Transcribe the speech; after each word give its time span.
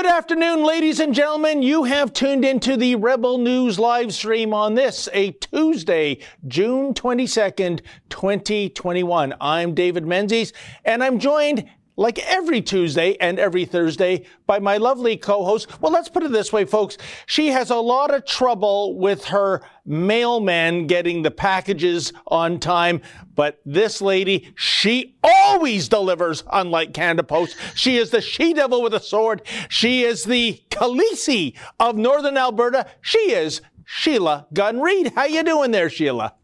Good 0.00 0.08
afternoon, 0.08 0.64
ladies 0.64 0.98
and 0.98 1.14
gentlemen. 1.14 1.60
You 1.60 1.84
have 1.84 2.14
tuned 2.14 2.42
into 2.42 2.78
the 2.78 2.94
Rebel 2.94 3.36
News 3.36 3.78
live 3.78 4.14
stream 4.14 4.54
on 4.54 4.74
this, 4.74 5.10
a 5.12 5.32
Tuesday, 5.32 6.20
June 6.48 6.94
22nd, 6.94 7.82
2021. 8.08 9.34
I'm 9.42 9.74
David 9.74 10.06
Menzies, 10.06 10.54
and 10.86 11.04
I'm 11.04 11.18
joined 11.18 11.68
like 12.00 12.18
every 12.20 12.62
Tuesday 12.62 13.14
and 13.20 13.38
every 13.38 13.66
Thursday 13.66 14.24
by 14.46 14.58
my 14.58 14.78
lovely 14.78 15.18
co-host. 15.18 15.82
Well, 15.82 15.92
let's 15.92 16.08
put 16.08 16.22
it 16.22 16.32
this 16.32 16.50
way, 16.50 16.64
folks. 16.64 16.96
She 17.26 17.48
has 17.48 17.68
a 17.68 17.76
lot 17.76 18.12
of 18.12 18.24
trouble 18.24 18.98
with 18.98 19.26
her 19.26 19.60
mailman 19.84 20.86
getting 20.86 21.22
the 21.22 21.30
packages 21.30 22.14
on 22.26 22.58
time, 22.58 23.02
but 23.34 23.60
this 23.66 24.00
lady, 24.00 24.50
she 24.56 25.18
always 25.22 25.90
delivers, 25.90 26.42
unlike 26.50 26.94
Canada 26.94 27.22
Post. 27.22 27.58
She 27.74 27.98
is 27.98 28.08
the 28.08 28.22
she-devil 28.22 28.80
with 28.80 28.94
a 28.94 29.00
sword. 29.00 29.42
She 29.68 30.02
is 30.02 30.24
the 30.24 30.62
Khaleesi 30.70 31.54
of 31.78 31.96
Northern 31.96 32.38
Alberta. 32.38 32.86
She 33.02 33.32
is 33.32 33.60
Sheila 33.84 34.46
Gunn 34.54 34.80
Reid. 34.80 35.12
How 35.14 35.26
you 35.26 35.42
doing 35.42 35.70
there, 35.70 35.90
Sheila? 35.90 36.34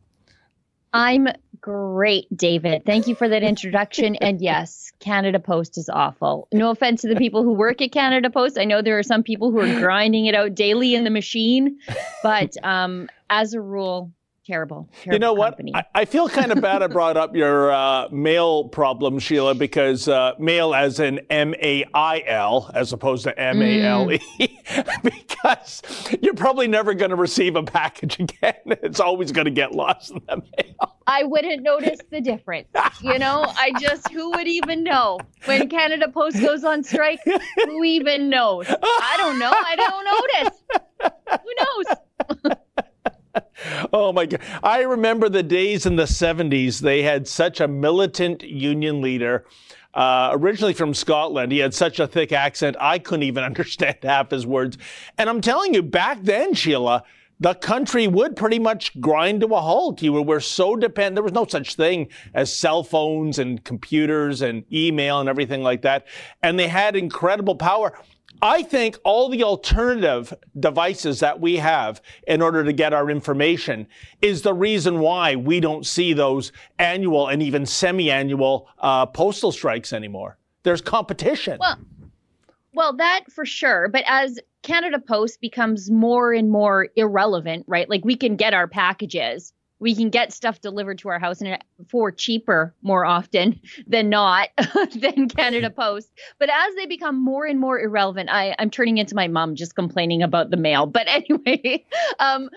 I'm 0.93 1.29
great, 1.67 2.29
David. 2.35 2.85
Thank 2.87 3.09
you 3.09 3.17
for 3.17 3.29
that 3.29 3.43
introduction. 3.43 4.15
and 4.21 4.41
yes, 4.41 4.93
Canada 5.01 5.41
Post 5.41 5.77
is 5.77 5.89
awful. 5.89 6.47
No 6.53 6.71
offense 6.71 7.03
to 7.03 7.09
the 7.09 7.17
people 7.17 7.43
who 7.43 7.53
work 7.53 7.83
at 7.83 7.91
Canada 7.91 8.31
Post. 8.31 8.57
I 8.57 8.65
know 8.65 8.83
there 8.83 8.99
are 8.99 9.03
some 9.03 9.25
people 9.25 9.51
who 9.51 9.59
are 9.59 9.81
grinding 9.81 10.27
it 10.27 10.37
out 10.37 10.55
daily 10.55 10.95
in 10.95 11.03
the 11.03 11.11
machine, 11.11 11.79
but 12.23 12.53
um, 12.63 13.09
as 13.29 13.53
a 13.53 13.61
rule, 13.61 14.13
terrible, 14.47 14.89
terrible. 15.03 15.15
You 15.15 15.19
know 15.19 15.33
what? 15.33 15.59
I, 15.75 15.85
I, 15.95 16.05
feel 16.05 16.29
kind 16.29 16.53
of 16.53 16.61
bad 16.61 16.83
I 16.83 16.87
brought 16.87 17.17
up 17.17 17.35
your 17.35 17.73
uh, 17.73 18.09
mail 18.11 18.69
problem, 18.69 19.19
Sheila, 19.19 19.55
because 19.55 20.09
uh, 20.09 20.33
mail 20.39 20.75
as 20.75 21.01
in 21.01 21.21
M 21.31 21.55
A 21.61 21.85
I 21.95 22.23
L 22.27 22.71
as 22.75 22.93
opposed 22.93 23.25
to 23.25 23.39
M 23.39 23.61
A 23.61 23.83
L 23.83 24.13
E, 24.13 24.19
mm. 24.19 25.03
because 25.03 25.83
you're 26.23 26.35
probably 26.35 26.69
never 26.69 26.95
going 26.95 27.11
to 27.11 27.17
receive 27.17 27.57
a 27.57 27.63
package 27.63 28.21
again. 28.21 28.55
It's 28.87 29.01
always 29.01 29.33
going 29.33 29.47
to 29.47 29.51
get 29.51 29.73
lost 29.73 30.13
in 30.13 30.21
the 30.29 30.37
mail. 30.37 30.97
I 31.07 31.25
wouldn't 31.25 31.63
notice 31.63 31.99
the 32.11 32.21
difference. 32.21 32.69
You 33.01 33.19
know, 33.19 33.53
I 33.57 33.73
just, 33.81 34.11
who 34.13 34.31
would 34.31 34.47
even 34.47 34.85
know? 34.85 35.19
When 35.45 35.69
Canada 35.69 36.09
Post 36.09 36.41
goes 36.41 36.63
on 36.63 36.85
strike, 36.85 37.21
who 37.65 37.85
even 37.85 38.29
knows? 38.29 38.67
I 38.69 39.15
don't 39.17 39.39
know. 39.39 39.51
I 39.53 39.77
don't 39.77 40.05
notice. 40.43 40.63
Who 41.43 42.45
knows? 42.45 42.57
oh 43.93 44.13
my 44.13 44.27
God. 44.27 44.41
I 44.63 44.83
remember 44.83 45.29
the 45.29 45.43
days 45.43 45.87
in 45.87 45.97
the 45.97 46.05
70s, 46.05 46.81
they 46.81 47.03
had 47.03 47.27
such 47.29 47.61
a 47.61 47.69
militant 47.69 48.43
union 48.43 49.01
leader. 49.01 49.47
Uh, 49.95 50.29
originally 50.35 50.75
from 50.75 50.93
Scotland. 50.93 51.51
He 51.51 51.59
had 51.59 51.73
such 51.73 51.99
a 52.01 52.07
thick 52.07 52.31
accent, 52.31 52.77
I 52.79 52.99
couldn't 52.99 53.23
even 53.23 53.43
understand 53.45 53.97
half 54.03 54.31
his 54.31 54.47
words. 54.47 54.77
And 55.17 55.31
I'm 55.31 55.41
telling 55.41 55.73
you, 55.73 55.83
back 55.83 56.23
then, 56.23 56.53
Sheila, 56.53 57.03
the 57.41 57.55
country 57.55 58.07
would 58.07 58.37
pretty 58.37 58.59
much 58.59 58.99
grind 59.01 59.41
to 59.41 59.47
a 59.49 59.61
halt. 59.61 60.03
You 60.03 60.13
were, 60.13 60.41
so 60.41 60.77
dependent. 60.77 61.17
There 61.17 61.23
was 61.23 61.33
no 61.33 61.47
such 61.47 61.75
thing 61.75 62.09
as 62.35 62.53
cell 62.53 62.83
phones 62.83 63.39
and 63.39 63.63
computers 63.65 64.43
and 64.43 64.65
email 64.73 65.21
and 65.21 65.29
everything 65.29 65.63
like 65.63 65.83
that. 65.83 66.07
And 66.43 66.59
they 66.59 66.69
had 66.69 66.97
incredible 66.97 67.57
power. 67.57 67.99
I 68.43 68.63
think 68.63 68.99
all 69.03 69.29
the 69.29 69.43
alternative 69.43 70.35
devices 70.59 71.21
that 71.21 71.41
we 71.41 71.57
have 71.57 72.03
in 72.27 72.43
order 72.43 72.65
to 72.65 72.73
get 72.73 72.93
our 72.93 73.11
information 73.11 73.87
is 74.21 74.43
the 74.43 74.53
reason 74.53 75.01
why 75.01 75.37
we 75.37 75.59
don't 75.61 75.87
see 75.87 76.13
those 76.13 76.53
annual 76.79 77.29
and 77.29 77.43
even 77.43 77.65
semi-annual 77.65 78.69
uh, 78.79 79.07
postal 79.07 79.53
strikes 79.53 79.93
anymore. 79.93 80.37
There's 80.65 80.83
competition. 80.83 81.59
Well, 81.59 81.79
well, 82.75 82.93
that 82.97 83.25
for 83.31 83.47
sure. 83.47 83.89
But 83.89 84.05
as 84.07 84.39
Canada 84.63 84.99
Post 84.99 85.41
becomes 85.41 85.91
more 85.91 86.33
and 86.33 86.51
more 86.51 86.89
irrelevant, 86.95 87.65
right? 87.67 87.89
Like 87.89 88.05
we 88.05 88.17
can 88.17 88.37
get 88.37 88.53
our 88.53 88.69
packages 88.69 89.55
we 89.79 89.95
can 89.95 90.11
get 90.11 90.33
stuff 90.33 90.61
delivered 90.61 90.99
to 90.99 91.09
our 91.09 91.19
house 91.19 91.41
and 91.41 91.59
for 91.89 92.11
cheaper 92.11 92.75
more 92.83 93.05
often 93.05 93.61
than 93.87 94.09
not 94.09 94.49
than 94.95 95.29
Canada 95.29 95.71
Post. 95.77 96.11
But 96.39 96.49
as 96.49 96.75
they 96.77 96.87
become 96.87 97.23
more 97.23 97.45
and 97.45 97.61
more 97.61 97.79
irrelevant, 97.79 98.31
I, 98.31 98.55
I'm 98.59 98.71
turning 98.71 98.99
into 98.99 99.15
my 99.15 99.29
mom 99.29 99.55
just 99.55 99.75
complaining 99.75 100.23
about 100.23 100.51
the 100.51 100.57
mail. 100.57 100.87
But 100.87 101.07
anyway, 101.09 101.85
um, 102.19 102.49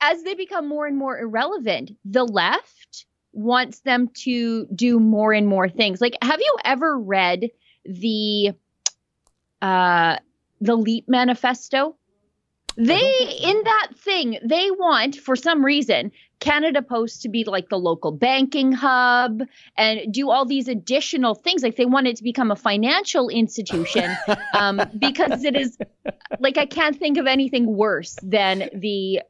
as 0.00 0.22
they 0.22 0.34
become 0.34 0.68
more 0.68 0.86
and 0.86 0.96
more 0.96 1.18
irrelevant, 1.18 1.92
the 2.04 2.24
left 2.24 3.06
wants 3.32 3.80
them 3.80 4.08
to 4.08 4.66
do 4.74 4.98
more 4.98 5.32
and 5.32 5.46
more 5.46 5.68
things. 5.68 6.00
Like, 6.00 6.16
have 6.22 6.40
you 6.40 6.56
ever 6.64 6.98
read 6.98 7.50
the 7.84 8.52
uh, 9.62 10.16
the 10.60 10.76
Leap 10.76 11.08
Manifesto? 11.08 11.96
They 12.76 13.38
in 13.42 13.62
that 13.64 13.88
thing, 13.96 14.38
they 14.44 14.70
want 14.70 15.16
for 15.16 15.36
some 15.36 15.64
reason 15.64 16.12
Canada 16.40 16.82
Post 16.82 17.22
to 17.22 17.28
be 17.28 17.44
like 17.44 17.68
the 17.68 17.78
local 17.78 18.12
banking 18.12 18.72
hub 18.72 19.42
and 19.76 20.12
do 20.12 20.30
all 20.30 20.46
these 20.46 20.68
additional 20.68 21.34
things. 21.34 21.62
Like 21.62 21.76
they 21.76 21.86
want 21.86 22.06
it 22.06 22.16
to 22.16 22.24
become 22.24 22.50
a 22.50 22.56
financial 22.56 23.28
institution 23.28 24.10
um, 24.54 24.80
because 24.98 25.44
it 25.44 25.54
is 25.54 25.76
like 26.38 26.58
I 26.58 26.66
can't 26.66 26.98
think 26.98 27.18
of 27.18 27.26
anything 27.26 27.66
worse 27.66 28.16
than 28.22 28.70
the 28.74 29.20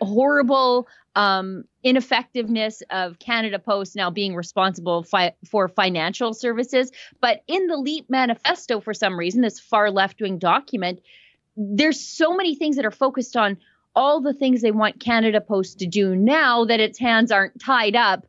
horrible 0.00 0.88
um, 1.14 1.64
ineffectiveness 1.82 2.82
of 2.90 3.18
Canada 3.18 3.58
Post 3.58 3.96
now 3.96 4.10
being 4.10 4.34
responsible 4.34 5.02
fi- 5.02 5.34
for 5.48 5.68
financial 5.68 6.34
services. 6.34 6.90
But 7.20 7.42
in 7.46 7.66
the 7.66 7.76
LEAP 7.76 8.08
manifesto, 8.08 8.80
for 8.80 8.94
some 8.94 9.18
reason, 9.18 9.42
this 9.42 9.60
far 9.60 9.90
left 9.90 10.20
wing 10.20 10.38
document, 10.38 11.00
there's 11.56 12.00
so 12.00 12.34
many 12.34 12.54
things 12.54 12.76
that 12.76 12.84
are 12.84 12.90
focused 12.90 13.36
on 13.36 13.56
all 13.94 14.20
the 14.20 14.32
things 14.32 14.62
they 14.62 14.70
want 14.70 15.00
Canada 15.00 15.40
Post 15.40 15.78
to 15.80 15.86
do 15.86 16.16
now 16.16 16.64
that 16.64 16.80
its 16.80 16.98
hands 16.98 17.30
aren't 17.30 17.60
tied 17.60 17.94
up 17.94 18.26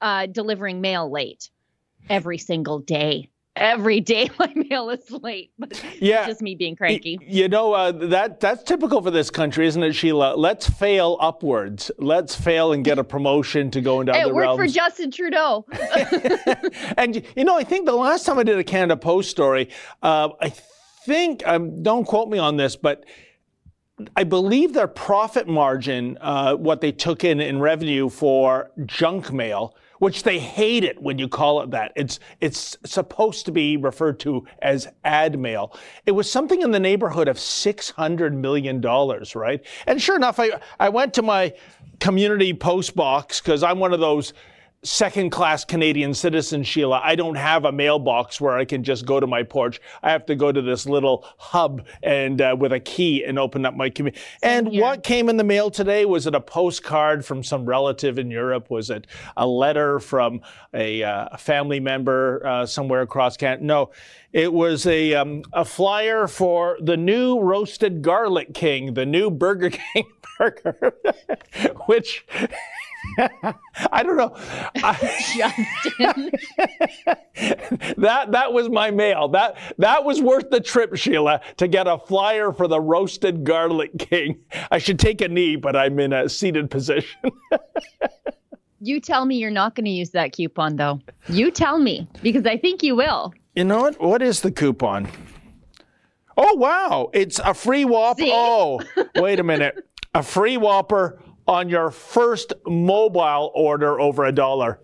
uh, 0.00 0.26
delivering 0.26 0.80
mail 0.80 1.10
late 1.10 1.50
every 2.08 2.38
single 2.38 2.78
day. 2.78 3.30
Every 3.54 4.00
day 4.00 4.28
my 4.38 4.52
mail 4.54 4.90
is 4.90 5.10
late, 5.10 5.50
but 5.58 5.82
yeah, 5.98 6.18
it's 6.18 6.26
just 6.26 6.42
me 6.42 6.54
being 6.54 6.76
cranky. 6.76 7.18
You 7.22 7.48
know 7.48 7.72
uh, 7.72 7.90
that 7.92 8.38
that's 8.38 8.62
typical 8.62 9.00
for 9.00 9.10
this 9.10 9.30
country, 9.30 9.66
isn't 9.66 9.82
it, 9.82 9.94
Sheila? 9.94 10.36
Let's 10.36 10.68
fail 10.68 11.16
upwards. 11.22 11.90
Let's 11.96 12.34
fail 12.34 12.74
and 12.74 12.84
get 12.84 12.98
a 12.98 13.04
promotion 13.04 13.70
to 13.70 13.80
go 13.80 14.02
into 14.02 14.12
hey, 14.12 14.24
other 14.24 14.32
it 14.32 14.34
worked 14.34 14.56
for 14.58 14.66
Justin 14.66 15.10
Trudeau. 15.10 15.64
and 16.98 17.24
you 17.34 17.44
know, 17.44 17.56
I 17.56 17.64
think 17.64 17.86
the 17.86 17.96
last 17.96 18.26
time 18.26 18.38
I 18.38 18.42
did 18.42 18.58
a 18.58 18.64
Canada 18.64 18.98
Post 18.98 19.30
story, 19.30 19.70
uh, 20.02 20.28
I 20.38 20.52
think, 21.06 21.46
um, 21.46 21.82
don't 21.82 22.04
quote 22.04 22.28
me 22.28 22.38
on 22.38 22.56
this, 22.56 22.76
but 22.76 23.04
I 24.14 24.24
believe 24.24 24.74
their 24.74 24.88
profit 24.88 25.48
margin, 25.48 26.18
uh, 26.20 26.54
what 26.54 26.80
they 26.80 26.92
took 26.92 27.24
in 27.24 27.40
in 27.40 27.60
revenue 27.60 28.10
for 28.10 28.70
junk 28.84 29.32
mail, 29.32 29.74
which 30.00 30.22
they 30.22 30.38
hate 30.38 30.84
it 30.84 31.00
when 31.00 31.18
you 31.18 31.28
call 31.28 31.62
it 31.62 31.70
that. 31.70 31.92
It's 31.96 32.20
it's 32.40 32.76
supposed 32.84 33.46
to 33.46 33.52
be 33.52 33.78
referred 33.78 34.20
to 34.20 34.46
as 34.60 34.88
ad 35.04 35.38
mail. 35.38 35.74
It 36.04 36.12
was 36.12 36.30
something 36.30 36.60
in 36.60 36.72
the 36.72 36.80
neighborhood 36.80 37.28
of 37.28 37.38
six 37.38 37.88
hundred 37.88 38.34
million 38.34 38.82
dollars, 38.82 39.34
right? 39.34 39.64
And 39.86 40.02
sure 40.02 40.16
enough, 40.16 40.38
I 40.38 40.50
I 40.78 40.90
went 40.90 41.14
to 41.14 41.22
my 41.22 41.54
community 41.98 42.52
post 42.52 42.94
box 42.94 43.40
because 43.40 43.62
I'm 43.62 43.78
one 43.78 43.94
of 43.94 44.00
those 44.00 44.34
second 44.84 45.30
class 45.30 45.64
Canadian 45.64 46.14
citizen, 46.14 46.62
Sheila. 46.62 47.00
I 47.02 47.16
don't 47.16 47.34
have 47.34 47.64
a 47.64 47.72
mailbox 47.72 48.40
where 48.40 48.56
I 48.56 48.64
can 48.64 48.84
just 48.84 49.04
go 49.04 49.18
to 49.18 49.26
my 49.26 49.42
porch. 49.42 49.80
I 50.02 50.10
have 50.10 50.26
to 50.26 50.36
go 50.36 50.52
to 50.52 50.62
this 50.62 50.86
little 50.86 51.26
hub 51.38 51.86
and 52.02 52.40
uh, 52.40 52.56
with 52.58 52.72
a 52.72 52.80
key 52.80 53.24
and 53.24 53.38
open 53.38 53.66
up 53.66 53.74
my 53.74 53.90
community. 53.90 54.20
And 54.42 54.68
here. 54.68 54.82
what 54.82 55.02
came 55.02 55.28
in 55.28 55.36
the 55.36 55.44
mail 55.44 55.70
today? 55.70 56.04
Was 56.04 56.26
it 56.26 56.34
a 56.34 56.40
postcard 56.40 57.24
from 57.24 57.42
some 57.42 57.64
relative 57.64 58.18
in 58.18 58.30
Europe? 58.30 58.70
Was 58.70 58.90
it 58.90 59.06
a 59.36 59.46
letter 59.46 59.98
from 59.98 60.40
a, 60.72 61.02
uh, 61.02 61.28
a 61.32 61.38
family 61.38 61.80
member 61.80 62.46
uh, 62.46 62.66
somewhere 62.66 63.02
across 63.02 63.36
Canada? 63.36 63.64
No, 63.64 63.90
it 64.32 64.52
was 64.52 64.86
a, 64.86 65.14
um, 65.14 65.42
a 65.52 65.64
flyer 65.64 66.28
for 66.28 66.78
the 66.80 66.96
new 66.96 67.40
roasted 67.40 68.02
garlic 68.02 68.54
king, 68.54 68.94
the 68.94 69.06
new 69.06 69.30
Burger 69.30 69.70
King 69.94 70.04
burger, 70.38 70.94
which 71.86 72.26
I 73.90 74.02
don't 74.02 74.16
know. 74.16 74.36
Justin. 75.36 76.30
that 77.98 78.32
that 78.32 78.52
was 78.52 78.68
my 78.68 78.90
mail. 78.90 79.28
That 79.28 79.56
that 79.78 80.04
was 80.04 80.20
worth 80.20 80.50
the 80.50 80.60
trip, 80.60 80.96
Sheila, 80.96 81.40
to 81.56 81.68
get 81.68 81.86
a 81.86 81.98
flyer 81.98 82.52
for 82.52 82.68
the 82.68 82.80
roasted 82.80 83.44
garlic 83.44 83.98
king. 83.98 84.38
I 84.70 84.78
should 84.78 84.98
take 84.98 85.20
a 85.20 85.28
knee, 85.28 85.56
but 85.56 85.76
I'm 85.76 85.98
in 85.98 86.12
a 86.12 86.28
seated 86.28 86.70
position. 86.70 87.30
you 88.80 89.00
tell 89.00 89.24
me 89.24 89.36
you're 89.36 89.50
not 89.50 89.74
going 89.74 89.86
to 89.86 89.90
use 89.90 90.10
that 90.10 90.32
coupon 90.32 90.76
though. 90.76 91.00
You 91.28 91.50
tell 91.50 91.78
me 91.78 92.08
because 92.22 92.46
I 92.46 92.56
think 92.56 92.82
you 92.82 92.96
will. 92.96 93.32
You 93.54 93.64
know 93.64 93.82
what? 93.82 94.00
What 94.00 94.22
is 94.22 94.40
the 94.40 94.50
coupon? 94.50 95.08
Oh 96.36 96.54
wow, 96.56 97.10
it's 97.14 97.38
a 97.38 97.54
free 97.54 97.84
Whopper. 97.84 98.24
Oh, 98.26 98.80
wait 99.16 99.40
a 99.40 99.44
minute. 99.44 99.88
A 100.14 100.22
free 100.22 100.56
Whopper 100.56 101.18
on 101.46 101.68
your 101.68 101.90
first 101.90 102.52
mobile 102.66 103.50
order 103.54 104.00
over 104.00 104.24
a 104.24 104.32
dollar 104.32 104.80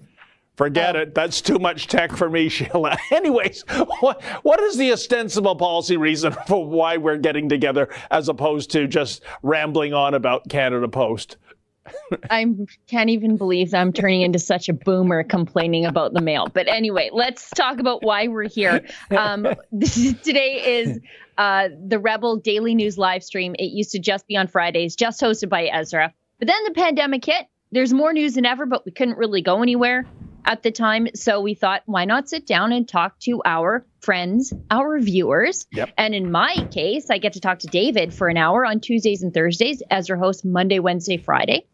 Forget 0.56 0.96
oh. 0.96 1.00
it. 1.00 1.14
That's 1.14 1.40
too 1.40 1.58
much 1.58 1.86
tech 1.86 2.12
for 2.12 2.28
me, 2.28 2.48
Sheila. 2.50 2.96
Anyways, 3.10 3.64
what, 4.00 4.22
what 4.42 4.60
is 4.60 4.76
the 4.76 4.92
ostensible 4.92 5.56
policy 5.56 5.96
reason 5.96 6.32
for 6.46 6.66
why 6.66 6.98
we're 6.98 7.16
getting 7.16 7.48
together 7.48 7.88
as 8.10 8.28
opposed 8.28 8.70
to 8.72 8.86
just 8.86 9.22
rambling 9.42 9.94
on 9.94 10.14
about 10.14 10.48
Canada 10.48 10.88
Post? 10.88 11.36
I 12.30 12.46
can't 12.86 13.10
even 13.10 13.36
believe 13.36 13.74
I'm 13.74 13.92
turning 13.92 14.22
into 14.22 14.38
such 14.38 14.68
a 14.68 14.72
boomer 14.72 15.24
complaining 15.24 15.84
about 15.84 16.12
the 16.12 16.20
mail. 16.20 16.48
But 16.52 16.68
anyway, 16.68 17.10
let's 17.12 17.50
talk 17.50 17.80
about 17.80 18.04
why 18.04 18.28
we're 18.28 18.48
here. 18.48 18.86
Um, 19.10 19.48
today 19.80 20.80
is 20.80 21.00
uh, 21.38 21.70
the 21.84 21.98
Rebel 21.98 22.36
Daily 22.36 22.76
News 22.76 22.98
live 22.98 23.24
stream. 23.24 23.56
It 23.58 23.72
used 23.72 23.90
to 23.92 23.98
just 23.98 24.28
be 24.28 24.36
on 24.36 24.46
Fridays, 24.46 24.94
just 24.94 25.20
hosted 25.20 25.48
by 25.48 25.64
Ezra. 25.66 26.14
But 26.42 26.48
then 26.48 26.64
the 26.64 26.72
pandemic 26.72 27.24
hit. 27.24 27.46
There's 27.70 27.92
more 27.92 28.12
news 28.12 28.34
than 28.34 28.44
ever, 28.44 28.66
but 28.66 28.84
we 28.84 28.90
couldn't 28.90 29.16
really 29.16 29.42
go 29.42 29.62
anywhere 29.62 30.08
at 30.44 30.64
the 30.64 30.72
time. 30.72 31.06
So 31.14 31.40
we 31.40 31.54
thought, 31.54 31.82
why 31.86 32.04
not 32.04 32.28
sit 32.28 32.48
down 32.48 32.72
and 32.72 32.88
talk 32.88 33.16
to 33.20 33.42
our 33.44 33.86
friends, 34.00 34.52
our 34.68 34.98
viewers? 34.98 35.68
Yep. 35.70 35.90
And 35.96 36.16
in 36.16 36.32
my 36.32 36.66
case, 36.72 37.10
I 37.10 37.18
get 37.18 37.34
to 37.34 37.40
talk 37.40 37.60
to 37.60 37.68
David 37.68 38.12
for 38.12 38.26
an 38.26 38.36
hour 38.36 38.66
on 38.66 38.80
Tuesdays 38.80 39.22
and 39.22 39.32
Thursdays 39.32 39.84
as 39.88 40.08
your 40.08 40.18
host 40.18 40.44
Monday, 40.44 40.80
Wednesday, 40.80 41.16
Friday. 41.16 41.64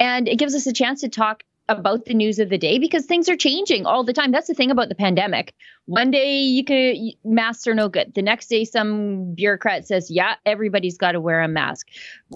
And 0.00 0.26
it 0.26 0.36
gives 0.36 0.56
us 0.56 0.66
a 0.66 0.72
chance 0.72 1.02
to 1.02 1.08
talk 1.08 1.44
about 1.68 2.04
the 2.04 2.14
news 2.14 2.38
of 2.38 2.48
the 2.48 2.58
day 2.58 2.78
because 2.78 3.04
things 3.06 3.28
are 3.28 3.36
changing 3.36 3.86
all 3.86 4.04
the 4.04 4.12
time. 4.12 4.32
That's 4.32 4.46
the 4.46 4.54
thing 4.54 4.70
about 4.70 4.88
the 4.88 4.94
pandemic. 4.94 5.54
One 5.86 6.10
day 6.10 6.40
you 6.40 6.64
could 6.64 6.96
masks 7.24 7.66
are 7.66 7.74
no 7.74 7.88
good. 7.88 8.14
The 8.14 8.22
next 8.22 8.48
day 8.48 8.64
some 8.64 9.34
bureaucrat 9.34 9.86
says, 9.86 10.10
"Yeah, 10.10 10.34
everybody's 10.46 10.98
got 10.98 11.12
to 11.12 11.20
wear 11.20 11.42
a 11.42 11.48
mask." 11.48 11.88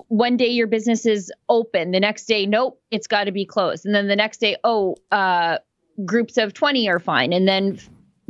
One 0.09 0.37
day 0.37 0.49
your 0.49 0.67
business 0.67 1.07
is 1.07 1.33
open. 1.49 1.91
The 1.91 2.01
next 2.01 2.25
day, 2.25 2.47
nope, 2.47 2.81
it's 2.91 3.07
got 3.07 3.25
to 3.25 3.33
be 3.33 3.45
closed. 3.45 3.87
And 3.87 3.95
then 3.95 4.09
the 4.09 4.17
next 4.17 4.39
day, 4.39 4.57
oh, 4.65 4.97
uh, 5.11 5.59
groups 6.05 6.39
of 6.39 6.55
20 6.55 6.89
are 6.89 6.99
fine 6.99 7.33
and 7.33 7.47
then 7.47 7.79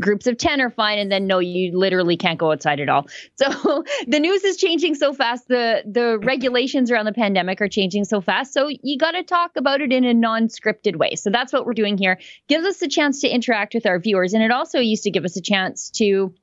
groups 0.03 0.27
of 0.27 0.37
10 0.37 0.61
are 0.61 0.71
fine 0.71 0.99
and 0.99 1.11
then 1.11 1.27
no 1.27 1.39
you 1.39 1.77
literally 1.77 2.17
can't 2.17 2.39
go 2.39 2.53
outside 2.53 2.81
at 2.81 2.89
all. 2.89 3.07
So 3.37 3.85
the 4.07 4.21
news 4.21 4.45
is 4.45 4.57
changing 4.57 4.95
so 4.95 5.13
fast. 5.13 5.49
The 5.49 5.83
the 5.87 6.19
regulations 6.19 6.91
around 6.91 7.07
the 7.07 7.13
pandemic 7.13 7.61
are 7.61 7.69
changing 7.69 8.05
so 8.05 8.21
fast. 8.21 8.53
So 8.53 8.69
you 8.69 8.99
got 8.99 9.13
to 9.13 9.23
talk 9.23 9.53
about 9.57 9.81
it 9.81 9.93
in 9.93 10.05
a 10.05 10.15
non-scripted 10.15 10.97
way. 10.97 11.15
So 11.17 11.31
that's 11.31 11.53
what 11.53 11.67
we're 11.67 11.75
doing 11.75 11.99
here. 11.99 12.19
Gives 12.49 12.67
us 12.67 12.83
a 12.83 12.89
chance 12.89 13.21
to 13.23 13.29
interact 13.29 13.75
with 13.75 13.87
our 13.87 13.99
viewers 13.99 14.35
and 14.35 14.43
it 14.43 14.51
also 14.51 14.79
used 14.79 15.05
to 15.05 15.11
give 15.11 15.25
us 15.25 15.37
a 15.37 15.43
chance 15.43 15.91
to 15.91 16.35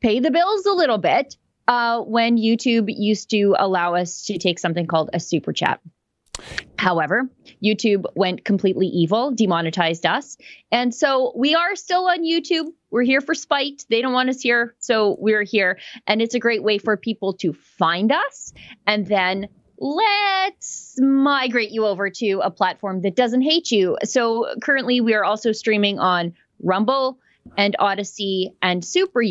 pay 0.00 0.20
the 0.20 0.30
bills 0.30 0.66
a 0.66 0.72
little 0.72 0.98
bit 0.98 1.36
uh, 1.68 2.00
when 2.00 2.36
youtube 2.36 2.86
used 2.88 3.30
to 3.30 3.54
allow 3.58 3.94
us 3.94 4.24
to 4.24 4.38
take 4.38 4.58
something 4.58 4.86
called 4.86 5.10
a 5.12 5.20
super 5.20 5.52
chat 5.52 5.80
However, 6.78 7.28
YouTube 7.64 8.04
went 8.14 8.44
completely 8.44 8.86
evil, 8.86 9.32
demonetized 9.32 10.06
us. 10.06 10.36
And 10.70 10.94
so 10.94 11.32
we 11.34 11.54
are 11.54 11.74
still 11.74 12.06
on 12.06 12.22
YouTube. 12.22 12.66
We're 12.90 13.02
here 13.02 13.20
for 13.20 13.34
spite. 13.34 13.84
They 13.88 14.02
don't 14.02 14.12
want 14.12 14.28
us 14.28 14.40
here. 14.40 14.74
So 14.78 15.16
we're 15.18 15.42
here. 15.42 15.78
And 16.06 16.20
it's 16.20 16.34
a 16.34 16.38
great 16.38 16.62
way 16.62 16.78
for 16.78 16.96
people 16.96 17.34
to 17.38 17.52
find 17.52 18.12
us. 18.12 18.52
And 18.86 19.06
then 19.06 19.48
let's 19.78 20.94
migrate 20.98 21.70
you 21.70 21.86
over 21.86 22.10
to 22.10 22.40
a 22.42 22.50
platform 22.50 23.02
that 23.02 23.16
doesn't 23.16 23.42
hate 23.42 23.70
you. 23.70 23.96
So 24.04 24.46
currently 24.62 25.00
we 25.00 25.14
are 25.14 25.24
also 25.24 25.52
streaming 25.52 25.98
on 25.98 26.34
Rumble 26.62 27.18
and 27.56 27.74
Odysee 27.78 28.52
and 28.62 28.84
Super. 28.84 29.22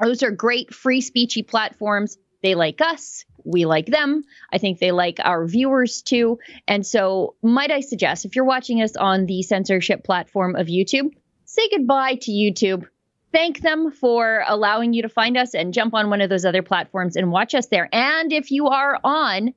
Those 0.00 0.22
are 0.22 0.30
great 0.30 0.74
free 0.74 1.00
speechy 1.00 1.46
platforms. 1.46 2.18
They 2.42 2.54
like 2.54 2.80
us 2.80 3.24
we 3.44 3.66
like 3.66 3.86
them. 3.86 4.24
I 4.52 4.58
think 4.58 4.78
they 4.78 4.92
like 4.92 5.18
our 5.22 5.46
viewers 5.46 6.02
too. 6.02 6.38
And 6.66 6.86
so, 6.86 7.36
might 7.42 7.70
I 7.70 7.80
suggest, 7.80 8.24
if 8.24 8.36
you're 8.36 8.44
watching 8.44 8.82
us 8.82 8.96
on 8.96 9.26
the 9.26 9.42
censorship 9.42 10.04
platform 10.04 10.56
of 10.56 10.66
YouTube, 10.66 11.10
say 11.44 11.68
goodbye 11.70 12.16
to 12.22 12.30
YouTube. 12.30 12.86
Thank 13.32 13.60
them 13.60 13.90
for 13.90 14.44
allowing 14.46 14.92
you 14.92 15.02
to 15.02 15.08
find 15.08 15.36
us 15.36 15.54
and 15.54 15.74
jump 15.74 15.94
on 15.94 16.08
one 16.08 16.20
of 16.20 16.30
those 16.30 16.44
other 16.44 16.62
platforms 16.62 17.16
and 17.16 17.32
watch 17.32 17.54
us 17.54 17.66
there. 17.66 17.88
And 17.92 18.32
if 18.32 18.50
you 18.50 18.68
are 18.68 18.98
on 19.02 19.54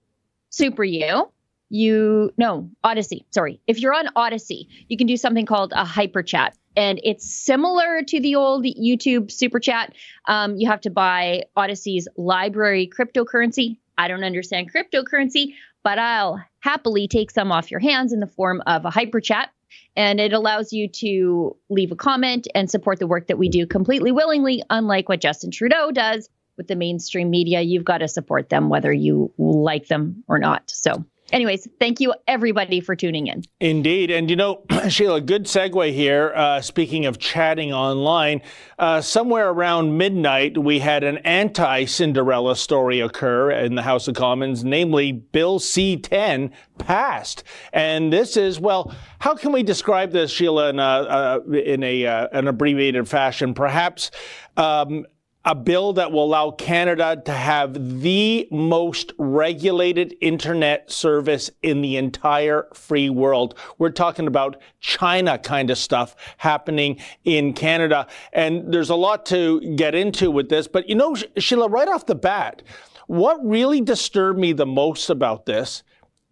Super 0.49 0.83
U, 0.83 1.31
you 1.69 2.31
no 2.37 2.69
Odysee, 2.83 3.25
sorry. 3.31 3.61
If 3.67 3.79
you're 3.79 3.93
on 3.93 4.09
Odysee, 4.15 4.69
you 4.87 4.97
can 4.97 5.07
do 5.07 5.17
something 5.17 5.45
called 5.45 5.73
a 5.75 5.85
hyper 5.85 6.23
chat 6.23 6.57
and 6.77 7.01
it's 7.03 7.29
similar 7.29 8.03
to 8.03 8.21
the 8.21 8.35
old 8.35 8.63
YouTube 8.63 9.31
super 9.31 9.59
chat. 9.59 9.93
Um, 10.25 10.55
you 10.57 10.69
have 10.69 10.79
to 10.81 10.91
buy 10.91 11.43
Odysee's 11.57 12.07
LBRY 12.17 12.89
cryptocurrency. 12.93 13.77
I 13.97 14.07
don't 14.07 14.23
understand 14.23 14.71
cryptocurrency, 14.71 15.55
but 15.83 15.97
I'll 15.97 16.39
happily 16.59 17.07
take 17.07 17.31
some 17.31 17.51
off 17.51 17.71
your 17.71 17.79
hands 17.79 18.13
in 18.13 18.19
the 18.19 18.27
form 18.27 18.61
of 18.67 18.85
a 18.85 18.91
hyper 18.91 19.19
chat. 19.19 19.49
And 19.95 20.19
it 20.19 20.33
allows 20.33 20.71
you 20.71 20.87
to 20.87 21.57
leave 21.69 21.91
a 21.91 21.95
comment 21.95 22.47
and 22.53 22.69
support 22.69 22.99
the 22.99 23.07
work 23.07 23.27
that 23.27 23.39
we 23.39 23.49
do 23.49 23.65
completely 23.65 24.11
willingly, 24.11 24.61
unlike 24.69 25.09
what 25.09 25.19
Justin 25.19 25.49
Trudeau 25.49 25.91
does 25.91 26.29
with 26.57 26.67
the 26.67 26.75
mainstream 26.75 27.31
media. 27.31 27.61
You've 27.61 27.83
got 27.85 27.99
to 27.99 28.07
support 28.07 28.49
them 28.49 28.69
whether 28.69 28.93
you 28.93 29.33
like 29.39 29.87
them 29.87 30.23
or 30.27 30.37
not. 30.37 30.69
So 30.69 31.03
anyways, 31.31 31.67
thank 31.79 31.99
you 31.99 32.13
everybody 32.27 32.79
for 32.79 32.95
tuning 32.95 33.27
in. 33.27 33.43
Indeed. 33.59 34.11
And 34.11 34.29
you 34.29 34.35
know, 34.35 34.63
Sheila, 34.89 35.21
good 35.21 35.45
segue 35.45 35.93
here. 35.93 36.33
Uh, 36.35 36.61
speaking 36.61 37.05
of 37.05 37.19
chatting 37.19 37.73
online, 37.73 38.41
uh, 38.79 39.01
somewhere 39.01 39.49
around 39.49 39.97
midnight, 39.97 40.57
we 40.57 40.79
had 40.79 41.03
an 41.03 41.17
anti 41.19 41.85
Cinderella 41.85 42.55
story 42.55 42.99
occur 42.99 43.51
in 43.51 43.75
the 43.75 43.81
House 43.81 44.07
of 44.07 44.15
Commons, 44.15 44.63
namely 44.63 45.11
Bill 45.11 45.59
C 45.59 45.97
10 45.97 46.51
passed. 46.77 47.43
And 47.73 48.11
this 48.11 48.37
is, 48.37 48.59
well, 48.59 48.93
how 49.19 49.35
can 49.35 49.51
we 49.51 49.63
describe 49.63 50.11
this, 50.11 50.31
Sheila, 50.31 50.69
in 50.69 50.79
a, 50.79 50.83
uh, 50.83 51.39
in 51.51 51.83
a 51.83 52.05
uh, 52.05 52.27
an 52.31 52.47
abbreviated 52.47 53.07
fashion? 53.07 53.53
Perhaps. 53.53 54.11
Um, 54.55 55.05
a 55.47 55.55
bill 55.55 55.93
that 55.93 56.11
will 56.11 56.25
allow 56.25 56.51
Canada 56.51 57.21
to 57.23 57.31
have 57.31 58.01
the 58.01 58.45
most 58.51 59.13
regulated 59.17 60.13
internet 60.19 60.91
service 60.91 61.49
in 61.63 61.81
the 61.81 61.95
entire 61.95 62.67
free 62.73 63.09
world. 63.09 63.57
We're 63.77 63.91
talking 63.91 64.27
about 64.27 64.57
China 64.81 65.37
kind 65.37 65.69
of 65.69 65.77
stuff 65.77 66.17
happening 66.35 66.99
in 67.23 67.53
Canada. 67.53 68.07
And 68.33 68.73
there's 68.73 68.89
a 68.89 68.95
lot 68.95 69.25
to 69.27 69.61
get 69.77 69.95
into 69.95 70.29
with 70.29 70.49
this. 70.49 70.67
But 70.67 70.89
you 70.89 70.95
know, 70.95 71.15
Sheila, 71.37 71.69
right 71.69 71.87
off 71.87 72.07
the 72.07 72.15
bat, 72.15 72.61
what 73.07 73.39
really 73.41 73.79
disturbed 73.79 74.37
me 74.37 74.51
the 74.51 74.65
most 74.65 75.09
about 75.09 75.45
this 75.45 75.81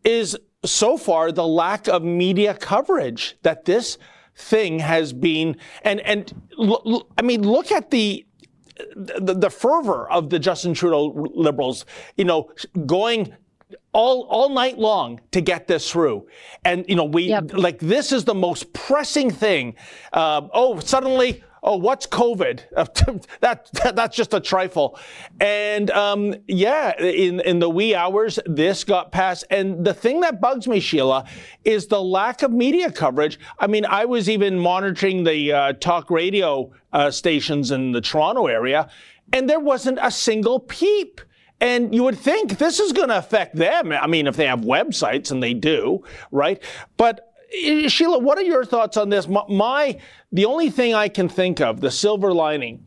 is 0.03 0.37
so 0.65 0.97
far 0.97 1.31
the 1.31 1.47
lack 1.47 1.87
of 1.87 2.03
media 2.03 2.53
coverage 2.53 3.37
that 3.43 3.63
this 3.63 3.97
thing 4.35 4.79
has 4.79 5.13
been 5.13 5.55
and 5.83 6.01
and 6.01 6.33
I 7.17 7.21
mean 7.21 7.43
look 7.43 7.71
at 7.71 7.89
the 7.89 8.25
the, 8.95 9.33
the 9.33 9.49
fervor 9.49 10.09
of 10.09 10.29
the 10.29 10.39
Justin 10.39 10.73
Trudeau 10.73 11.27
liberals, 11.33 11.85
you 12.17 12.25
know, 12.25 12.51
going 12.85 13.33
all 13.93 14.23
all 14.23 14.49
night 14.49 14.77
long 14.77 15.21
to 15.31 15.41
get 15.41 15.67
this 15.67 15.89
through. 15.89 16.27
And 16.63 16.85
you 16.87 16.95
know, 16.95 17.05
we 17.05 17.23
yep. 17.23 17.53
like 17.53 17.79
this 17.79 18.11
is 18.11 18.25
the 18.25 18.35
most 18.35 18.73
pressing 18.73 19.31
thing. 19.31 19.75
Uh, 20.13 20.47
oh, 20.53 20.79
suddenly 20.79 21.43
oh, 21.65 21.75
what's 21.75 22.05
COVID? 22.05 22.61
that, 23.41 23.69
that, 23.73 23.95
that's 23.95 24.15
just 24.15 24.33
a 24.33 24.39
trifle. 24.39 24.97
And 25.41 25.91
um, 25.91 26.35
yeah, 26.47 26.97
in, 27.01 27.41
in 27.41 27.59
the 27.59 27.69
wee 27.69 27.93
hours, 27.93 28.39
this 28.45 28.83
got 28.83 29.11
passed. 29.11 29.43
And 29.49 29.83
the 29.83 29.93
thing 29.93 30.21
that 30.21 30.39
bugs 30.39 30.67
me, 30.67 30.79
Sheila, 30.79 31.25
is 31.65 31.87
the 31.87 32.01
lack 32.01 32.43
of 32.43 32.51
media 32.51 32.91
coverage. 32.91 33.39
I 33.59 33.67
mean, 33.67 33.85
I 33.85 34.05
was 34.05 34.29
even 34.29 34.57
monitoring 34.59 35.23
the 35.23 35.51
uh, 35.51 35.73
talk 35.73 36.09
radio 36.09 36.71
uh, 36.93 37.11
stations 37.11 37.71
in 37.71 37.91
the 37.91 38.01
Toronto 38.01 38.45
area, 38.45 38.89
and 39.33 39.49
there 39.49 39.59
wasn't 39.59 39.99
a 40.01 40.11
single 40.11 40.59
peep. 40.59 41.19
And 41.65 41.95
you 41.95 42.03
would 42.03 42.19
think 42.19 42.59
this 42.59 42.79
is 42.79 42.93
going 42.93 43.09
to 43.09 43.17
affect 43.17 43.55
them. 43.55 43.91
I 43.91 44.05
mean, 44.05 44.27
if 44.27 44.35
they 44.35 44.45
have 44.45 44.61
websites, 44.61 45.31
and 45.31 45.41
they 45.41 45.55
do, 45.55 46.03
right? 46.29 46.61
But 46.95 47.33
Sheila, 47.87 48.19
what 48.19 48.37
are 48.37 48.43
your 48.43 48.63
thoughts 48.65 48.97
on 48.97 49.09
this? 49.09 49.27
My, 49.27 49.41
my, 49.49 49.99
the 50.31 50.45
only 50.45 50.69
thing 50.69 50.93
I 50.93 51.07
can 51.07 51.27
think 51.27 51.61
of, 51.61 51.81
the 51.81 51.89
silver 51.89 52.33
lining, 52.33 52.85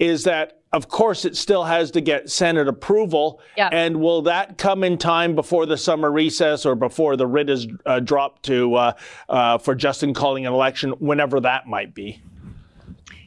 is 0.00 0.24
that 0.24 0.58
of 0.72 0.88
course 0.88 1.24
it 1.24 1.36
still 1.36 1.62
has 1.62 1.92
to 1.92 2.00
get 2.00 2.28
Senate 2.28 2.66
approval. 2.66 3.40
Yeah. 3.56 3.68
And 3.70 4.00
will 4.00 4.22
that 4.22 4.58
come 4.58 4.82
in 4.82 4.98
time 4.98 5.36
before 5.36 5.64
the 5.64 5.76
summer 5.76 6.10
recess 6.10 6.66
or 6.66 6.74
before 6.74 7.16
the 7.16 7.28
writ 7.28 7.48
is 7.48 7.68
uh, 7.86 8.00
dropped 8.00 8.42
to 8.46 8.74
uh, 8.74 8.92
uh, 9.28 9.58
for 9.58 9.76
Justin 9.76 10.12
calling 10.12 10.46
an 10.46 10.52
election, 10.52 10.90
whenever 10.98 11.38
that 11.40 11.68
might 11.68 11.94
be? 11.94 12.20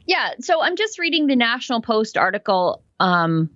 Yeah. 0.06 0.32
So 0.42 0.62
I'm 0.62 0.76
just 0.76 1.00
reading 1.00 1.28
the 1.28 1.38
National 1.38 1.82
Post 1.82 2.18
article 2.18 2.84
um, 3.00 3.50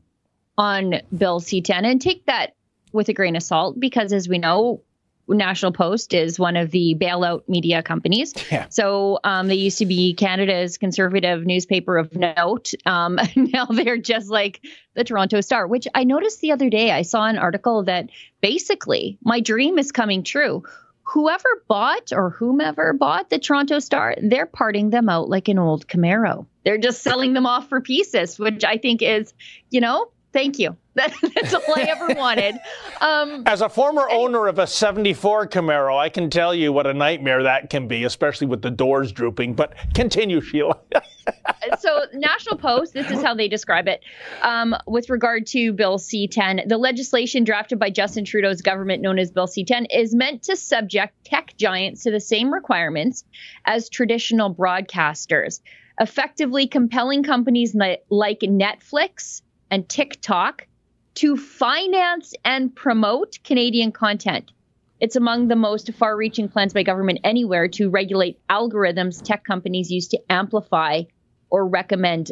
on 0.58 0.96
Bill 1.16 1.40
C10 1.40 1.86
and 1.86 2.02
take 2.02 2.26
that 2.26 2.56
with 2.92 3.10
a 3.10 3.14
grain 3.14 3.36
of 3.36 3.44
salt 3.44 3.80
because, 3.80 4.14
as 4.14 4.30
we 4.30 4.38
know, 4.38 4.82
National 5.28 5.72
Post 5.72 6.14
is 6.14 6.38
one 6.38 6.58
of 6.58 6.72
the 6.72 6.96
bailout 7.00 7.48
media 7.48 7.82
companies. 7.82 8.34
Yeah. 8.52 8.68
So 8.70 9.20
um, 9.24 9.48
they 9.48 9.56
used 9.56 9.78
to 9.78 9.86
be 9.86 10.14
Canada's 10.14 10.78
conservative 10.78 11.46
newspaper 11.46 11.98
of 11.98 12.14
note. 12.16 12.74
Um, 12.86 13.18
now 13.36 13.66
they're 13.66 13.98
just 13.98 14.30
like 14.30 14.62
the 14.96 15.04
Toronto 15.04 15.42
Star, 15.42 15.66
which 15.68 15.88
I 15.96 16.04
noticed 16.04 16.42
the 16.42 16.52
other 16.52 16.70
day. 16.70 16.92
I 16.92 17.04
saw 17.04 17.26
an 17.26 17.38
article 17.38 17.84
that 17.84 18.10
basically 18.42 19.18
my 19.24 19.40
dream 19.40 19.80
is 19.80 19.92
coming 19.92 20.24
true. 20.24 20.64
whoever 21.04 21.64
bought 21.68 22.12
or 22.12 22.30
whomever 22.30 22.94
bought 22.94 23.30
the 23.30 23.40
Toronto 23.40 23.80
Star, 23.80 24.16
they're 24.22 24.46
parting 24.46 24.90
them 24.90 25.10
out 25.10 25.30
like 25.30 25.48
an 25.48 25.60
old 25.60 25.88
Camaro. 25.88 26.46
They're 26.64 26.78
just 26.78 27.02
selling 27.02 27.34
them 27.34 27.46
off 27.46 27.70
for 27.70 27.82
pieces, 27.82 28.40
which 28.40 28.64
I 28.64 28.78
think 28.78 29.02
is, 29.02 29.34
you 29.70 29.82
know, 29.82 30.12
thank 30.34 30.60
you. 30.60 30.76
That, 30.96 31.14
that's 31.36 31.54
all 31.54 31.64
I 31.76 31.84
ever 31.84 32.14
wanted. 32.18 32.56
Um, 33.00 33.44
As 33.46 33.62
a 33.62 33.70
former 33.70 34.10
owner 34.10 34.48
of 34.48 34.60
a 34.60 34.68
74 34.68 35.48
Camaro, 35.48 35.98
I 35.98 36.10
can 36.10 36.30
tell 36.30 36.54
you 36.54 36.74
what 36.74 36.88
a 36.88 36.94
nightmare 36.94 37.44
that 37.44 37.70
can 37.70 37.88
be, 37.88 38.04
especially 38.04 38.48
with 38.48 38.62
the 38.62 38.72
doors 38.72 39.12
drooping. 39.12 39.54
But 39.54 39.76
continue, 39.94 40.42
Sheila. 40.42 40.78
so, 41.80 42.06
National 42.14 42.58
Post, 42.58 42.94
this 42.94 43.10
is 43.10 43.22
how 43.22 43.34
they 43.34 43.48
describe 43.48 43.88
it. 43.88 44.04
Um, 44.42 44.76
with 44.86 45.10
regard 45.10 45.48
to 45.48 45.72
Bill 45.72 45.98
C 45.98 46.28
10, 46.28 46.64
the 46.68 46.78
legislation 46.78 47.44
drafted 47.44 47.80
by 47.80 47.90
Justin 47.90 48.26
Trudeau's 48.26 48.62
government, 48.62 49.02
known 49.02 49.20
as 49.20 49.32
Bill 49.32 49.48
C 49.48 49.64
10, 49.64 49.86
is 49.86 50.14
meant 50.14 50.44
to 50.44 50.56
subject 50.56 51.14
tech 51.26 51.56
giants 51.58 52.04
to 52.04 52.12
the 52.12 52.20
same 52.20 52.54
requirements 52.54 53.24
as 53.66 53.90
traditional 53.90 54.54
broadcasters, 54.54 55.62
effectively 56.00 56.68
compelling 56.68 57.24
companies 57.24 57.76
like 57.76 58.40
Netflix 58.42 59.42
and 59.74 59.90
TikTok 59.90 60.68
to 61.16 61.36
finance 61.36 62.36
and 62.46 62.76
promote 62.76 63.40
Canadian 63.44 63.92
content. 63.92 64.52
It's 65.00 65.16
among 65.16 65.48
the 65.48 65.56
most 65.56 65.92
far 65.94 66.16
reaching 66.16 66.48
plans 66.48 66.74
by 66.74 66.84
government 66.84 67.22
anywhere 67.24 67.68
to 67.70 67.90
regulate 67.90 68.40
algorithms 68.48 69.24
tech 69.24 69.44
companies 69.44 69.90
use 69.90 70.10
to 70.10 70.20
amplify 70.30 71.02
or 71.50 71.68
recommend 71.68 72.32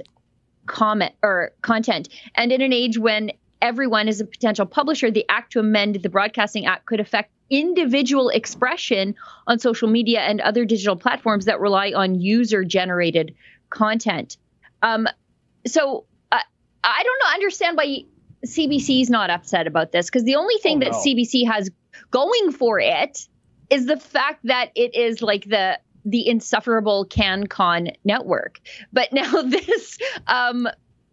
comment 0.67 1.13
or 1.23 1.53
content. 1.63 2.09
And 2.35 2.51
in 2.51 2.61
an 2.61 2.73
age 2.73 2.99
when 2.99 3.31
everyone 3.59 4.07
is 4.07 4.21
a 4.21 4.25
potential 4.25 4.67
publisher, 4.67 5.09
the 5.09 5.25
act 5.27 5.53
to 5.53 5.59
amend 5.61 5.95
the 5.95 6.09
Broadcasting 6.09 6.67
Act 6.67 6.85
could 6.85 6.99
affect 6.99 7.31
individual 7.49 8.29
expression 8.29 9.15
on 9.47 9.57
social 9.57 9.89
media 9.89 10.19
and 10.19 10.41
other 10.41 10.63
digital 10.63 10.95
platforms 10.95 11.45
that 11.45 11.59
rely 11.59 11.91
on 11.91 12.21
user 12.21 12.63
generated 12.63 13.33
content. 13.71 14.37
Um, 14.83 15.07
so 15.65 16.05
I 16.83 17.03
don't 17.03 17.33
understand 17.33 17.77
why 17.77 18.05
CBC 18.45 19.01
is 19.01 19.09
not 19.09 19.29
upset 19.29 19.67
about 19.67 19.91
this 19.91 20.07
because 20.07 20.23
the 20.23 20.35
only 20.35 20.57
thing 20.57 20.77
oh, 20.77 20.79
that 20.81 20.91
no. 20.91 20.97
CBC 20.97 21.47
has 21.47 21.69
going 22.09 22.51
for 22.51 22.79
it 22.79 23.27
is 23.69 23.85
the 23.85 23.97
fact 23.97 24.45
that 24.45 24.71
it 24.75 24.95
is 24.95 25.21
like 25.21 25.45
the 25.45 25.79
the 26.03 26.27
insufferable 26.27 27.05
CanCon 27.05 27.95
network. 28.03 28.59
But 28.91 29.13
now 29.13 29.41
this 29.43 29.97
um, 30.27 30.67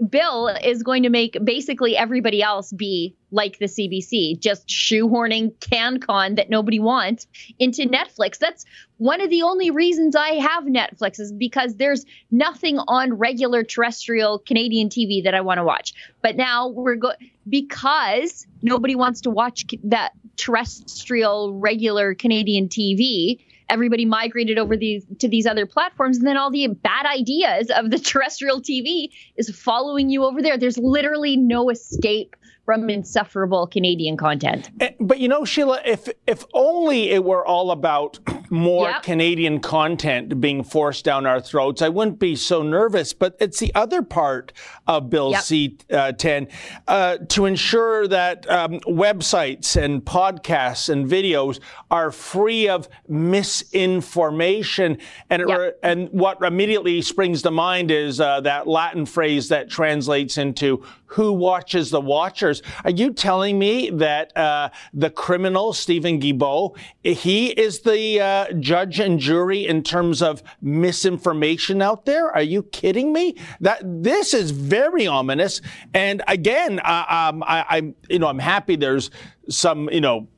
bill 0.06 0.48
is 0.48 0.82
going 0.82 1.02
to 1.02 1.10
make 1.10 1.36
basically 1.44 1.96
everybody 1.96 2.42
else 2.42 2.72
be 2.72 3.16
like 3.30 3.58
the 3.58 3.66
CBC, 3.66 4.38
just 4.38 4.68
shoehorning 4.68 5.52
CanCon 5.56 6.36
that 6.36 6.48
nobody 6.48 6.78
wants 6.78 7.26
into 7.58 7.82
Netflix. 7.82 8.38
That's 8.38 8.64
one 8.98 9.20
of 9.20 9.28
the 9.28 9.42
only 9.42 9.70
reasons 9.70 10.16
I 10.16 10.30
have 10.34 10.64
Netflix 10.64 11.20
is 11.20 11.32
because 11.32 11.76
there's 11.76 12.06
nothing 12.30 12.78
on 12.78 13.14
regular 13.14 13.64
terrestrial 13.64 14.38
Canadian 14.38 14.88
TV 14.88 15.24
that 15.24 15.34
I 15.34 15.40
want 15.40 15.58
to 15.58 15.64
watch. 15.64 15.92
But 16.22 16.36
now 16.36 16.68
we're 16.68 16.96
going 16.96 17.16
because 17.48 18.46
nobody 18.62 18.94
wants 18.94 19.22
to 19.22 19.30
watch 19.30 19.64
that 19.84 20.12
terrestrial 20.36 21.54
regular 21.54 22.14
Canadian 22.14 22.68
TV 22.68 23.40
everybody 23.70 24.04
migrated 24.04 24.58
over 24.58 24.76
these 24.76 25.04
to 25.18 25.28
these 25.28 25.46
other 25.46 25.66
platforms 25.66 26.18
and 26.18 26.26
then 26.26 26.36
all 26.36 26.50
the 26.50 26.66
bad 26.68 27.06
ideas 27.06 27.70
of 27.70 27.90
the 27.90 27.98
terrestrial 28.10 28.60
TV 28.60 29.08
is 29.36 29.50
following 29.50 30.10
you 30.10 30.24
over 30.24 30.42
there. 30.42 30.56
There's 30.58 30.78
literally 30.78 31.36
no 31.36 31.70
escape 31.70 32.36
from 32.64 32.90
insufferable 32.90 33.66
Canadian 33.66 34.16
content. 34.16 34.70
Eh, 34.80 34.90
but 35.00 35.18
you 35.18 35.28
know, 35.28 35.44
Sheila, 35.44 35.80
if 35.86 36.08
if 36.26 36.44
only 36.52 37.10
it 37.10 37.24
were 37.24 37.44
all 37.46 37.70
about 37.70 38.18
more 38.50 38.88
yep. 38.88 39.02
Canadian 39.02 39.60
content 39.60 40.40
being 40.40 40.62
forced 40.62 41.04
down 41.04 41.26
our 41.26 41.40
throats, 41.40 41.82
I 41.82 41.88
wouldn't 41.88 42.18
be 42.18 42.36
so 42.36 42.62
nervous. 42.62 43.12
But 43.12 43.36
it's 43.40 43.58
the 43.58 43.74
other 43.74 44.02
part 44.02 44.52
of 44.86 45.10
Bill 45.10 45.30
yep. 45.30 45.40
C10 45.42 46.50
uh, 46.86 47.18
to 47.28 47.46
ensure 47.46 48.08
that 48.08 48.48
um, 48.50 48.80
websites 48.80 49.80
and 49.80 50.04
podcasts 50.04 50.88
and 50.88 51.06
videos 51.06 51.60
are 51.90 52.10
free 52.10 52.68
of 52.68 52.88
misinformation. 53.08 54.98
And 55.30 55.42
it, 55.42 55.48
yep. 55.48 55.78
and 55.82 56.08
what 56.10 56.42
immediately 56.42 57.02
springs 57.02 57.42
to 57.42 57.50
mind 57.50 57.90
is 57.90 58.20
uh, 58.20 58.40
that 58.42 58.66
Latin 58.66 59.06
phrase 59.06 59.48
that 59.48 59.68
translates 59.68 60.38
into 60.38 60.84
"Who 61.06 61.32
watches 61.32 61.90
the 61.90 62.00
watchers." 62.00 62.62
Are 62.84 62.90
you 62.90 63.12
telling 63.12 63.58
me 63.58 63.90
that 63.90 64.36
uh, 64.36 64.70
the 64.92 65.10
criminal, 65.10 65.72
Stephen 65.72 66.20
Guilbeault, 66.20 66.76
he 67.02 67.48
is 67.48 67.80
the 67.80 68.20
judge 68.58 69.00
and 69.00 69.18
jury 69.18 69.66
in 69.66 69.82
terms 69.82 70.22
of 70.22 70.42
misinformation 70.60 71.82
out 71.82 72.04
there? 72.04 72.30
Are 72.30 72.42
you 72.42 72.62
kidding 72.64 73.12
me? 73.12 73.36
That 73.60 73.80
this 73.84 74.34
is 74.34 74.50
very 74.50 75.06
ominous. 75.06 75.60
And 75.94 76.22
again, 76.28 76.80
uh, 76.80 77.04
um, 77.08 77.42
I, 77.46 77.64
I'm, 77.68 77.94
you 78.08 78.18
know, 78.18 78.28
I'm 78.28 78.38
happy 78.38 78.76
there's 78.76 79.10
some, 79.48 79.88
you 79.90 80.00
know, 80.00 80.28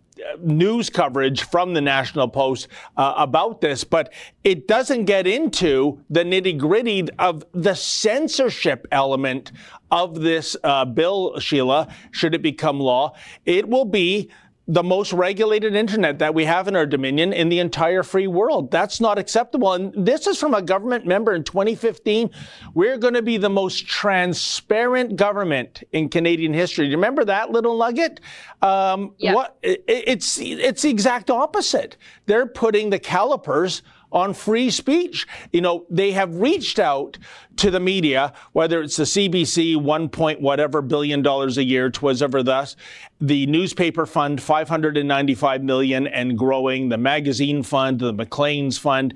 news 0.40 0.90
coverage 0.90 1.42
from 1.42 1.75
the 1.75 1.80
National 1.80 2.28
Post 2.28 2.69
uh, 2.97 3.14
about 3.16 3.61
this, 3.61 3.85
but 3.85 4.12
it 4.45 4.69
doesn't 4.69 5.04
get 5.04 5.26
into 5.26 6.02
the 6.11 6.25
nitty 6.25 6.59
gritty 6.59 7.07
of 7.19 7.45
the 7.52 7.75
censorship 7.75 8.87
element 8.92 9.52
of 9.90 10.21
this 10.21 10.57
uh, 10.62 10.85
bill, 10.85 11.38
Sheila, 11.40 11.88
should 12.11 12.35
it 12.35 12.42
become 12.42 12.78
law. 12.80 13.14
It 13.45 13.69
will 13.69 13.85
be 13.85 14.30
the 14.71 14.85
most 14.85 15.12
regulated 15.12 15.75
internet 15.75 16.21
that 16.21 16.33
we 16.33 16.45
have 16.45 16.69
in 16.69 16.77
our 16.77 16.87
dominion 16.87 17.33
in 17.33 17.49
the 17.49 17.59
entire 17.59 18.05
free 18.05 18.29
world. 18.29 18.71
That's 18.71 19.00
not 19.00 19.19
acceptable. 19.19 19.73
And 19.73 19.93
this 20.07 20.29
is 20.29 20.39
from 20.39 20.55
a 20.55 20.62
government 20.62 21.07
member 21.07 21.35
in 21.35 21.43
2015. 21.43 22.31
We're 22.73 22.97
going 22.97 23.15
to 23.15 23.23
be 23.23 23.37
the 23.37 23.50
most 23.50 23.89
transparent 23.89 25.17
government 25.17 25.83
in 25.91 26.09
Canadian 26.09 26.55
history. 26.55 26.87
Do 26.87 26.93
you 26.93 26.97
remember 26.99 27.25
that 27.25 27.50
little 27.50 27.77
nugget? 27.77 28.21
Um, 28.62 29.15
yeah. 29.19 29.35
What, 29.35 29.57
it, 29.61 29.83
it's, 29.89 30.39
it's 30.39 30.83
the 30.83 30.91
exact 30.91 31.31
opposite. 31.31 31.97
They're 32.27 32.47
putting 32.47 32.91
the 32.91 33.00
calipers 33.00 33.83
on 34.12 34.35
free 34.35 34.71
speech. 34.71 35.26
You 35.52 35.61
know, 35.61 35.87
they 35.88 36.12
have 36.12 36.35
reached 36.37 36.79
out 36.79 37.19
to 37.57 37.71
the 37.71 37.81
media, 37.81 38.33
whether 38.52 38.81
it's 38.81 38.97
the 38.97 39.05
CBC, 39.05 39.76
one 39.76 40.09
point 40.09 40.40
whatever 40.40 40.83
billion 40.83 41.23
dollars 41.23 41.59
a 41.59 41.64
year, 41.64 41.90
twas 41.90 42.23
ever 42.23 42.43
thus, 42.43 42.76
the 43.21 43.47
newspaper 43.47 44.07
fund, 44.07 44.43
595 44.43 45.62
million 45.62 46.07
and 46.07 46.37
growing, 46.38 46.88
the 46.88 46.99
magazine 46.99 47.62
fund, 47.62 48.00
the 48.00 48.12
Maclean's 48.12 48.79
fund. 48.79 49.14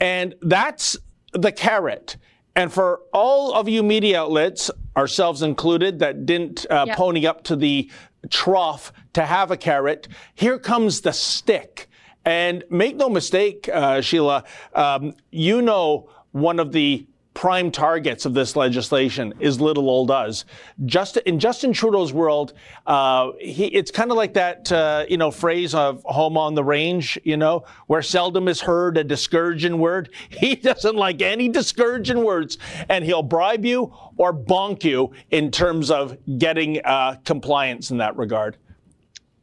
And 0.00 0.34
that's 0.42 0.96
the 1.32 1.52
carrot. 1.52 2.16
And 2.54 2.72
for 2.72 3.02
all 3.12 3.54
of 3.54 3.68
you 3.68 3.82
media 3.82 4.20
outlets, 4.20 4.70
ourselves 4.96 5.42
included, 5.42 6.00
that 6.00 6.26
didn't 6.26 6.66
uh, 6.68 6.86
yep. 6.88 6.96
pony 6.96 7.24
up 7.24 7.44
to 7.44 7.56
the 7.56 7.90
trough 8.30 8.92
to 9.12 9.24
have 9.24 9.50
a 9.50 9.56
carrot, 9.56 10.08
here 10.34 10.58
comes 10.58 11.02
the 11.02 11.12
stick. 11.12 11.88
And 12.28 12.62
make 12.68 12.94
no 12.96 13.08
mistake, 13.08 13.70
uh, 13.72 14.02
Sheila, 14.02 14.44
um, 14.74 15.14
you 15.30 15.62
know 15.62 16.10
one 16.32 16.60
of 16.60 16.72
the 16.72 17.06
prime 17.32 17.70
targets 17.70 18.26
of 18.26 18.34
this 18.34 18.54
legislation 18.54 19.32
is 19.40 19.62
little 19.62 19.88
old 19.88 20.10
us. 20.10 20.44
Just 20.84 21.16
in 21.16 21.38
Justin 21.38 21.72
Trudeau's 21.72 22.12
world, 22.12 22.52
uh, 22.86 23.30
he, 23.40 23.68
it's 23.68 23.90
kind 23.90 24.10
of 24.10 24.18
like 24.18 24.34
that 24.34 24.70
uh, 24.70 25.06
you 25.08 25.16
know 25.16 25.30
phrase 25.30 25.74
of 25.74 26.02
"home 26.04 26.36
on 26.36 26.54
the 26.54 26.62
range," 26.62 27.18
you 27.24 27.38
know, 27.38 27.64
where 27.86 28.02
seldom 28.02 28.46
is 28.46 28.60
heard 28.60 28.98
a 28.98 29.04
discouraging 29.04 29.78
word. 29.78 30.10
He 30.28 30.54
doesn't 30.54 30.96
like 30.96 31.22
any 31.22 31.48
discouraging 31.48 32.22
words, 32.22 32.58
and 32.90 33.06
he'll 33.06 33.22
bribe 33.22 33.64
you 33.64 33.94
or 34.18 34.34
bonk 34.34 34.84
you 34.84 35.12
in 35.30 35.50
terms 35.50 35.90
of 35.90 36.18
getting 36.36 36.84
uh, 36.84 37.16
compliance 37.24 37.90
in 37.90 37.96
that 37.96 38.18
regard. 38.18 38.58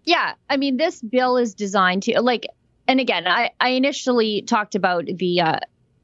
Yeah, 0.03 0.35
I 0.51 0.57
mean, 0.57 0.77
this 0.77 1.01
bill 1.01 1.37
is 1.37 1.55
designed 1.55 2.03
to 2.03 2.21
like 2.21 2.45
and 2.87 2.99
again, 2.99 3.27
I, 3.27 3.51
I 3.59 3.69
initially 3.69 4.41
talked 4.41 4.75
about 4.75 5.05
the 5.05 5.41
uh, 5.41 5.59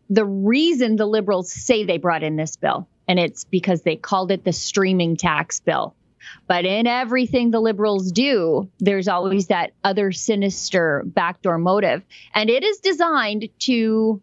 the 0.10 0.26
reason 0.26 0.96
the 0.96 1.06
liberals 1.06 1.52
say 1.52 1.86
they 1.86 1.98
brought 1.98 2.24
in 2.24 2.36
this 2.36 2.56
bill, 2.56 2.88
and 3.08 3.20
it's 3.20 3.44
because 3.46 3.82
they 3.84 3.96
called 3.96 4.32
it 4.32 4.44
the 4.44 4.54
streaming 4.54 5.16
tax 5.18 5.60
bill. 5.60 5.96
But 6.48 6.66
in 6.66 6.88
everything 6.88 7.52
the 7.52 7.60
liberals 7.60 8.12
do, 8.12 8.70
there's 8.80 9.08
always 9.08 9.48
that 9.48 9.72
other 9.84 10.12
sinister 10.12 11.04
backdoor 11.06 11.58
motive, 11.58 12.04
and 12.34 12.50
it 12.50 12.64
is 12.64 12.80
designed 12.80 13.50
to, 13.60 14.22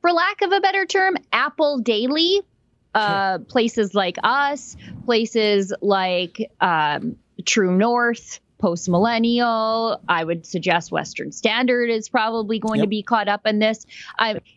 for 0.00 0.12
lack 0.12 0.42
of 0.42 0.52
a 0.52 0.60
better 0.60 0.86
term, 0.86 1.16
Apple 1.32 1.78
daily. 1.78 2.40
Uh, 2.94 3.38
places 3.38 3.92
like 3.92 4.18
us, 4.22 4.76
places 5.04 5.72
like 5.80 6.48
um, 6.60 7.16
True 7.44 7.76
North, 7.76 8.38
post 8.58 8.88
millennial. 8.88 10.00
I 10.08 10.24
would 10.24 10.46
suggest 10.46 10.92
Western 10.92 11.32
Standard 11.32 11.90
is 11.90 12.08
probably 12.08 12.58
going 12.58 12.78
yep. 12.78 12.84
to 12.84 12.88
be 12.88 13.02
caught 13.02 13.28
up 13.28 13.46
in 13.46 13.58
this. 13.58 13.86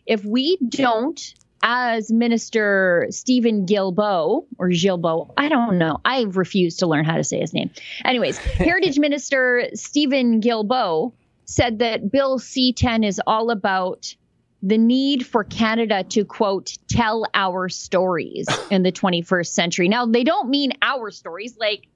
If 0.06 0.24
we 0.24 0.58
don't, 0.68 1.34
as 1.62 2.10
Minister 2.10 3.06
Stephen 3.10 3.66
Guilbeault 3.66 4.46
or 4.58 4.68
Gilbo, 4.68 5.32
I 5.36 5.48
don't 5.48 5.78
know. 5.78 6.00
I 6.04 6.22
refuse 6.22 6.76
to 6.76 6.86
learn 6.86 7.04
how 7.04 7.16
to 7.16 7.24
say 7.24 7.40
his 7.40 7.52
name. 7.52 7.70
Anyways, 8.04 8.38
Heritage 8.58 8.98
Minister 8.98 9.68
Stephen 9.74 10.40
Guilbeault 10.40 11.12
said 11.44 11.78
that 11.80 12.10
Bill 12.10 12.38
C 12.38 12.72
10 12.72 13.04
is 13.04 13.20
all 13.26 13.50
about 13.50 14.14
the 14.62 14.78
need 14.78 15.24
for 15.24 15.44
Canada 15.44 16.02
to 16.02 16.24
quote 16.24 16.76
tell 16.88 17.24
our 17.32 17.68
stories 17.68 18.46
in 18.70 18.82
the 18.82 18.92
21st 18.92 19.46
century. 19.46 19.88
Now, 19.88 20.04
they 20.06 20.24
don't 20.24 20.48
mean 20.48 20.72
our 20.82 21.10
stories 21.10 21.56
like 21.58 21.86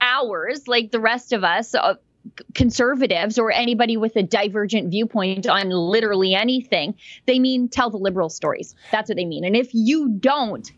ours, 0.00 0.66
like 0.66 0.90
the 0.90 1.00
rest 1.00 1.32
of 1.32 1.44
us, 1.44 1.74
uh, 1.74 1.94
conservatives 2.54 3.38
or 3.38 3.50
anybody 3.50 3.96
with 3.96 4.16
a 4.16 4.22
divergent 4.22 4.90
viewpoint 4.90 5.46
on 5.46 5.70
literally 5.70 6.34
anything. 6.34 6.94
They 7.26 7.38
mean 7.38 7.68
tell 7.68 7.90
the 7.90 7.96
liberal 7.96 8.28
stories. 8.28 8.74
That's 8.92 9.08
what 9.08 9.16
they 9.16 9.24
mean. 9.24 9.44
And 9.44 9.56
if 9.56 9.70
you 9.72 10.10
don't, 10.10 10.70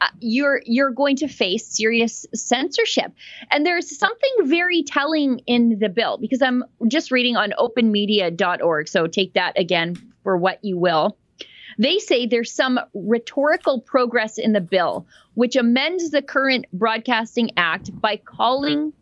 uh, 0.00 0.06
you're 0.20 0.62
you're 0.64 0.90
going 0.90 1.16
to 1.16 1.28
face 1.28 1.66
serious 1.66 2.24
censorship. 2.34 3.12
And 3.50 3.66
there's 3.66 3.98
something 3.98 4.30
very 4.44 4.84
telling 4.84 5.40
in 5.46 5.78
the 5.80 5.88
bill 5.88 6.18
because 6.18 6.40
I'm 6.40 6.64
just 6.86 7.10
reading 7.10 7.36
on 7.36 7.52
openmedia.org. 7.58 8.88
So 8.88 9.06
take 9.08 9.34
that 9.34 9.58
again 9.58 9.96
for 10.22 10.36
what 10.36 10.64
you 10.64 10.78
will. 10.78 11.16
They 11.78 11.98
say 11.98 12.26
there's 12.26 12.52
some 12.52 12.80
rhetorical 12.92 13.80
progress 13.80 14.36
in 14.38 14.52
the 14.52 14.60
bill, 14.60 15.06
which 15.34 15.54
amends 15.54 16.10
the 16.10 16.22
current 16.22 16.66
Broadcasting 16.72 17.52
Act 17.56 17.98
by 18.00 18.16
calling 18.16 18.92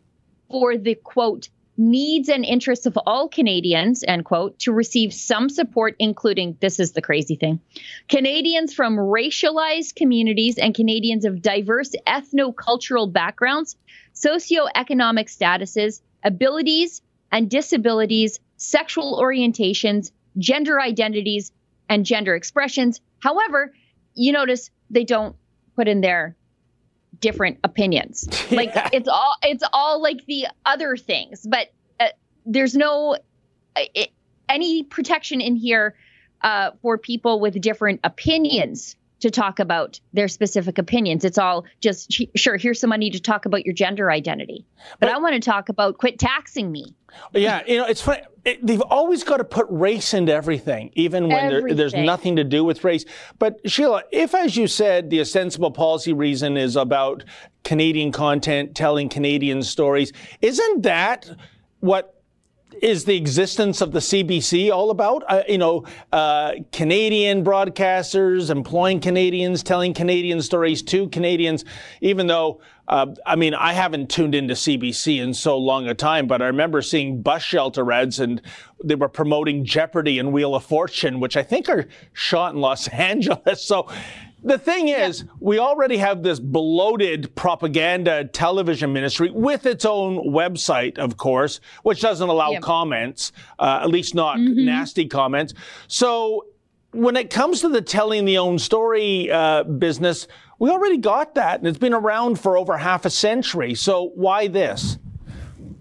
for 0.49 0.77
the 0.77 0.95
quote 0.95 1.49
needs 1.77 2.27
and 2.29 2.43
interests 2.43 2.85
of 2.85 2.97
all 3.05 3.29
Canadians, 3.29 4.03
end 4.07 4.25
quote, 4.25 4.57
to 4.59 4.71
receive 4.71 5.13
some 5.13 5.49
support, 5.49 5.95
including 5.99 6.57
this 6.59 6.79
is 6.79 6.91
the 6.93 7.01
crazy 7.01 7.35
thing 7.35 7.59
Canadians 8.07 8.73
from 8.73 8.97
racialized 8.97 9.95
communities 9.95 10.57
and 10.57 10.73
Canadians 10.73 11.25
of 11.25 11.41
diverse 11.41 11.91
ethno 12.07 12.55
cultural 12.55 13.07
backgrounds, 13.07 13.75
socioeconomic 14.15 15.29
statuses, 15.29 16.01
abilities 16.23 17.01
and 17.31 17.49
disabilities, 17.49 18.39
sexual 18.57 19.19
orientations, 19.21 20.11
gender 20.37 20.79
identities, 20.79 21.51
and 21.89 22.05
gender 22.05 22.35
expressions. 22.35 23.01
However, 23.19 23.73
you 24.13 24.31
notice 24.31 24.69
they 24.89 25.03
don't 25.03 25.35
put 25.75 25.87
in 25.87 26.01
there 26.01 26.35
different 27.19 27.59
opinions. 27.63 28.27
Yeah. 28.49 28.57
Like 28.57 28.71
it's 28.93 29.09
all 29.09 29.35
it's 29.43 29.63
all 29.73 30.01
like 30.01 30.25
the 30.25 30.47
other 30.65 30.95
things, 30.95 31.45
but 31.45 31.67
uh, 31.99 32.07
there's 32.45 32.75
no 32.75 33.17
uh, 33.75 33.81
it, 33.93 34.11
any 34.47 34.83
protection 34.83 35.41
in 35.41 35.57
here 35.57 35.95
uh, 36.41 36.71
for 36.81 36.97
people 36.97 37.41
with 37.41 37.59
different 37.59 37.99
opinions 38.05 38.95
to 39.19 39.31
talk 39.31 39.59
about 39.59 39.99
their 40.13 40.27
specific 40.27 40.77
opinions. 40.77 41.25
It's 41.25 41.37
all 41.37 41.65
just 41.81 42.21
sure. 42.35 42.57
Here's 42.57 42.79
some 42.79 42.89
money 42.89 43.09
to 43.09 43.19
talk 43.19 43.45
about 43.45 43.65
your 43.65 43.73
gender 43.73 44.11
identity, 44.11 44.65
but, 44.99 45.07
but 45.07 45.09
I 45.09 45.17
want 45.17 45.33
to 45.33 45.39
talk 45.39 45.69
about 45.69 45.97
quit 45.97 46.19
taxing 46.19 46.71
me. 46.71 46.95
Yeah, 47.33 47.63
you 47.65 47.77
know 47.77 47.85
it's 47.85 48.01
funny. 48.01 48.21
It, 48.45 48.65
they've 48.65 48.81
always 48.81 49.23
got 49.23 49.37
to 49.37 49.43
put 49.43 49.67
race 49.69 50.13
into 50.13 50.33
everything, 50.33 50.91
even 50.93 51.27
when 51.27 51.49
there, 51.49 51.73
there's 51.73 51.93
nothing 51.93 52.37
to 52.37 52.45
do 52.45 52.63
with 52.63 52.83
race. 52.83 53.03
But 53.39 53.59
Sheila, 53.69 54.03
if, 54.11 54.33
as 54.33 54.55
you 54.55 54.67
said, 54.67 55.09
the 55.09 55.19
ostensible 55.19 55.71
policy 55.71 56.13
reason 56.13 56.55
is 56.55 56.77
about 56.77 57.25
Canadian 57.65 58.13
content, 58.13 58.73
telling 58.73 59.09
Canadian 59.09 59.63
stories, 59.63 60.13
isn't 60.41 60.83
that 60.83 61.29
what 61.81 62.16
is 62.81 63.05
the 63.05 63.15
existence 63.15 63.81
of 63.81 63.91
the 63.91 63.99
CBC 63.99 64.71
all 64.71 64.89
about? 64.89 65.23
Uh, 65.27 65.43
you 65.47 65.57
know, 65.57 65.85
uh, 66.11 66.53
Canadian 66.71 67.43
broadcasters 67.43 68.49
employing 68.49 68.99
Canadians, 68.99 69.63
telling 69.63 69.93
Canadian 69.93 70.41
stories 70.41 70.81
to 70.83 71.07
Canadians, 71.09 71.65
even 72.01 72.27
though, 72.27 72.61
uh, 72.87 73.07
I 73.25 73.35
mean, 73.35 73.53
I 73.53 73.73
haven't 73.73 74.09
tuned 74.09 74.35
into 74.35 74.53
CBC 74.53 75.19
in 75.19 75.33
so 75.33 75.57
long 75.57 75.87
a 75.87 75.93
time, 75.93 76.27
but 76.27 76.41
I 76.41 76.47
remember 76.47 76.81
seeing 76.81 77.21
bus 77.21 77.43
shelter 77.43 77.91
ads 77.91 78.19
and 78.19 78.41
they 78.83 78.95
were 78.95 79.09
promoting 79.09 79.65
Jeopardy 79.65 80.19
and 80.19 80.31
Wheel 80.31 80.55
of 80.55 80.63
Fortune, 80.63 81.19
which 81.19 81.35
I 81.35 81.43
think 81.43 81.69
are 81.69 81.87
shot 82.13 82.53
in 82.53 82.61
Los 82.61 82.87
Angeles. 82.89 83.63
So 83.63 83.87
the 84.43 84.57
thing 84.57 84.87
is, 84.87 85.21
yeah. 85.21 85.31
we 85.39 85.59
already 85.59 85.97
have 85.97 86.23
this 86.23 86.39
bloated 86.39 87.33
propaganda 87.35 88.25
television 88.25 88.93
ministry 88.93 89.31
with 89.31 89.65
its 89.65 89.83
own 89.83 90.17
website, 90.29 90.97
of 90.97 91.17
course, 91.17 91.59
which 91.83 92.01
doesn't 92.01 92.29
allow 92.29 92.51
yeah. 92.51 92.59
comments, 92.59 93.31
uh, 93.59 93.79
at 93.81 93.89
least 93.89 94.15
not 94.15 94.37
mm-hmm. 94.37 94.65
nasty 94.65 95.07
comments. 95.07 95.53
So 95.87 96.45
when 96.91 97.15
it 97.15 97.29
comes 97.29 97.61
to 97.61 97.69
the 97.69 97.81
telling 97.81 98.25
the 98.25 98.37
own 98.37 98.59
story 98.59 99.31
uh, 99.31 99.63
business, 99.63 100.27
we 100.59 100.69
already 100.69 100.97
got 100.97 101.35
that, 101.35 101.59
and 101.59 101.67
it's 101.67 101.77
been 101.77 101.93
around 101.93 102.39
for 102.39 102.57
over 102.57 102.77
half 102.77 103.05
a 103.05 103.09
century. 103.09 103.75
So 103.75 104.11
why 104.15 104.47
this? 104.47 104.97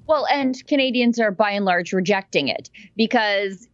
Well, 0.07 0.27
and 0.27 0.65
Canadians 0.67 1.19
are 1.19 1.31
by 1.31 1.51
and 1.51 1.65
large 1.65 1.93
rejecting 1.93 2.49
it 2.49 2.71
because 2.97 3.69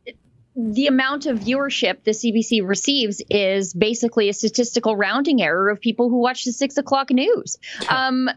the 0.55 0.87
amount 0.87 1.27
of 1.27 1.41
viewership 1.41 2.05
the 2.05 2.11
CBC 2.11 2.67
receives 2.67 3.23
is 3.31 3.73
basically 3.73 4.29
a 4.29 4.35
statistical 4.35 4.97
rounding 4.97 5.43
error 5.43 5.71
of 5.71 5.81
people 5.81 6.11
who 6.11 6.19
watch 6.19 6.45
the 6.45 6.53
six 6.53 6.77
o'clock 6.77 7.11
news. 7.11 7.59
Um, 7.88 8.31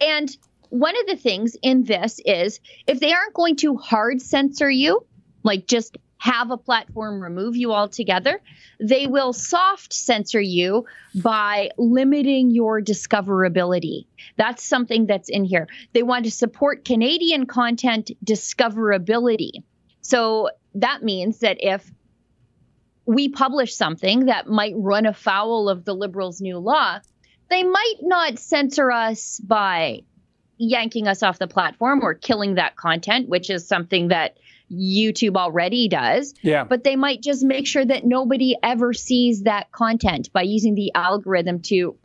and 0.00 0.34
one 0.70 0.94
of 0.98 1.06
the 1.06 1.16
things 1.16 1.56
in 1.62 1.84
this 1.84 2.20
is 2.24 2.58
if 2.86 3.00
they 3.00 3.12
aren't 3.12 3.34
going 3.34 3.56
to 3.56 3.76
hard 3.76 4.20
censor 4.20 4.70
you, 4.70 5.06
like 5.42 5.66
just 5.66 5.98
have 6.18 6.50
a 6.50 6.56
platform 6.56 7.20
remove 7.20 7.54
you 7.54 7.72
altogether, 7.72 8.40
they 8.80 9.06
will 9.06 9.32
soft 9.32 9.92
censor 9.92 10.40
you 10.40 10.86
by 11.14 11.70
limiting 11.76 12.50
your 12.50 12.80
discoverability. 12.80 14.06
That's 14.36 14.64
something 14.64 15.06
that's 15.06 15.28
in 15.28 15.44
here. 15.44 15.68
They 15.92 16.02
want 16.02 16.24
to 16.24 16.30
support 16.30 16.84
Canadian 16.84 17.46
content 17.46 18.10
discoverability. 18.24 19.62
So 20.00 20.50
that 20.74 21.02
means 21.02 21.40
that 21.40 21.58
if 21.60 21.90
we 23.06 23.28
publish 23.28 23.74
something 23.74 24.26
that 24.26 24.46
might 24.46 24.74
run 24.76 25.06
afoul 25.06 25.68
of 25.68 25.84
the 25.84 25.94
liberals' 25.94 26.40
new 26.40 26.58
law, 26.58 27.00
they 27.50 27.62
might 27.62 27.96
not 28.00 28.38
censor 28.38 28.90
us 28.90 29.38
by 29.40 30.02
yanking 30.56 31.06
us 31.08 31.22
off 31.22 31.38
the 31.38 31.46
platform 31.46 32.00
or 32.02 32.14
killing 32.14 32.54
that 32.54 32.76
content, 32.76 33.28
which 33.28 33.50
is 33.50 33.66
something 33.66 34.08
that 34.08 34.38
YouTube 34.72 35.36
already 35.36 35.88
does. 35.88 36.34
Yeah. 36.42 36.64
But 36.64 36.84
they 36.84 36.96
might 36.96 37.20
just 37.20 37.44
make 37.44 37.66
sure 37.66 37.84
that 37.84 38.04
nobody 38.04 38.56
ever 38.62 38.92
sees 38.92 39.42
that 39.42 39.70
content 39.72 40.32
by 40.32 40.42
using 40.42 40.74
the 40.74 40.92
algorithm 40.94 41.60
to 41.62 41.96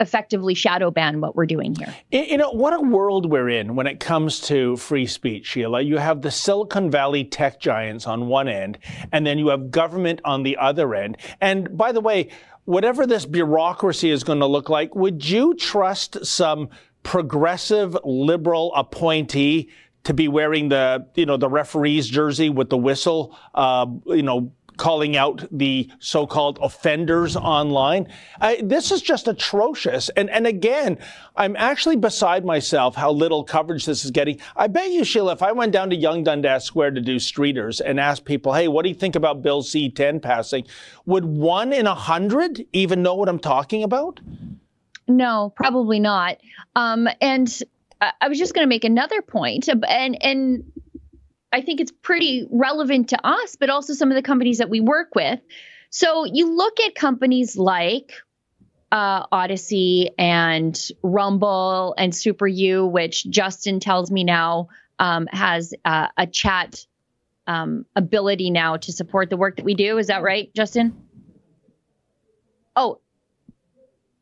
effectively 0.00 0.54
shadow 0.54 0.90
ban 0.90 1.20
what 1.20 1.36
we're 1.36 1.46
doing 1.46 1.74
here. 1.74 1.94
You 2.10 2.38
know, 2.38 2.50
what 2.50 2.72
a 2.72 2.80
world 2.80 3.30
we're 3.30 3.50
in 3.50 3.76
when 3.76 3.86
it 3.86 4.00
comes 4.00 4.40
to 4.42 4.76
free 4.76 5.06
speech, 5.06 5.46
Sheila. 5.46 5.82
You 5.82 5.98
have 5.98 6.22
the 6.22 6.30
Silicon 6.30 6.90
Valley 6.90 7.24
tech 7.24 7.60
giants 7.60 8.06
on 8.06 8.26
one 8.26 8.48
end, 8.48 8.78
and 9.12 9.26
then 9.26 9.38
you 9.38 9.48
have 9.48 9.70
government 9.70 10.20
on 10.24 10.42
the 10.42 10.56
other 10.56 10.94
end. 10.94 11.18
And 11.40 11.76
by 11.76 11.92
the 11.92 12.00
way, 12.00 12.30
whatever 12.64 13.06
this 13.06 13.26
bureaucracy 13.26 14.10
is 14.10 14.24
going 14.24 14.40
to 14.40 14.46
look 14.46 14.68
like, 14.68 14.94
would 14.94 15.28
you 15.28 15.54
trust 15.54 16.24
some 16.24 16.70
progressive 17.02 17.96
liberal 18.04 18.74
appointee 18.74 19.70
to 20.04 20.14
be 20.14 20.28
wearing 20.28 20.68
the 20.70 21.06
you 21.14 21.26
know 21.26 21.36
the 21.36 21.48
referee's 21.48 22.08
jersey 22.08 22.48
with 22.48 22.70
the 22.70 22.76
whistle 22.76 23.36
uh, 23.54 23.86
you 24.06 24.22
know 24.22 24.52
calling 24.80 25.14
out 25.14 25.46
the 25.52 25.88
so-called 25.98 26.58
offenders 26.62 27.36
online. 27.36 28.08
I, 28.40 28.60
this 28.64 28.90
is 28.90 29.02
just 29.02 29.28
atrocious. 29.28 30.08
And, 30.16 30.30
and 30.30 30.46
again, 30.46 30.98
I'm 31.36 31.54
actually 31.56 31.96
beside 31.96 32.44
myself 32.44 32.96
how 32.96 33.12
little 33.12 33.44
coverage 33.44 33.84
this 33.84 34.04
is 34.04 34.10
getting. 34.10 34.40
I 34.56 34.66
bet 34.66 34.90
you, 34.90 35.04
Sheila, 35.04 35.32
if 35.32 35.42
I 35.42 35.52
went 35.52 35.72
down 35.72 35.90
to 35.90 35.96
Yonge 35.96 36.24
Dundas 36.24 36.64
Square 36.64 36.92
to 36.92 37.02
do 37.02 37.16
streeters 37.16 37.82
and 37.84 38.00
asked 38.00 38.24
people, 38.24 38.54
hey, 38.54 38.68
what 38.68 38.82
do 38.82 38.88
you 38.88 38.94
think 38.94 39.14
about 39.14 39.42
Bill 39.42 39.62
C-10 39.62 40.22
passing? 40.22 40.66
Would 41.04 41.26
one 41.26 41.74
in 41.74 41.86
a 41.86 41.94
hundred 41.94 42.64
even 42.72 43.02
know 43.02 43.14
what 43.14 43.28
I'm 43.28 43.38
talking 43.38 43.82
about? 43.82 44.18
No, 45.06 45.52
probably 45.56 46.00
not. 46.00 46.38
Um, 46.74 47.06
and 47.20 47.62
I 48.00 48.28
was 48.28 48.38
just 48.38 48.54
going 48.54 48.64
to 48.64 48.68
make 48.68 48.84
another 48.84 49.20
point, 49.20 49.68
and 49.68 50.22
and 50.22 50.72
I 51.52 51.62
think 51.62 51.80
it's 51.80 51.92
pretty 51.92 52.46
relevant 52.50 53.10
to 53.10 53.26
us, 53.26 53.56
but 53.56 53.70
also 53.70 53.92
some 53.92 54.10
of 54.10 54.14
the 54.14 54.22
companies 54.22 54.58
that 54.58 54.70
we 54.70 54.80
work 54.80 55.14
with. 55.14 55.40
So 55.90 56.24
you 56.24 56.54
look 56.56 56.78
at 56.80 56.94
companies 56.94 57.56
like 57.56 58.12
uh, 58.92 59.26
Odysee 59.32 60.10
and 60.18 60.78
Rumble 61.02 61.94
and 61.98 62.14
Super 62.14 62.46
U, 62.46 62.86
which 62.86 63.28
Justin 63.28 63.80
tells 63.80 64.10
me 64.10 64.24
now 64.24 64.68
um, 64.98 65.26
has 65.32 65.74
uh, 65.84 66.08
a 66.16 66.26
chat 66.26 66.86
um, 67.46 67.84
ability 67.96 68.50
now 68.50 68.76
to 68.76 68.92
support 68.92 69.30
the 69.30 69.36
work 69.36 69.56
that 69.56 69.64
we 69.64 69.74
do. 69.74 69.98
Is 69.98 70.06
that 70.06 70.22
right, 70.22 70.52
Justin? 70.54 71.08
Oh, 72.76 73.00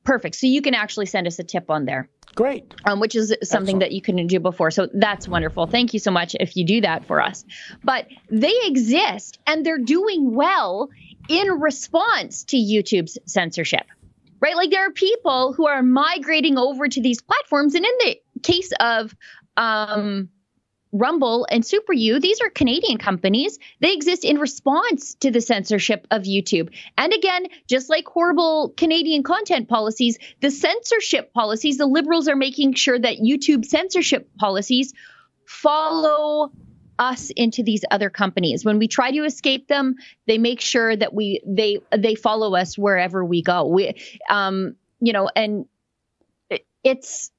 perfect. 0.08 0.36
So 0.36 0.46
you 0.46 0.62
can 0.62 0.74
actually 0.74 1.04
send 1.04 1.26
us 1.26 1.38
a 1.38 1.44
tip 1.44 1.68
on 1.68 1.84
there. 1.84 2.08
Great. 2.34 2.74
Um, 2.86 2.98
which 2.98 3.14
is 3.14 3.28
something 3.42 3.76
Excellent. 3.76 3.80
that 3.80 3.92
you 3.92 4.00
couldn't 4.00 4.28
do 4.28 4.40
before. 4.40 4.70
So 4.70 4.88
that's 4.92 5.28
wonderful. 5.28 5.66
Thank 5.66 5.92
you 5.92 6.00
so 6.00 6.10
much 6.10 6.34
if 6.40 6.56
you 6.56 6.64
do 6.64 6.80
that 6.80 7.04
for 7.04 7.20
us. 7.20 7.44
But 7.84 8.06
they 8.30 8.54
exist 8.64 9.38
and 9.46 9.66
they're 9.66 9.78
doing 9.78 10.34
well 10.34 10.88
in 11.28 11.60
response 11.60 12.44
to 12.44 12.56
YouTube's 12.56 13.18
censorship. 13.26 13.84
Right? 14.40 14.56
Like 14.56 14.70
there 14.70 14.86
are 14.86 14.92
people 14.92 15.52
who 15.52 15.66
are 15.66 15.82
migrating 15.82 16.56
over 16.56 16.88
to 16.88 17.02
these 17.02 17.20
platforms. 17.20 17.74
And 17.74 17.84
in 17.84 17.92
the 17.98 18.20
case 18.42 18.72
of 18.80 19.14
um, 19.58 20.30
Rumble 20.92 21.46
and 21.50 21.64
Super 21.64 21.92
U, 21.92 22.18
these 22.18 22.40
are 22.40 22.50
Canadian 22.50 22.98
companies. 22.98 23.58
They 23.80 23.92
exist 23.92 24.24
in 24.24 24.38
response 24.38 25.14
to 25.16 25.30
the 25.30 25.40
censorship 25.40 26.06
of 26.10 26.22
YouTube. 26.22 26.70
And 26.96 27.12
again, 27.12 27.46
just 27.66 27.90
like 27.90 28.06
horrible 28.06 28.72
Canadian 28.76 29.22
content 29.22 29.68
policies, 29.68 30.18
the 30.40 30.50
censorship 30.50 31.32
policies, 31.32 31.76
the 31.76 31.86
liberals 31.86 32.28
are 32.28 32.36
making 32.36 32.74
sure 32.74 32.98
that 32.98 33.18
YouTube 33.18 33.64
censorship 33.64 34.28
policies 34.38 34.94
follow 35.44 36.52
us 36.98 37.30
into 37.30 37.62
these 37.62 37.84
other 37.90 38.10
companies. 38.10 38.64
When 38.64 38.78
we 38.78 38.88
try 38.88 39.10
to 39.12 39.24
escape 39.24 39.68
them, 39.68 39.96
they 40.26 40.38
make 40.38 40.60
sure 40.60 40.96
that 40.96 41.14
we 41.14 41.40
they 41.46 41.80
they 41.96 42.14
follow 42.14 42.54
us 42.54 42.76
wherever 42.76 43.24
we 43.24 43.42
go. 43.42 43.66
We 43.66 43.94
um 44.28 44.74
you 45.00 45.12
know, 45.12 45.30
and 45.34 45.66
it's 46.82 47.30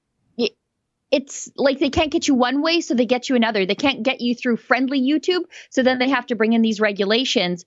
it's 1.11 1.49
like 1.55 1.79
they 1.79 1.89
can't 1.89 2.11
get 2.11 2.27
you 2.27 2.35
one 2.35 2.61
way, 2.61 2.81
so 2.81 2.93
they 2.93 3.05
get 3.05 3.29
you 3.29 3.35
another. 3.35 3.65
They 3.65 3.75
can't 3.75 4.03
get 4.03 4.21
you 4.21 4.35
through 4.35 4.57
friendly 4.57 5.01
YouTube, 5.01 5.43
so 5.69 5.81
then 5.81 5.97
they 5.97 6.09
have 6.09 6.27
to 6.27 6.35
bring 6.35 6.53
in 6.53 6.61
these 6.61 6.79
regulations 6.79 7.65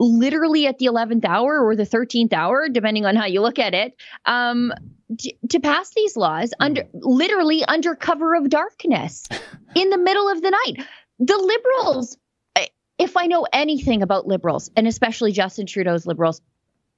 literally 0.00 0.66
at 0.66 0.78
the 0.78 0.86
11th 0.86 1.24
hour 1.24 1.64
or 1.64 1.76
the 1.76 1.84
13th 1.84 2.32
hour, 2.32 2.68
depending 2.68 3.06
on 3.06 3.14
how 3.14 3.26
you 3.26 3.40
look 3.40 3.58
at 3.58 3.74
it, 3.74 3.94
um, 4.26 4.72
to, 5.18 5.32
to 5.50 5.60
pass 5.60 5.92
these 5.94 6.16
laws 6.16 6.52
under 6.58 6.84
literally 6.92 7.64
under 7.64 7.94
cover 7.94 8.34
of 8.34 8.48
darkness 8.48 9.26
in 9.76 9.90
the 9.90 9.98
middle 9.98 10.28
of 10.28 10.42
the 10.42 10.50
night. 10.50 10.86
The 11.20 11.38
liberals, 11.38 12.16
if 12.98 13.16
I 13.16 13.26
know 13.26 13.46
anything 13.52 14.02
about 14.02 14.26
liberals, 14.26 14.70
and 14.76 14.88
especially 14.88 15.32
Justin 15.32 15.66
Trudeau's 15.66 16.06
liberals, 16.06 16.40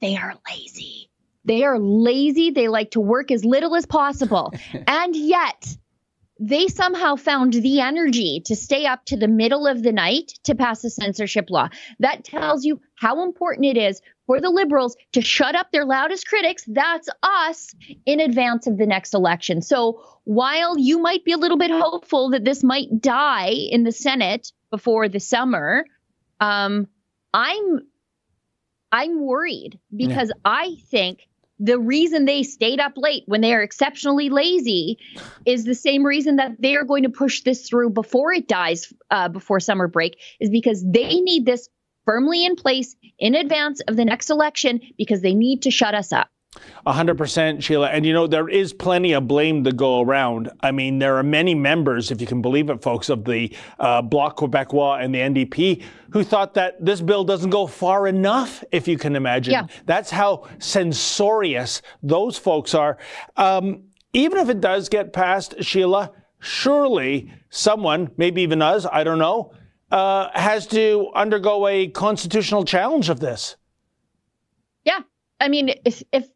they 0.00 0.16
are 0.16 0.34
lazy. 0.48 1.10
They 1.44 1.64
are 1.64 1.78
lazy. 1.78 2.50
They 2.50 2.68
like 2.68 2.92
to 2.92 3.00
work 3.00 3.30
as 3.30 3.44
little 3.44 3.76
as 3.76 3.86
possible. 3.86 4.52
and 4.86 5.14
yet, 5.14 5.76
they 6.40 6.66
somehow 6.66 7.16
found 7.16 7.52
the 7.52 7.80
energy 7.80 8.42
to 8.46 8.56
stay 8.56 8.86
up 8.86 9.04
to 9.06 9.16
the 9.16 9.28
middle 9.28 9.66
of 9.66 9.82
the 9.82 9.92
night 9.92 10.32
to 10.44 10.54
pass 10.54 10.82
a 10.84 10.90
censorship 10.90 11.48
law. 11.48 11.68
That 12.00 12.24
tells 12.24 12.64
you 12.64 12.80
how 12.96 13.22
important 13.22 13.66
it 13.66 13.76
is 13.76 14.00
for 14.26 14.40
the 14.40 14.50
liberals 14.50 14.96
to 15.12 15.20
shut 15.20 15.54
up 15.54 15.70
their 15.70 15.84
loudest 15.84 16.26
critics, 16.26 16.64
that's 16.66 17.08
us, 17.22 17.74
in 18.06 18.20
advance 18.20 18.66
of 18.66 18.78
the 18.78 18.86
next 18.86 19.14
election. 19.14 19.62
So 19.62 20.02
while 20.24 20.78
you 20.78 20.98
might 20.98 21.24
be 21.24 21.32
a 21.32 21.36
little 21.36 21.58
bit 21.58 21.70
hopeful 21.70 22.30
that 22.30 22.44
this 22.44 22.64
might 22.64 23.00
die 23.00 23.50
in 23.50 23.84
the 23.84 23.92
Senate 23.92 24.50
before 24.70 25.08
the 25.08 25.20
summer, 25.20 25.84
um, 26.40 26.88
I'm 27.32 27.86
I'm 28.90 29.20
worried 29.20 29.78
because 29.94 30.28
yeah. 30.28 30.40
I 30.44 30.76
think 30.88 31.26
the 31.58 31.78
reason 31.78 32.24
they 32.24 32.42
stayed 32.42 32.80
up 32.80 32.92
late 32.96 33.22
when 33.26 33.40
they 33.40 33.54
are 33.54 33.62
exceptionally 33.62 34.28
lazy 34.28 34.98
is 35.46 35.64
the 35.64 35.74
same 35.74 36.04
reason 36.04 36.36
that 36.36 36.60
they 36.60 36.76
are 36.76 36.84
going 36.84 37.04
to 37.04 37.10
push 37.10 37.42
this 37.42 37.68
through 37.68 37.90
before 37.90 38.32
it 38.32 38.48
dies 38.48 38.92
uh, 39.10 39.28
before 39.28 39.60
summer 39.60 39.86
break 39.86 40.18
is 40.40 40.50
because 40.50 40.84
they 40.84 41.20
need 41.20 41.46
this 41.46 41.68
firmly 42.04 42.44
in 42.44 42.56
place 42.56 42.96
in 43.18 43.34
advance 43.34 43.80
of 43.80 43.96
the 43.96 44.04
next 44.04 44.30
election 44.30 44.80
because 44.98 45.20
they 45.20 45.34
need 45.34 45.62
to 45.62 45.70
shut 45.70 45.94
us 45.94 46.12
up 46.12 46.28
100% 46.86 47.62
Sheila. 47.62 47.88
And 47.88 48.04
you 48.04 48.12
know, 48.12 48.26
there 48.26 48.48
is 48.48 48.72
plenty 48.72 49.12
of 49.12 49.26
blame 49.26 49.64
to 49.64 49.72
go 49.72 50.00
around. 50.00 50.50
I 50.60 50.70
mean, 50.70 50.98
there 50.98 51.16
are 51.16 51.22
many 51.22 51.54
members, 51.54 52.10
if 52.10 52.20
you 52.20 52.26
can 52.26 52.42
believe 52.42 52.70
it, 52.70 52.82
folks, 52.82 53.08
of 53.08 53.24
the 53.24 53.54
uh, 53.78 54.02
Bloc 54.02 54.36
Quebecois 54.36 55.02
and 55.02 55.14
the 55.14 55.18
NDP 55.18 55.82
who 56.10 56.22
thought 56.22 56.54
that 56.54 56.82
this 56.84 57.00
bill 57.00 57.24
doesn't 57.24 57.50
go 57.50 57.66
far 57.66 58.06
enough, 58.06 58.62
if 58.70 58.86
you 58.86 58.96
can 58.96 59.16
imagine. 59.16 59.52
Yeah. 59.52 59.66
That's 59.86 60.10
how 60.10 60.46
censorious 60.58 61.82
those 62.02 62.38
folks 62.38 62.74
are. 62.74 62.98
Um, 63.36 63.84
even 64.12 64.38
if 64.38 64.48
it 64.48 64.60
does 64.60 64.88
get 64.88 65.12
passed, 65.12 65.62
Sheila, 65.62 66.12
surely 66.38 67.32
someone, 67.50 68.10
maybe 68.16 68.42
even 68.42 68.62
us, 68.62 68.86
I 68.90 69.02
don't 69.02 69.18
know, 69.18 69.52
uh, 69.90 70.28
has 70.34 70.66
to 70.68 71.10
undergo 71.14 71.66
a 71.66 71.88
constitutional 71.88 72.64
challenge 72.64 73.08
of 73.08 73.20
this. 73.20 73.56
Yeah. 74.84 75.00
I 75.40 75.48
mean, 75.48 75.70
if, 75.84 76.02
if 76.12 76.28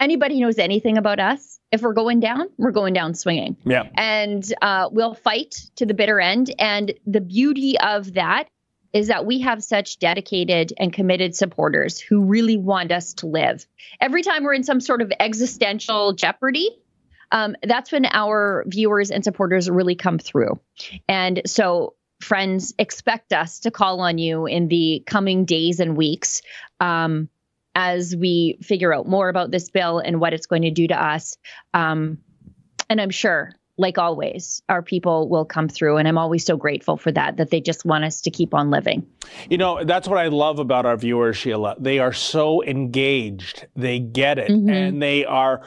anybody 0.00 0.40
knows 0.40 0.58
anything 0.58 0.98
about 0.98 1.20
us, 1.20 1.58
if 1.72 1.82
we're 1.82 1.92
going 1.94 2.20
down, 2.20 2.48
we're 2.56 2.70
going 2.70 2.94
down 2.94 3.14
swinging. 3.14 3.56
Yeah. 3.64 3.84
And 3.94 4.44
uh, 4.62 4.88
we'll 4.90 5.14
fight 5.14 5.56
to 5.76 5.86
the 5.86 5.94
bitter 5.94 6.20
end. 6.20 6.54
And 6.58 6.94
the 7.06 7.20
beauty 7.20 7.78
of 7.78 8.14
that 8.14 8.48
is 8.92 9.08
that 9.08 9.26
we 9.26 9.40
have 9.40 9.62
such 9.62 9.98
dedicated 9.98 10.72
and 10.78 10.92
committed 10.92 11.34
supporters 11.34 11.98
who 11.98 12.24
really 12.24 12.56
want 12.56 12.92
us 12.92 13.14
to 13.14 13.26
live. 13.26 13.66
Every 14.00 14.22
time 14.22 14.44
we're 14.44 14.54
in 14.54 14.64
some 14.64 14.80
sort 14.80 15.02
of 15.02 15.12
existential 15.20 16.14
jeopardy, 16.14 16.70
um, 17.32 17.56
that's 17.62 17.92
when 17.92 18.06
our 18.06 18.64
viewers 18.66 19.10
and 19.10 19.24
supporters 19.24 19.68
really 19.68 19.96
come 19.96 20.18
through. 20.18 20.60
And 21.08 21.42
so, 21.46 21.94
friends, 22.20 22.72
expect 22.78 23.32
us 23.32 23.60
to 23.60 23.70
call 23.70 24.00
on 24.00 24.18
you 24.18 24.46
in 24.46 24.68
the 24.68 25.02
coming 25.06 25.44
days 25.44 25.80
and 25.80 25.96
weeks. 25.96 26.42
Um, 26.80 27.28
as 27.76 28.16
we 28.16 28.58
figure 28.62 28.92
out 28.94 29.06
more 29.06 29.28
about 29.28 29.50
this 29.50 29.68
bill 29.68 29.98
and 29.98 30.18
what 30.18 30.32
it's 30.32 30.46
going 30.46 30.62
to 30.62 30.70
do 30.70 30.88
to 30.88 31.00
us. 31.00 31.36
Um, 31.74 32.18
and 32.88 32.98
I'm 33.02 33.10
sure, 33.10 33.52
like 33.76 33.98
always, 33.98 34.62
our 34.70 34.80
people 34.80 35.28
will 35.28 35.44
come 35.44 35.68
through. 35.68 35.98
And 35.98 36.08
I'm 36.08 36.16
always 36.16 36.42
so 36.42 36.56
grateful 36.56 36.96
for 36.96 37.12
that, 37.12 37.36
that 37.36 37.50
they 37.50 37.60
just 37.60 37.84
want 37.84 38.04
us 38.04 38.22
to 38.22 38.30
keep 38.30 38.54
on 38.54 38.70
living. 38.70 39.06
You 39.50 39.58
know, 39.58 39.84
that's 39.84 40.08
what 40.08 40.16
I 40.18 40.28
love 40.28 40.58
about 40.58 40.86
our 40.86 40.96
viewers, 40.96 41.36
Sheila. 41.36 41.76
They 41.78 41.98
are 41.98 42.14
so 42.14 42.64
engaged, 42.64 43.66
they 43.76 43.98
get 43.98 44.38
it, 44.38 44.50
mm-hmm. 44.50 44.70
and 44.70 45.02
they 45.02 45.26
are 45.26 45.60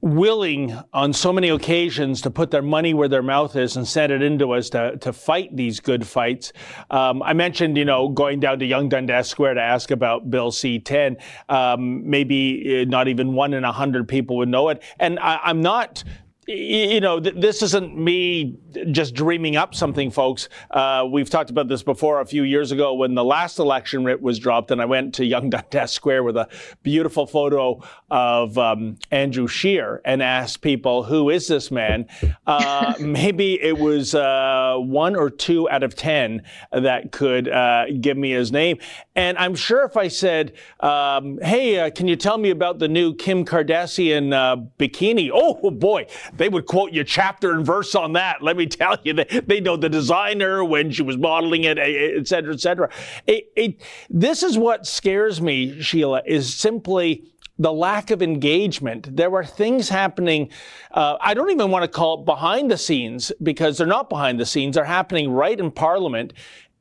willing 0.00 0.78
on 0.92 1.12
so 1.12 1.32
many 1.32 1.48
occasions 1.48 2.20
to 2.22 2.30
put 2.30 2.50
their 2.50 2.62
money 2.62 2.94
where 2.94 3.08
their 3.08 3.22
mouth 3.22 3.56
is 3.56 3.76
and 3.76 3.86
send 3.86 4.12
it 4.12 4.22
into 4.22 4.52
us 4.52 4.70
to, 4.70 4.96
to 4.98 5.12
fight 5.12 5.54
these 5.56 5.80
good 5.80 6.06
fights. 6.06 6.52
Um, 6.90 7.22
I 7.22 7.32
mentioned, 7.32 7.76
you 7.76 7.84
know, 7.84 8.08
going 8.08 8.38
down 8.38 8.60
to 8.60 8.66
Yonge 8.66 8.90
Dundas 8.90 9.28
Square 9.28 9.54
to 9.54 9.62
ask 9.62 9.90
about 9.90 10.30
Bill 10.30 10.52
C-10. 10.52 11.16
Um, 11.48 12.08
maybe 12.08 12.82
uh, 12.82 12.84
not 12.88 13.08
even 13.08 13.32
one 13.32 13.54
in 13.54 13.64
a 13.64 13.72
hundred 13.72 14.06
people 14.06 14.36
would 14.36 14.48
know 14.48 14.68
it. 14.68 14.82
And 15.00 15.18
I, 15.18 15.40
I'm 15.42 15.60
not 15.62 16.04
you 16.48 17.00
know, 17.00 17.20
th- 17.20 17.34
this 17.36 17.62
isn't 17.62 17.94
me 17.94 18.56
just 18.90 19.14
dreaming 19.14 19.56
up 19.56 19.74
something, 19.74 20.10
folks. 20.10 20.48
Uh, 20.70 21.06
we've 21.10 21.28
talked 21.28 21.50
about 21.50 21.68
this 21.68 21.82
before 21.82 22.22
a 22.22 22.24
few 22.24 22.42
years 22.42 22.72
ago 22.72 22.94
when 22.94 23.14
the 23.14 23.24
last 23.24 23.58
election 23.58 24.02
writ 24.02 24.22
was 24.22 24.38
dropped, 24.38 24.70
and 24.70 24.80
I 24.80 24.86
went 24.86 25.14
to 25.16 25.24
Yonge 25.26 25.50
Dundas 25.50 25.92
Square 25.92 26.24
with 26.24 26.38
a 26.38 26.48
beautiful 26.82 27.26
photo 27.26 27.82
of 28.10 28.56
um, 28.56 28.96
Andrew 29.10 29.46
Scheer 29.46 30.00
and 30.06 30.22
asked 30.22 30.62
people, 30.62 31.02
"Who 31.02 31.28
is 31.28 31.48
this 31.48 31.70
man?" 31.70 32.06
Uh, 32.46 32.94
maybe 33.00 33.62
it 33.62 33.76
was 33.76 34.14
uh, 34.14 34.76
one 34.78 35.16
or 35.16 35.28
two 35.28 35.68
out 35.68 35.82
of 35.82 35.96
ten 35.96 36.44
that 36.72 37.12
could 37.12 37.48
uh, 37.48 37.86
give 38.00 38.16
me 38.16 38.30
his 38.30 38.50
name, 38.50 38.78
and 39.14 39.36
I'm 39.36 39.54
sure 39.54 39.84
if 39.84 39.98
I 39.98 40.08
said, 40.08 40.54
um, 40.80 41.38
"Hey, 41.42 41.78
uh, 41.78 41.90
can 41.90 42.08
you 42.08 42.16
tell 42.16 42.38
me 42.38 42.48
about 42.48 42.78
the 42.78 42.88
new 42.88 43.14
Kim 43.14 43.44
Kardashian 43.44 44.32
uh, 44.32 44.56
bikini?" 44.78 45.30
Oh 45.30 45.70
boy 45.70 46.06
they 46.38 46.48
would 46.48 46.66
quote 46.66 46.92
you 46.92 47.04
chapter 47.04 47.52
and 47.52 47.66
verse 47.66 47.94
on 47.94 48.14
that. 48.14 48.42
Let 48.42 48.56
me 48.56 48.66
tell 48.66 48.96
you, 49.02 49.12
they, 49.12 49.24
they 49.24 49.60
know 49.60 49.76
the 49.76 49.88
designer, 49.88 50.64
when 50.64 50.90
she 50.90 51.02
was 51.02 51.16
modeling 51.16 51.64
it, 51.64 51.78
et 51.78 52.26
cetera, 52.26 52.54
et 52.54 52.60
cetera. 52.60 52.88
It, 53.26 53.52
it, 53.56 53.82
this 54.08 54.42
is 54.42 54.56
what 54.56 54.86
scares 54.86 55.40
me, 55.40 55.80
Sheila, 55.82 56.22
is 56.26 56.54
simply 56.54 57.24
the 57.58 57.72
lack 57.72 58.10
of 58.10 58.22
engagement. 58.22 59.16
There 59.16 59.30
were 59.30 59.44
things 59.44 59.88
happening. 59.88 60.50
Uh, 60.92 61.16
I 61.20 61.34
don't 61.34 61.50
even 61.50 61.70
want 61.70 61.82
to 61.82 61.88
call 61.88 62.20
it 62.20 62.24
behind 62.24 62.70
the 62.70 62.78
scenes 62.78 63.32
because 63.42 63.76
they're 63.76 63.86
not 63.86 64.08
behind 64.08 64.38
the 64.38 64.46
scenes. 64.46 64.76
They're 64.76 64.84
happening 64.84 65.30
right 65.32 65.58
in 65.58 65.70
Parliament. 65.72 66.34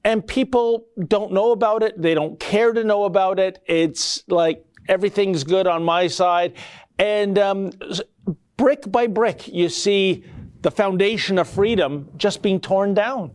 And 0.04 0.26
people 0.26 0.86
don't 1.08 1.34
know 1.34 1.52
about 1.52 1.82
it. 1.84 2.00
They 2.00 2.14
don't 2.14 2.40
care 2.40 2.74
to 2.74 2.84
know 2.84 3.06
about 3.06 3.40
it. 3.40 3.60
It's 3.66 4.24
like 4.28 4.64
everything's 4.88 5.44
good 5.44 5.66
on 5.68 5.84
my 5.84 6.08
side. 6.08 6.54
And 7.00 7.38
um, 7.40 7.72
brick 8.58 8.92
by 8.92 9.08
brick, 9.08 9.48
you 9.48 9.70
see 9.70 10.24
the 10.62 10.72
foundation 10.72 11.38
of 11.38 11.48
freedom 11.48 12.10
just 12.18 12.42
being 12.42 12.60
torn 12.60 12.94
down. 12.94 13.32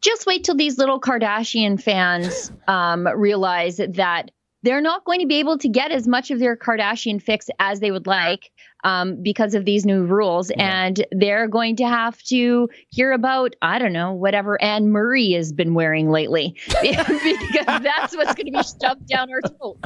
Just 0.00 0.26
wait 0.26 0.44
till 0.44 0.56
these 0.56 0.78
little 0.78 1.00
Kardashian 1.00 1.80
fans 1.80 2.52
um, 2.68 3.06
realize 3.06 3.76
that 3.76 4.30
they're 4.62 4.80
not 4.80 5.04
going 5.04 5.20
to 5.20 5.26
be 5.26 5.36
able 5.36 5.58
to 5.58 5.68
get 5.68 5.92
as 5.92 6.08
much 6.08 6.30
of 6.30 6.38
their 6.38 6.56
Kardashian 6.56 7.22
fix 7.22 7.48
as 7.60 7.80
they 7.80 7.90
would 7.90 8.06
like 8.06 8.50
um, 8.84 9.22
because 9.22 9.54
of 9.54 9.64
these 9.64 9.86
new 9.86 10.04
rules. 10.04 10.50
Yeah. 10.50 10.86
And 10.86 11.06
they're 11.12 11.48
going 11.48 11.76
to 11.76 11.86
have 11.86 12.20
to 12.24 12.68
hear 12.88 13.12
about, 13.12 13.54
I 13.62 13.78
don't 13.78 13.92
know, 13.92 14.12
whatever 14.12 14.60
Anne 14.60 14.90
Murray 14.90 15.32
has 15.32 15.52
been 15.52 15.74
wearing 15.74 16.10
lately, 16.10 16.56
because 16.82 17.82
that's 17.82 18.16
what's 18.16 18.34
going 18.34 18.46
to 18.46 18.52
be 18.52 18.62
shoved 18.62 19.06
down 19.06 19.28
our 19.30 19.40
throat. 19.42 19.78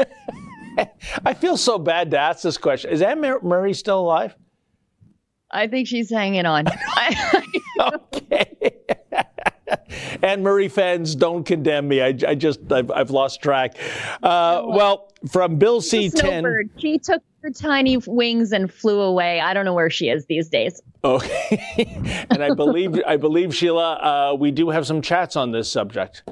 I 1.24 1.34
feel 1.34 1.56
so 1.56 1.78
bad 1.78 2.10
to 2.12 2.18
ask 2.18 2.42
this 2.42 2.58
question. 2.58 2.90
Is 2.90 3.02
Anne 3.02 3.20
Murray 3.20 3.74
still 3.74 4.00
alive? 4.00 4.34
I 5.50 5.68
think 5.68 5.88
she's 5.88 6.10
hanging 6.10 6.46
on. 6.46 6.66
okay. 7.80 8.72
Anne 10.22 10.42
Murray 10.42 10.68
fans, 10.68 11.14
don't 11.14 11.44
condemn 11.44 11.88
me. 11.88 12.00
I, 12.02 12.08
I 12.26 12.34
just, 12.34 12.60
I've, 12.70 12.90
I've 12.90 13.10
lost 13.10 13.42
track. 13.42 13.76
Uh, 14.22 14.62
well, 14.66 15.12
from 15.30 15.56
Bill 15.56 15.80
C. 15.80 16.10
10. 16.10 16.70
She 16.78 16.98
took 16.98 17.22
her 17.42 17.50
tiny 17.50 17.96
wings 18.06 18.52
and 18.52 18.72
flew 18.72 19.00
away. 19.00 19.40
I 19.40 19.54
don't 19.54 19.64
know 19.64 19.74
where 19.74 19.90
she 19.90 20.08
is 20.08 20.26
these 20.26 20.48
days. 20.48 20.82
Okay, 21.04 22.26
and 22.30 22.42
I 22.42 22.52
believe 22.52 23.00
I 23.06 23.16
believe 23.16 23.54
Sheila, 23.54 24.32
uh, 24.32 24.34
we 24.34 24.50
do 24.50 24.70
have 24.70 24.88
some 24.88 25.00
chats 25.00 25.36
on 25.36 25.52
this 25.52 25.70
subject. 25.70 26.24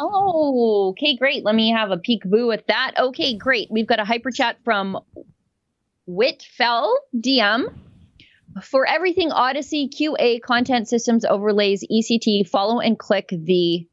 Oh, 0.00 0.90
okay, 0.90 1.16
great. 1.16 1.44
Let 1.44 1.54
me 1.54 1.70
have 1.70 1.90
a 1.90 1.96
peekaboo 1.96 2.52
at 2.54 2.66
that. 2.68 2.94
Okay, 2.98 3.36
great. 3.36 3.68
We've 3.70 3.86
got 3.86 4.00
a 4.00 4.04
hyper 4.04 4.30
chat 4.30 4.58
from 4.64 4.98
Whitfell 6.08 6.94
DM. 7.16 7.74
For 8.62 8.86
everything 8.86 9.30
Odysee 9.30 9.90
QA 9.90 10.40
content 10.40 10.88
systems 10.88 11.24
overlays 11.24 11.84
ECT, 11.84 12.48
follow 12.48 12.80
and 12.80 12.98
click 12.98 13.28
the 13.30 13.86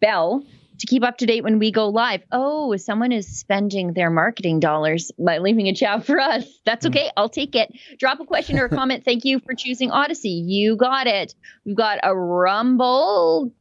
bell 0.00 0.44
to 0.78 0.86
keep 0.86 1.04
up 1.04 1.18
to 1.18 1.26
date 1.26 1.44
when 1.44 1.58
we 1.58 1.70
go 1.70 1.88
live. 1.88 2.22
Oh, 2.32 2.76
someone 2.76 3.12
is 3.12 3.38
spending 3.38 3.92
their 3.92 4.10
marketing 4.10 4.60
dollars 4.60 5.10
by 5.18 5.38
leaving 5.38 5.68
a 5.68 5.74
chat 5.74 6.04
for 6.04 6.18
us. 6.20 6.44
That's 6.64 6.84
hmm. 6.84 6.92
okay. 6.92 7.10
I'll 7.16 7.28
take 7.28 7.54
it. 7.54 7.72
Drop 7.98 8.20
a 8.20 8.24
question 8.24 8.58
or 8.58 8.66
a 8.66 8.68
comment. 8.74 9.04
Thank 9.04 9.24
you 9.24 9.40
for 9.40 9.54
choosing 9.54 9.90
Odysee. 9.90 10.42
You 10.44 10.76
got 10.76 11.06
it. 11.06 11.34
We've 11.64 11.76
got 11.76 12.00
a 12.02 12.14
Rumble 12.14 13.52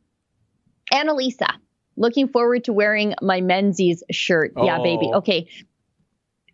Annalisa, 0.91 1.47
looking 1.95 2.27
forward 2.27 2.65
to 2.65 2.73
wearing 2.73 3.13
my 3.21 3.39
Menzies 3.41 4.03
shirt. 4.11 4.51
Yeah, 4.61 4.79
baby. 4.79 5.09
Oh. 5.13 5.19
Okay. 5.19 5.47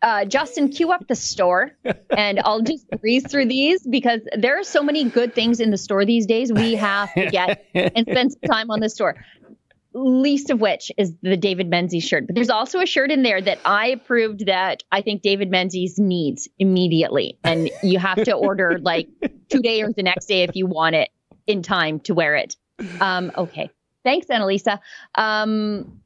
Uh, 0.02 0.24
Justin, 0.24 0.70
queue 0.70 0.94
up 0.94 1.06
the 1.08 1.16
store 1.16 1.72
and 2.16 2.40
I'll 2.40 2.62
just 2.62 2.90
breeze 3.02 3.30
through 3.30 3.48
these 3.48 3.86
because 3.86 4.22
there 4.38 4.58
are 4.58 4.64
so 4.64 4.82
many 4.82 5.04
good 5.04 5.36
things 5.36 5.60
in 5.60 5.72
the 5.72 5.78
store 5.78 6.06
these 6.06 6.26
days. 6.26 6.54
We 6.54 6.76
have 6.76 7.14
to 7.16 7.26
get 7.26 7.66
and 7.74 8.08
spend 8.10 8.32
some 8.32 8.50
time 8.50 8.72
on 8.72 8.80
the 8.80 8.88
store. 8.90 9.18
Least 9.94 10.50
of 10.52 10.62
which 10.62 10.92
is 10.98 11.14
the 11.24 11.36
David 11.36 11.70
Menzies 11.70 12.04
shirt. 12.04 12.28
But 12.28 12.36
there's 12.36 12.50
also 12.50 12.80
a 12.80 12.86
shirt 12.86 13.12
in 13.12 13.24
there 13.24 13.42
that 13.42 13.60
I 13.66 13.88
approved 13.88 14.46
that 14.46 14.84
I 14.92 15.02
think 15.02 15.24
David 15.24 15.50
Menzies 15.50 15.98
needs 15.98 16.48
immediately. 16.60 17.38
And 17.44 17.72
you 17.82 17.98
have 17.98 18.24
to 18.24 18.34
order 18.34 18.80
like 18.82 19.08
today 19.50 19.82
or 19.82 19.92
the 19.92 20.04
next 20.04 20.28
day 20.28 20.44
if 20.44 20.56
you 20.56 20.68
want 20.68 20.96
it 20.96 21.10
in 21.48 21.64
time 21.64 22.00
to 22.02 22.14
wear 22.14 22.36
it. 22.36 22.56
Um, 23.02 23.32
okay. 23.36 23.72
Thanks, 24.04 24.28
Annalisa. 24.28 24.80
Um, 25.16 26.02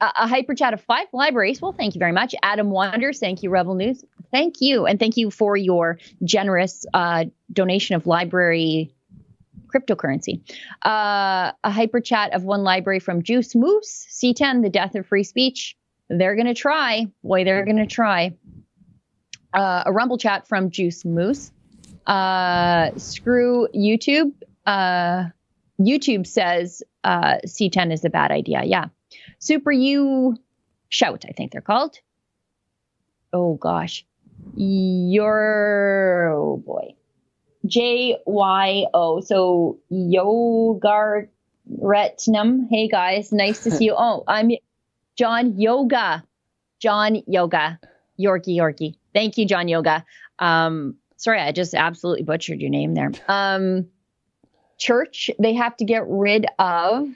a, 0.00 0.12
a 0.20 0.28
hyper 0.28 0.54
chat 0.54 0.74
of 0.74 0.80
five 0.82 1.08
libraries. 1.12 1.60
Well, 1.60 1.72
thank 1.72 1.94
you 1.94 1.98
very 1.98 2.12
much. 2.12 2.34
Adam 2.42 2.70
Wanders, 2.70 3.18
thank 3.18 3.42
you, 3.42 3.50
Rebel 3.50 3.74
News. 3.74 4.04
Thank 4.32 4.60
you. 4.60 4.86
And 4.86 4.98
thank 4.98 5.16
you 5.16 5.30
for 5.30 5.56
your 5.56 5.98
generous 6.24 6.84
uh, 6.92 7.26
donation 7.52 7.96
of 7.96 8.04
LBRY 8.04 8.90
cryptocurrency. 9.76 10.40
Uh, 10.84 11.52
a 11.64 11.70
hyper 11.70 12.00
chat 12.00 12.34
of 12.34 12.44
one 12.44 12.60
LBRY 12.60 13.02
from 13.02 13.22
Juice 13.22 13.54
Moose, 13.54 14.06
C10, 14.10 14.62
the 14.62 14.70
death 14.70 14.94
of 14.94 15.06
free 15.06 15.24
speech. 15.24 15.76
They're 16.08 16.34
going 16.34 16.46
to 16.46 16.54
try. 16.54 17.06
Boy, 17.22 17.44
they're 17.44 17.64
going 17.64 17.78
to 17.78 17.86
try. 17.86 18.34
Uh, 19.52 19.82
a 19.86 19.92
rumble 19.92 20.18
chat 20.18 20.46
from 20.46 20.70
Juice 20.70 21.04
Moose. 21.04 21.50
Uh, 22.06 22.90
screw 22.96 23.68
YouTube. 23.74 24.32
Uh, 24.64 25.24
YouTube 25.80 26.26
says 26.26 26.82
uh, 27.04 27.36
C10 27.46 27.92
is 27.92 28.04
a 28.04 28.10
bad 28.10 28.30
idea. 28.30 28.62
Yeah. 28.64 28.86
Super 29.38 29.72
U 29.72 30.36
Shout, 30.88 31.24
I 31.28 31.32
think 31.32 31.52
they're 31.52 31.60
called. 31.60 31.98
Oh 33.32 33.54
gosh. 33.54 34.06
Your 34.56 36.32
oh 36.32 36.56
boy. 36.56 36.94
J 37.66 38.18
Y 38.26 38.84
O. 38.94 39.20
So 39.20 39.78
Yoga 39.88 41.26
Retnum. 41.80 42.66
Hey 42.70 42.88
guys, 42.88 43.32
nice 43.32 43.62
to 43.64 43.70
see 43.70 43.86
you. 43.86 43.94
Oh, 43.98 44.24
I'm 44.26 44.50
John 45.16 45.58
Yoga. 45.58 46.24
John 46.78 47.22
Yoga. 47.26 47.80
Yorkie 48.18 48.56
Yorkie. 48.56 48.94
Thank 49.12 49.38
you, 49.38 49.46
John 49.46 49.68
Yoga. 49.68 50.04
Um, 50.38 50.96
sorry, 51.16 51.40
I 51.40 51.52
just 51.52 51.74
absolutely 51.74 52.22
butchered 52.22 52.60
your 52.60 52.70
name 52.70 52.94
there. 52.94 53.12
Um, 53.28 53.86
church, 54.78 55.30
they 55.38 55.54
have 55.54 55.76
to 55.78 55.84
get 55.84 56.04
rid 56.06 56.46
of 56.58 57.08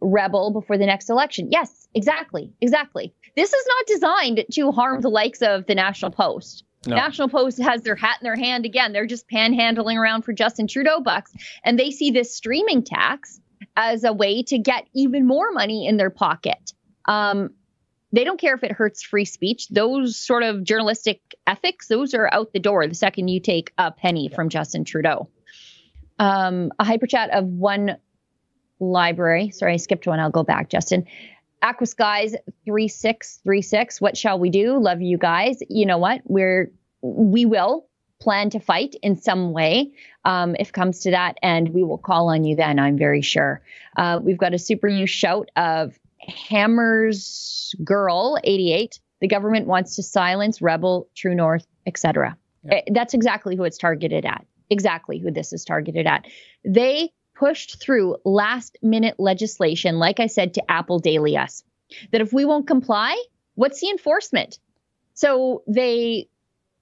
rebel 0.00 0.50
before 0.50 0.78
the 0.78 0.86
next 0.86 1.10
election. 1.10 1.48
Yes, 1.50 1.88
exactly, 1.94 2.52
exactly. 2.60 3.14
This 3.36 3.52
is 3.52 3.66
not 3.66 3.86
designed 3.86 4.44
to 4.52 4.72
harm 4.72 5.00
the 5.00 5.08
likes 5.08 5.42
of 5.42 5.66
the 5.66 5.74
National 5.74 6.10
Post. 6.10 6.64
No. 6.86 6.96
National 6.96 7.28
Post 7.28 7.60
has 7.60 7.82
their 7.82 7.96
hat 7.96 8.18
in 8.20 8.24
their 8.24 8.36
hand 8.36 8.64
again. 8.66 8.92
They're 8.92 9.06
just 9.06 9.28
panhandling 9.28 9.96
around 9.96 10.22
for 10.22 10.32
Justin 10.32 10.66
Trudeau 10.66 11.00
bucks, 11.00 11.32
and 11.64 11.78
they 11.78 11.90
see 11.90 12.10
this 12.10 12.34
streaming 12.34 12.82
tax 12.82 13.40
as 13.76 14.04
a 14.04 14.12
way 14.12 14.42
to 14.44 14.58
get 14.58 14.86
even 14.94 15.26
more 15.26 15.50
money 15.52 15.86
in 15.86 15.96
their 15.96 16.10
pocket. 16.10 16.72
Um, 17.06 17.50
they 18.12 18.24
don't 18.24 18.40
care 18.40 18.54
if 18.54 18.62
it 18.62 18.72
hurts 18.72 19.02
free 19.02 19.24
speech. 19.24 19.68
Those 19.68 20.16
sort 20.16 20.44
of 20.44 20.62
journalistic 20.62 21.20
ethics, 21.46 21.88
those 21.88 22.14
are 22.14 22.28
out 22.32 22.52
the 22.52 22.60
door 22.60 22.86
the 22.86 22.94
second 22.94 23.28
you 23.28 23.40
take 23.40 23.72
a 23.76 23.90
penny 23.90 24.28
from 24.28 24.48
Justin 24.48 24.84
Trudeau. 24.84 25.28
Um, 26.18 26.70
a 26.78 26.84
hyper 26.84 27.08
chat 27.08 27.30
of 27.30 27.44
one 27.44 27.96
LBRY. 28.80 29.52
Sorry, 29.52 29.74
I 29.74 29.76
skipped 29.78 30.06
one. 30.06 30.20
I'll 30.20 30.30
go 30.30 30.44
back, 30.44 30.68
Justin. 30.68 31.06
Aqua 31.64 31.86
Skies 31.86 32.32
3636. 32.66 33.98
What 34.00 34.18
shall 34.18 34.38
we 34.38 34.50
do? 34.50 34.78
Love 34.78 35.00
you 35.00 35.16
guys. 35.16 35.62
You 35.70 35.86
know 35.86 35.96
what? 35.96 36.20
We're 36.24 36.70
we 37.00 37.46
will 37.46 37.86
plan 38.20 38.50
to 38.50 38.60
fight 38.60 38.94
in 39.02 39.16
some 39.16 39.52
way 39.52 39.92
um, 40.26 40.54
if 40.58 40.68
it 40.68 40.72
comes 40.74 41.00
to 41.00 41.10
that, 41.12 41.38
and 41.42 41.70
we 41.70 41.82
will 41.82 41.98
call 41.98 42.28
on 42.28 42.44
you 42.44 42.54
then. 42.54 42.78
I'm 42.78 42.98
very 42.98 43.22
sure. 43.22 43.62
Uh, 43.96 44.20
we've 44.22 44.36
got 44.36 44.52
a 44.52 44.58
super 44.58 44.88
you 44.88 45.06
shout 45.06 45.50
of 45.56 45.98
Hammers 46.20 47.74
Girl 47.82 48.38
88. 48.44 49.00
The 49.20 49.28
government 49.28 49.66
wants 49.66 49.96
to 49.96 50.02
silence 50.02 50.60
Rebel, 50.60 51.08
True 51.14 51.34
North, 51.34 51.66
etc. 51.86 52.36
Yeah. 52.64 52.80
That's 52.92 53.14
exactly 53.14 53.56
who 53.56 53.64
it's 53.64 53.78
targeted 53.78 54.26
at. 54.26 54.44
Exactly 54.68 55.18
who 55.18 55.30
this 55.30 55.54
is 55.54 55.64
targeted 55.64 56.06
at. 56.06 56.26
They 56.62 57.10
pushed 57.34 57.80
through 57.80 58.16
last 58.24 58.78
minute 58.82 59.16
legislation, 59.18 59.98
like 59.98 60.20
I 60.20 60.26
said 60.26 60.54
to 60.54 60.70
Apple 60.70 60.98
Daily 60.98 61.36
Us, 61.36 61.64
that 62.12 62.20
if 62.20 62.32
we 62.32 62.44
won't 62.44 62.66
comply, 62.66 63.20
what's 63.54 63.80
the 63.80 63.90
enforcement? 63.90 64.58
So 65.14 65.62
they, 65.66 66.28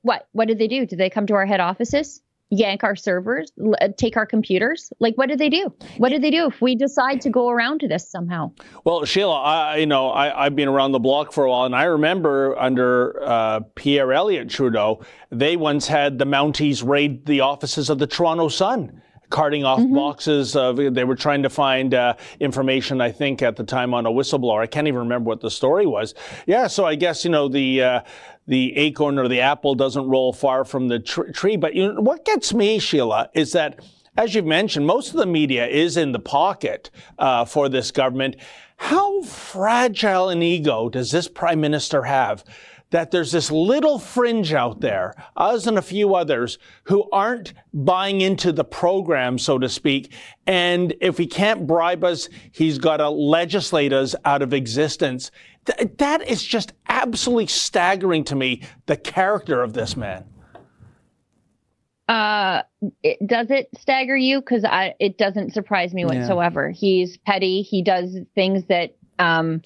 what? 0.02 0.28
What 0.32 0.48
did 0.48 0.58
they 0.58 0.68
do? 0.68 0.86
Did 0.86 0.98
they 0.98 1.10
come 1.10 1.26
to 1.26 1.34
our 1.34 1.46
head 1.46 1.60
offices, 1.60 2.22
yank 2.50 2.84
our 2.84 2.96
servers, 2.96 3.52
uh, 3.80 3.88
take 3.96 4.16
our 4.16 4.26
computers? 4.26 4.92
Like, 5.00 5.16
what 5.16 5.28
did 5.28 5.38
they 5.38 5.48
do? 5.48 5.72
What 5.98 6.10
did 6.10 6.22
they 6.22 6.30
do 6.30 6.46
if 6.46 6.60
we 6.60 6.76
decide 6.76 7.20
to 7.22 7.30
go 7.30 7.48
around 7.48 7.80
to 7.80 7.88
this 7.88 8.08
somehow? 8.08 8.52
Well, 8.84 9.04
Sheila, 9.04 9.40
I, 9.40 9.76
you 9.76 9.86
know, 9.86 10.10
I, 10.10 10.46
I've 10.46 10.56
been 10.56 10.68
around 10.68 10.92
the 10.92 10.98
block 10.98 11.32
for 11.32 11.44
a 11.44 11.50
while, 11.50 11.64
and 11.64 11.74
I 11.74 11.84
remember 11.84 12.58
under 12.58 13.22
uh, 13.22 13.60
Pierre 13.74 14.12
Elliott 14.12 14.48
Trudeau, 14.48 15.02
they 15.30 15.56
once 15.56 15.86
had 15.86 16.18
the 16.18 16.26
Mounties 16.26 16.86
raid 16.86 17.26
the 17.26 17.40
offices 17.40 17.88
of 17.90 17.98
the 17.98 18.06
Toronto 18.06 18.48
Sun. 18.48 19.00
Carting 19.32 19.64
off 19.64 19.80
boxes 19.90 20.54
of, 20.54 20.76
they 20.76 21.04
were 21.04 21.16
trying 21.16 21.42
to 21.42 21.50
find 21.50 21.94
uh, 21.94 22.14
information, 22.38 23.00
I 23.00 23.10
think, 23.10 23.40
at 23.40 23.56
the 23.56 23.64
time 23.64 23.94
on 23.94 24.04
a 24.04 24.10
whistleblower. 24.10 24.60
I 24.60 24.66
can't 24.66 24.86
even 24.86 25.00
remember 25.00 25.28
what 25.28 25.40
the 25.40 25.50
story 25.50 25.86
was. 25.86 26.14
Yeah, 26.46 26.66
so 26.66 26.84
I 26.84 26.94
guess, 26.96 27.24
you 27.24 27.30
know, 27.30 27.48
the, 27.48 27.82
uh, 27.82 28.00
the 28.46 28.76
acorn 28.76 29.18
or 29.18 29.28
the 29.28 29.40
apple 29.40 29.74
doesn't 29.74 30.06
roll 30.06 30.32
far 30.32 30.64
from 30.64 30.88
the 30.88 30.98
tr- 30.98 31.30
tree. 31.30 31.56
But 31.56 31.74
you 31.74 31.92
know, 31.94 32.00
what 32.00 32.24
gets 32.24 32.52
me, 32.52 32.78
Sheila, 32.78 33.30
is 33.34 33.52
that 33.52 33.80
as 34.16 34.34
you've 34.34 34.44
mentioned, 34.44 34.86
most 34.86 35.10
of 35.10 35.16
the 35.16 35.26
media 35.26 35.66
is 35.66 35.96
in 35.96 36.12
the 36.12 36.18
pocket 36.18 36.90
uh, 37.18 37.46
for 37.46 37.70
this 37.70 37.90
government. 37.90 38.36
How 38.76 39.22
fragile 39.22 40.28
an 40.28 40.42
ego 40.42 40.88
does 40.88 41.10
this 41.10 41.28
prime 41.28 41.60
minister 41.60 42.02
have? 42.02 42.44
That 42.92 43.10
there's 43.10 43.32
this 43.32 43.50
little 43.50 43.98
fringe 43.98 44.52
out 44.52 44.80
there, 44.80 45.14
us 45.36 45.66
and 45.66 45.76
a 45.78 45.82
few 45.82 46.14
others, 46.14 46.58
who 46.84 47.08
aren't 47.10 47.54
buying 47.72 48.20
into 48.20 48.52
the 48.52 48.64
program, 48.64 49.38
so 49.38 49.58
to 49.58 49.68
speak. 49.68 50.12
And 50.46 50.94
if 51.00 51.18
he 51.18 51.26
can't 51.26 51.66
bribe 51.66 52.04
us, 52.04 52.28
he's 52.52 52.78
got 52.78 52.98
to 52.98 53.08
legislate 53.08 53.92
us 53.92 54.14
out 54.24 54.42
of 54.42 54.52
existence. 54.52 55.30
Th- 55.64 55.90
that 55.98 56.28
is 56.28 56.44
just 56.44 56.74
absolutely 56.88 57.46
staggering 57.46 58.24
to 58.24 58.36
me, 58.36 58.62
the 58.86 58.96
character 58.96 59.62
of 59.62 59.72
this 59.72 59.96
man. 59.96 60.24
Uh, 62.08 62.62
it, 63.02 63.26
does 63.26 63.46
it 63.50 63.70
stagger 63.78 64.16
you? 64.16 64.40
Because 64.40 64.64
I, 64.64 64.94
it 65.00 65.16
doesn't 65.16 65.54
surprise 65.54 65.94
me 65.94 66.02
Yeah. 66.02 66.08
whatsoever. 66.08 66.70
He's 66.70 67.16
petty. 67.16 67.62
He 67.62 67.82
does 67.82 68.18
things 68.34 68.64
that, 68.66 68.96
um, 69.18 69.62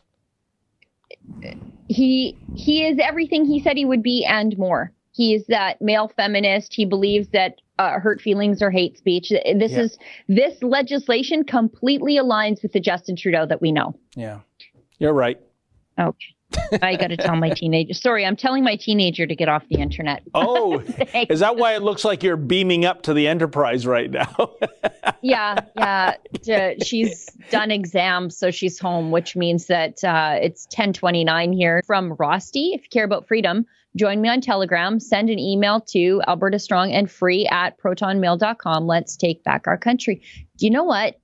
he 1.89 2.39
he 2.55 2.85
is 2.85 2.99
everything 3.03 3.45
he 3.45 3.61
said 3.61 3.77
he 3.77 3.85
would 3.85 4.03
be 4.03 4.25
and 4.25 4.57
more. 4.59 4.93
He 5.13 5.35
is 5.35 5.47
that 5.47 5.81
male 5.81 6.11
feminist. 6.17 6.75
He 6.75 6.85
believes 6.85 7.29
that 7.33 7.61
uh, 7.79 7.99
hurt 8.01 8.21
feelings 8.21 8.63
are 8.63 8.71
hate 8.71 8.97
speech. 8.99 9.31
This 9.31 9.73
Yeah. 9.73 9.81
is 9.81 9.99
this 10.29 10.63
legislation 10.63 11.45
completely 11.45 12.17
aligns 12.17 12.63
with 12.63 12.73
the 12.73 12.81
Justin 12.81 13.17
Trudeau 13.17 13.47
that 13.47 13.61
we 13.61 13.73
know. 13.73 13.95
Yeah, 14.15 14.41
you're 14.99 15.13
right. 15.13 15.39
Okay. 15.99 16.36
I 16.83 16.97
got 16.97 17.09
to 17.09 17.17
tell 17.17 17.37
my 17.37 17.51
teenager. 17.51 17.95
Sorry, 17.95 18.25
I'm 18.25 18.37
telling 18.37 18.65
my 18.65 18.77
teenager 18.77 19.27
to 19.27 19.35
get 19.35 19.49
off 19.49 19.65
the 19.69 19.77
internet. 19.81 20.23
Oh, 20.39 20.81
is 21.29 21.41
that 21.41 21.57
why 21.57 21.75
it 21.75 21.83
looks 21.83 22.05
like 22.05 22.23
you're 22.23 22.37
beaming 22.37 22.85
up 22.85 23.03
to 23.03 23.15
the 23.15 23.27
Enterprise 23.27 23.87
right 23.87 24.11
now? 24.11 24.51
yeah, 25.23 25.61
yeah. 25.77 26.75
She's 26.85 27.27
done 27.51 27.71
exams, 27.71 28.37
so 28.37 28.51
she's 28.51 28.79
home, 28.79 29.11
which 29.11 29.35
means 29.35 29.67
that 29.67 30.05
uh, 30.05 30.39
it's 30.41 30.67
10:29 30.69 31.55
here 31.55 31.83
from 31.87 32.13
Rosti. 32.13 32.75
If 32.75 32.83
you 32.83 32.89
care 32.91 33.05
about 33.05 33.27
freedom, 33.27 33.67
join 33.97 34.21
me 34.21 34.29
on 34.29 34.41
Telegram. 34.41 35.01
Send 35.01 35.31
an 35.31 35.39
email 35.39 35.81
to 35.93 36.23
Alberta 36.29 36.59
Strong 36.59 36.93
and 36.93 37.11
Free 37.11 37.47
at 37.47 37.79
protonmail.com. 37.79 38.87
Let's 38.87 39.17
take 39.17 39.43
back 39.43 39.67
our 39.67 39.79
country. 39.79 40.23
Do 40.59 40.67
you 40.67 40.71
know 40.71 40.85
what? 40.85 41.17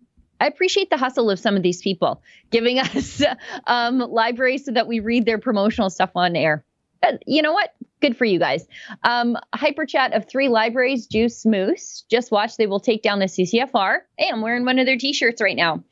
I 0.42 0.46
appreciate 0.46 0.90
the 0.90 0.96
hustle 0.96 1.30
of 1.30 1.38
some 1.38 1.56
of 1.56 1.62
these 1.62 1.80
people 1.80 2.20
giving 2.50 2.78
us 2.80 3.22
um, 3.68 3.98
libraries 3.98 4.64
so 4.64 4.72
that 4.72 4.88
we 4.88 4.98
read 4.98 5.24
their 5.24 5.38
promotional 5.38 5.88
stuff 5.88 6.10
on 6.16 6.34
air. 6.34 6.64
But 7.00 7.22
you 7.26 7.42
know 7.42 7.52
what? 7.52 7.72
Good 8.00 8.16
for 8.16 8.24
you 8.24 8.40
guys. 8.40 8.66
Um, 9.04 9.36
hyper 9.54 9.86
chat 9.86 10.12
of 10.14 10.28
three 10.28 10.48
libraries, 10.48 11.06
Juice 11.06 11.46
Moose. 11.46 12.04
Just 12.10 12.32
watch, 12.32 12.56
they 12.56 12.66
will 12.66 12.80
take 12.80 13.02
down 13.02 13.20
the 13.20 13.26
CCFR. 13.26 13.98
Hey, 14.18 14.30
I'm 14.32 14.40
wearing 14.40 14.64
one 14.64 14.80
of 14.80 14.86
their 14.86 14.96
t 14.96 15.12
shirts 15.12 15.40
right 15.40 15.56
now. 15.56 15.84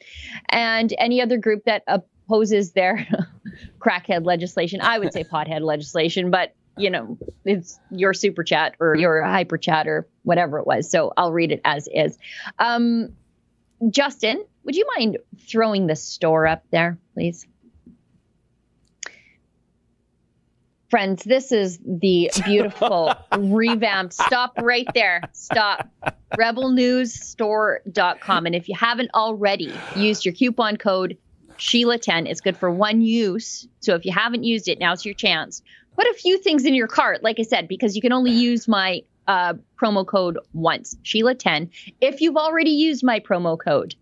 And 0.49 0.93
any 0.99 1.23
other 1.23 1.37
group 1.37 1.65
that 1.67 1.85
opposes 1.87 2.73
their 2.73 3.07
crackhead 3.79 4.25
legislation. 4.25 4.81
I 4.81 4.99
would 4.99 5.13
say 5.13 5.23
pothead 5.23 5.63
legislation, 5.63 6.33
but 6.33 6.55
you 6.77 6.91
know, 6.91 7.19
it's 7.45 7.79
your 7.91 8.15
super 8.15 8.43
chat 8.43 8.75
or 8.81 8.97
your 8.97 9.23
hyper 9.23 9.59
chat 9.59 9.87
or 9.87 10.09
whatever 10.23 10.59
it 10.59 10.67
was. 10.67 10.91
So 10.91 11.13
I'll 11.17 11.33
read 11.33 11.53
it 11.53 11.61
as 11.65 11.89
is. 11.93 12.19
Um, 12.59 13.15
Justin, 13.89 14.45
would 14.65 14.77
you 14.77 14.87
mind 14.97 15.19
throwing 15.49 15.87
the 15.87 15.97
store 15.97 16.47
up 16.47 16.65
there, 16.71 16.99
please? 17.15 17.47
Friends, 20.91 21.23
this 21.23 21.53
is 21.53 21.79
the 21.87 22.31
beautiful 22.45 23.15
revamped. 23.39 24.13
Stop 24.13 24.55
right 24.61 24.89
there. 24.93 25.23
Stop. 25.33 25.89
Rebelnewsstore.com. 26.37 28.47
And 28.47 28.55
if 28.55 28.69
you 28.69 28.75
haven't 28.75 29.11
already 29.15 29.73
used 29.95 30.25
your 30.25 30.35
coupon 30.35 30.77
code 30.77 31.17
Sheila10, 31.59 32.29
it's 32.29 32.41
good 32.41 32.57
for 32.57 32.71
one 32.71 33.03
use. 33.03 33.69
So 33.81 33.95
if 33.95 34.05
you 34.05 34.13
haven't 34.13 34.45
used 34.45 34.69
it, 34.69 34.81
now's 34.81 35.05
your 35.05 35.15
chance. 35.15 35.63
Put 35.95 36.07
a 36.07 36.15
few 36.15 36.39
things 36.39 36.65
in 36.65 36.75
your 36.75 36.89
cart, 36.89 37.23
like 37.23 37.39
I 37.39 37.45
said, 37.45 37.69
because 37.69 37.95
you 37.95 38.03
can 38.03 38.13
only 38.13 38.33
use 38.33 38.67
my 38.67 39.03
uh, 39.31 39.55
promo 39.81 40.05
code 40.05 40.39
once, 40.53 40.97
Sheila10. 41.05 41.71
If 42.01 42.21
you've 42.21 42.37
already 42.37 42.73
used 42.73 43.05
my 43.05 43.21
promo 43.21 43.57
code, 43.57 43.95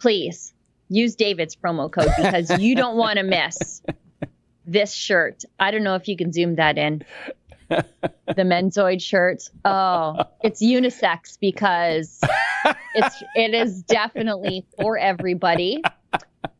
please 0.00 0.52
use 0.88 1.14
David's 1.14 1.54
promo 1.54 1.90
code 1.90 2.10
because 2.16 2.50
you 2.58 2.74
don't 2.82 2.96
want 2.96 3.18
to 3.18 3.22
miss 3.22 3.80
this 4.66 4.92
shirt. 4.92 5.44
I 5.60 5.70
don't 5.70 5.84
know 5.84 5.94
if 5.94 6.08
you 6.08 6.16
can 6.16 6.32
zoom 6.32 6.56
that 6.56 6.78
in. 6.78 7.04
the 7.68 7.84
Menzoid 8.42 9.00
shirt. 9.00 9.48
Oh, 9.64 10.24
it's 10.42 10.60
unisex 10.60 11.38
because 11.40 12.20
it's 12.94 13.22
it 13.36 13.54
is 13.54 13.84
definitely 13.84 14.66
for 14.80 14.98
everybody. 14.98 15.80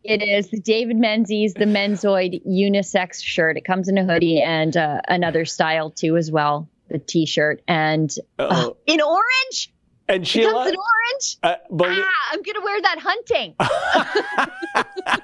It 0.04 0.22
is 0.22 0.48
David 0.48 0.96
Menzies, 0.96 1.54
the 1.54 1.64
Menzoid 1.64 2.46
unisex 2.46 3.22
shirt. 3.22 3.56
It 3.56 3.64
comes 3.64 3.88
in 3.88 3.98
a 3.98 4.04
hoodie 4.04 4.40
and 4.40 4.76
uh, 4.76 5.00
another 5.08 5.44
style 5.44 5.90
too 5.90 6.16
as 6.16 6.30
well 6.30 6.68
the 6.92 6.98
T-shirt, 6.98 7.62
and 7.66 8.14
uh, 8.38 8.70
in 8.86 9.00
orange. 9.00 9.72
And 10.08 10.26
Sheila, 10.26 10.50
it 10.50 10.52
comes 10.52 10.68
in 10.68 10.76
orange. 10.76 11.38
Uh, 11.42 11.54
ah, 11.82 12.30
I'm 12.30 12.42
gonna 12.42 12.60
wear 12.60 12.80
that 12.82 12.98
hunting. 13.00 13.54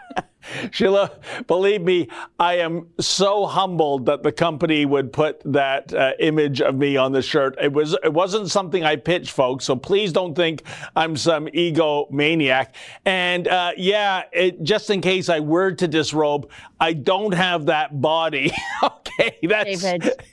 Sheila, 0.70 1.12
believe 1.46 1.82
me, 1.82 2.08
I 2.38 2.58
am 2.58 2.88
so 3.00 3.46
humbled 3.46 4.06
that 4.06 4.22
the 4.22 4.32
company 4.32 4.86
would 4.86 5.12
put 5.12 5.40
that 5.52 5.92
uh, 5.92 6.12
image 6.18 6.60
of 6.60 6.74
me 6.74 6.96
on 6.96 7.12
the 7.12 7.22
shirt. 7.22 7.56
It 7.60 7.72
was 7.72 7.96
it 8.02 8.12
wasn't 8.12 8.50
something 8.50 8.84
I 8.84 8.96
pitched, 8.96 9.30
folks. 9.30 9.64
So 9.64 9.76
please 9.76 10.12
don't 10.12 10.34
think 10.34 10.62
I'm 10.96 11.16
some 11.16 11.48
ego 11.52 12.08
maniac. 12.10 12.74
And 13.04 13.48
uh, 13.48 13.72
yeah, 13.76 14.24
it, 14.32 14.62
just 14.62 14.90
in 14.90 15.00
case 15.00 15.28
I 15.28 15.40
were 15.40 15.72
to 15.72 15.88
disrobe, 15.88 16.50
I 16.80 16.92
don't 16.92 17.34
have 17.34 17.66
that 17.66 18.00
body. 18.00 18.52
okay, 18.82 19.38
that's 19.42 19.82
David. 19.82 20.22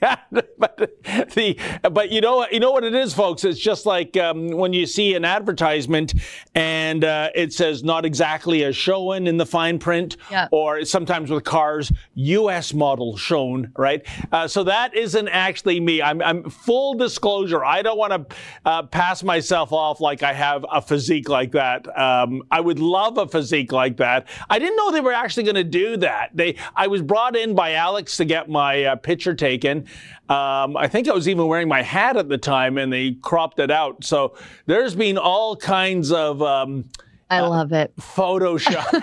but 0.58 0.76
the 0.76 1.80
but 1.90 2.10
you 2.10 2.20
know 2.20 2.46
you 2.50 2.60
know 2.60 2.72
what 2.72 2.84
it 2.84 2.94
is, 2.94 3.14
folks. 3.14 3.44
It's 3.44 3.60
just 3.60 3.86
like 3.86 4.16
um, 4.16 4.48
when 4.48 4.72
you 4.72 4.86
see 4.86 5.14
an 5.14 5.24
advertisement 5.24 6.14
and 6.54 7.04
uh, 7.04 7.30
it 7.34 7.52
says 7.52 7.82
not 7.82 8.04
exactly 8.04 8.64
as 8.64 8.76
shown 8.76 9.26
in 9.26 9.36
the 9.36 9.46
fine 9.46 9.78
print 9.78 10.16
yeah. 10.30 10.48
or 10.50 10.84
sometimes 10.84 11.30
with 11.30 11.44
cars, 11.44 11.92
U.S. 12.14 12.72
model 12.74 13.16
shown, 13.16 13.72
right? 13.76 14.06
Uh, 14.32 14.46
so 14.48 14.64
that 14.64 14.94
isn't 14.94 15.28
actually 15.28 15.80
me. 15.80 16.02
I'm, 16.02 16.22
I'm 16.22 16.48
full 16.48 16.94
disclosure. 16.94 17.64
I 17.64 17.82
don't 17.82 17.98
want 17.98 18.28
to 18.28 18.36
uh, 18.64 18.82
pass 18.84 19.22
myself 19.22 19.72
off 19.72 20.00
like 20.00 20.22
I 20.22 20.32
have 20.32 20.64
a 20.70 20.80
physique 20.80 21.28
like 21.28 21.52
that. 21.52 21.86
Um, 21.98 22.42
I 22.50 22.60
would 22.60 22.78
love 22.78 23.18
a 23.18 23.26
physique 23.26 23.72
like 23.72 23.96
that. 23.98 24.28
I 24.48 24.58
didn't 24.58 24.76
know 24.76 24.92
they 24.92 25.00
were 25.00 25.12
actually 25.12 25.44
going 25.44 25.56
to 25.56 25.64
do 25.64 25.96
that. 25.98 26.30
They, 26.36 26.56
I 26.74 26.86
was 26.86 27.02
brought 27.02 27.36
in 27.36 27.54
by 27.54 27.72
Alex 27.72 28.16
to 28.18 28.24
get 28.24 28.48
my 28.48 28.84
uh, 28.84 28.96
picture 28.96 29.34
taken. 29.34 29.86
Um, 30.28 30.76
I 30.76 30.88
think 30.88 31.08
I 31.08 31.12
was 31.12 31.28
even 31.28 31.46
wearing 31.46 31.68
my 31.68 31.82
hat 31.82 32.16
at 32.16 32.28
the 32.28 32.38
time, 32.38 32.78
and 32.78 32.92
they 32.92 33.12
cropped 33.12 33.58
it 33.58 33.70
out. 33.70 34.04
So 34.04 34.36
there's 34.66 34.94
been 34.94 35.18
all 35.18 35.56
kinds 35.56 36.12
of. 36.12 36.42
Um, 36.42 36.84
I 37.28 37.40
love 37.40 37.72
it. 37.72 37.94
Photoshop. 37.96 39.02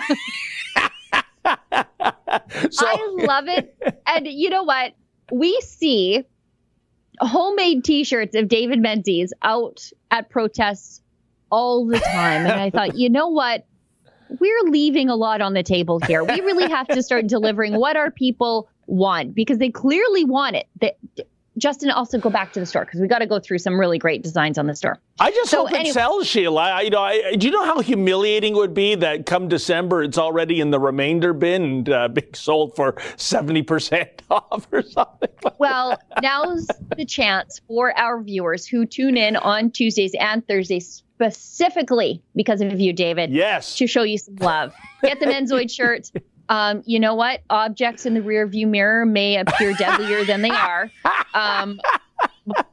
so, 2.70 2.86
I 2.86 3.16
love 3.18 3.48
it. 3.48 3.76
And 4.06 4.26
you 4.26 4.50
know 4.50 4.62
what? 4.62 4.94
We 5.30 5.60
see 5.60 6.24
homemade 7.20 7.84
t-shirts 7.84 8.34
of 8.34 8.48
David 8.48 8.80
Menzies 8.80 9.32
out 9.42 9.90
at 10.10 10.30
protests 10.30 11.02
all 11.50 11.86
the 11.86 12.00
time. 12.00 12.46
And 12.46 12.60
I 12.60 12.70
thought, 12.70 12.96
you 12.96 13.10
know 13.10 13.28
what? 13.28 13.66
We're 14.28 14.62
leaving 14.70 15.08
a 15.08 15.16
lot 15.16 15.40
on 15.40 15.54
the 15.54 15.62
table 15.62 16.00
here. 16.00 16.24
We 16.24 16.40
really 16.40 16.68
have 16.70 16.88
to 16.88 17.02
start 17.02 17.26
delivering 17.26 17.74
what 17.76 17.96
our 17.96 18.10
people 18.10 18.68
want 18.86 19.34
because 19.34 19.58
they 19.58 19.70
clearly 19.70 20.24
want 20.24 20.56
it. 20.56 20.66
They, 20.80 20.92
Justin, 21.56 21.90
also 21.90 22.18
go 22.18 22.30
back 22.30 22.52
to 22.54 22.60
the 22.60 22.66
store 22.66 22.84
because 22.84 23.00
we 23.00 23.06
got 23.06 23.20
to 23.20 23.26
go 23.26 23.38
through 23.38 23.58
some 23.58 23.78
really 23.78 23.98
great 23.98 24.22
designs 24.22 24.58
on 24.58 24.66
the 24.66 24.74
store. 24.74 24.98
I 25.20 25.30
just 25.30 25.50
so 25.50 25.58
hope 25.58 25.72
anyway, 25.72 25.90
it 25.90 25.92
sells, 25.92 26.26
Sheila. 26.26 26.60
I, 26.60 26.80
you 26.80 26.90
know, 26.90 27.02
I, 27.02 27.36
do 27.36 27.46
you 27.46 27.52
know 27.52 27.64
how 27.64 27.80
humiliating 27.80 28.54
it 28.54 28.56
would 28.56 28.74
be 28.74 28.96
that 28.96 29.24
come 29.26 29.48
December 29.48 30.02
it's 30.02 30.18
already 30.18 30.60
in 30.60 30.70
the 30.70 30.80
remainder 30.80 31.32
bin 31.32 31.62
and 31.62 31.88
uh, 31.88 32.08
being 32.08 32.34
sold 32.34 32.74
for 32.74 32.96
seventy 33.16 33.62
percent 33.62 34.22
off 34.30 34.66
or 34.72 34.82
something? 34.82 35.30
well, 35.58 35.96
now's 36.20 36.66
the 36.96 37.04
chance 37.04 37.60
for 37.68 37.96
our 37.96 38.20
viewers 38.20 38.66
who 38.66 38.84
tune 38.84 39.16
in 39.16 39.36
on 39.36 39.70
Tuesdays 39.70 40.14
and 40.18 40.46
Thursdays 40.48 41.04
specifically 41.30 42.22
because 42.34 42.60
of 42.60 42.80
you, 42.80 42.92
David. 42.92 43.30
Yes. 43.30 43.76
To 43.76 43.86
show 43.86 44.02
you 44.02 44.18
some 44.18 44.36
love. 44.36 44.74
Get 45.02 45.20
the 45.20 45.26
Menzoid 45.26 45.70
shirt 45.70 46.10
um, 46.48 46.82
you 46.86 47.00
know 47.00 47.14
what? 47.14 47.40
Objects 47.50 48.06
in 48.06 48.14
the 48.14 48.22
rear 48.22 48.46
view 48.46 48.66
mirror 48.66 49.06
may 49.06 49.36
appear 49.36 49.72
deadlier 49.74 50.24
than 50.24 50.42
they 50.42 50.50
are. 50.50 50.90
Um, 51.34 51.80
but 52.46 52.66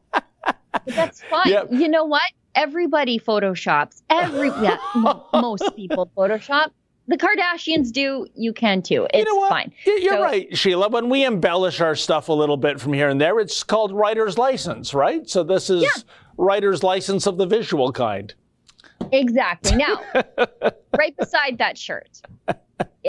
that's 0.86 1.24
fine. 1.30 1.48
Yep. 1.48 1.68
You 1.72 1.88
know 1.88 2.06
what? 2.06 2.22
Everybody 2.56 3.20
photoshops. 3.20 4.02
Every 4.10 4.50
yeah, 4.62 4.78
m- 4.96 5.22
most 5.34 5.76
people 5.76 6.12
Photoshop. 6.18 6.72
The 7.08 7.18
Kardashians 7.18 7.92
do. 7.92 8.28
You 8.36 8.54
can 8.54 8.82
too. 8.82 9.08
It's 9.14 9.28
you 9.28 9.42
know 9.42 9.50
fine. 9.50 9.74
You're 9.86 10.14
so, 10.14 10.22
right, 10.22 10.56
Sheila. 10.56 10.90
When 10.90 11.10
we 11.10 11.26
embellish 11.26 11.82
our 11.82 11.96
stuff 11.96 12.30
a 12.30 12.34
little 12.34 12.58
bit 12.58 12.80
from 12.80 12.94
here 12.94 13.10
and 13.10 13.20
there, 13.20 13.40
it's 13.40 13.64
called 13.64 13.92
writer's 13.92 14.38
license, 14.38 14.94
right? 14.94 15.28
So 15.30 15.44
this 15.44 15.70
is 15.70 15.84
yeah. 15.84 15.90
writer's 16.38 16.84
license 16.84 17.26
of 17.26 17.38
the 17.38 17.46
visual 17.46 17.92
kind. 17.92 18.34
Exactly. 19.12 19.76
Now, 19.76 20.02
right 20.98 21.16
beside 21.18 21.58
that 21.60 21.78
shirt, 21.78 22.22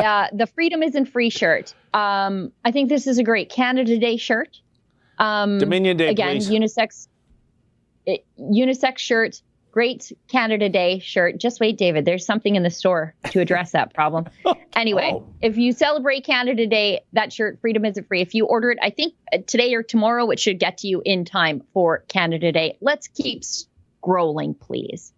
uh, 0.00 0.26
the 0.33 0.46
Freedom 0.46 0.83
Isn't 0.83 1.07
Free 1.07 1.31
shirt. 1.31 1.74
Um, 1.94 2.52
I 2.64 2.72
think 2.72 2.88
this 2.88 3.07
is 3.07 3.18
a 3.18 3.24
great 3.24 3.50
Canada 3.50 3.98
Day 3.98 4.16
shirt. 4.16 4.61
Um, 5.18 5.59
Dominion 5.59 5.96
Day, 5.96 6.09
again, 6.09 6.37
please. 6.37 6.50
unisex, 6.50 7.09
it, 8.07 8.24
unisex 8.38 8.99
shirt. 8.99 9.43
Great 9.70 10.12
Canada 10.28 10.68
Day 10.68 10.99
shirt. 10.99 11.38
Just 11.38 11.59
wait, 11.59 11.78
David. 11.78 12.05
There's 12.05 12.26
something 12.26 12.57
in 12.57 12.62
the 12.62 12.68
store 12.68 13.14
to 13.30 13.40
address 13.40 13.72
that 13.72 13.95
problem. 13.95 14.26
Anyway, 14.74 15.11
oh. 15.14 15.26
if 15.43 15.59
you 15.59 15.72
celebrate 15.72 16.24
Canada 16.24 16.66
Day, 16.66 17.03
that 17.12 17.30
shirt, 17.30 17.61
Freedom 17.61 17.84
Isn't 17.84 18.09
Free. 18.09 18.22
If 18.22 18.34
you 18.34 18.47
order 18.47 18.70
it, 18.70 18.78
I 18.80 18.88
think 18.88 19.12
uh, 19.30 19.38
today 19.47 19.74
or 19.74 19.82
tomorrow, 19.82 20.30
it 20.30 20.40
should 20.40 20.59
get 20.59 20.78
to 20.78 20.88
you 20.88 21.03
in 21.05 21.26
time 21.26 21.62
for 21.74 21.99
Canada 22.09 22.53
Day. 22.53 22.78
Let's 22.80 23.07
keep 23.09 23.43
scrolling, 23.43 24.59
please. 24.59 25.12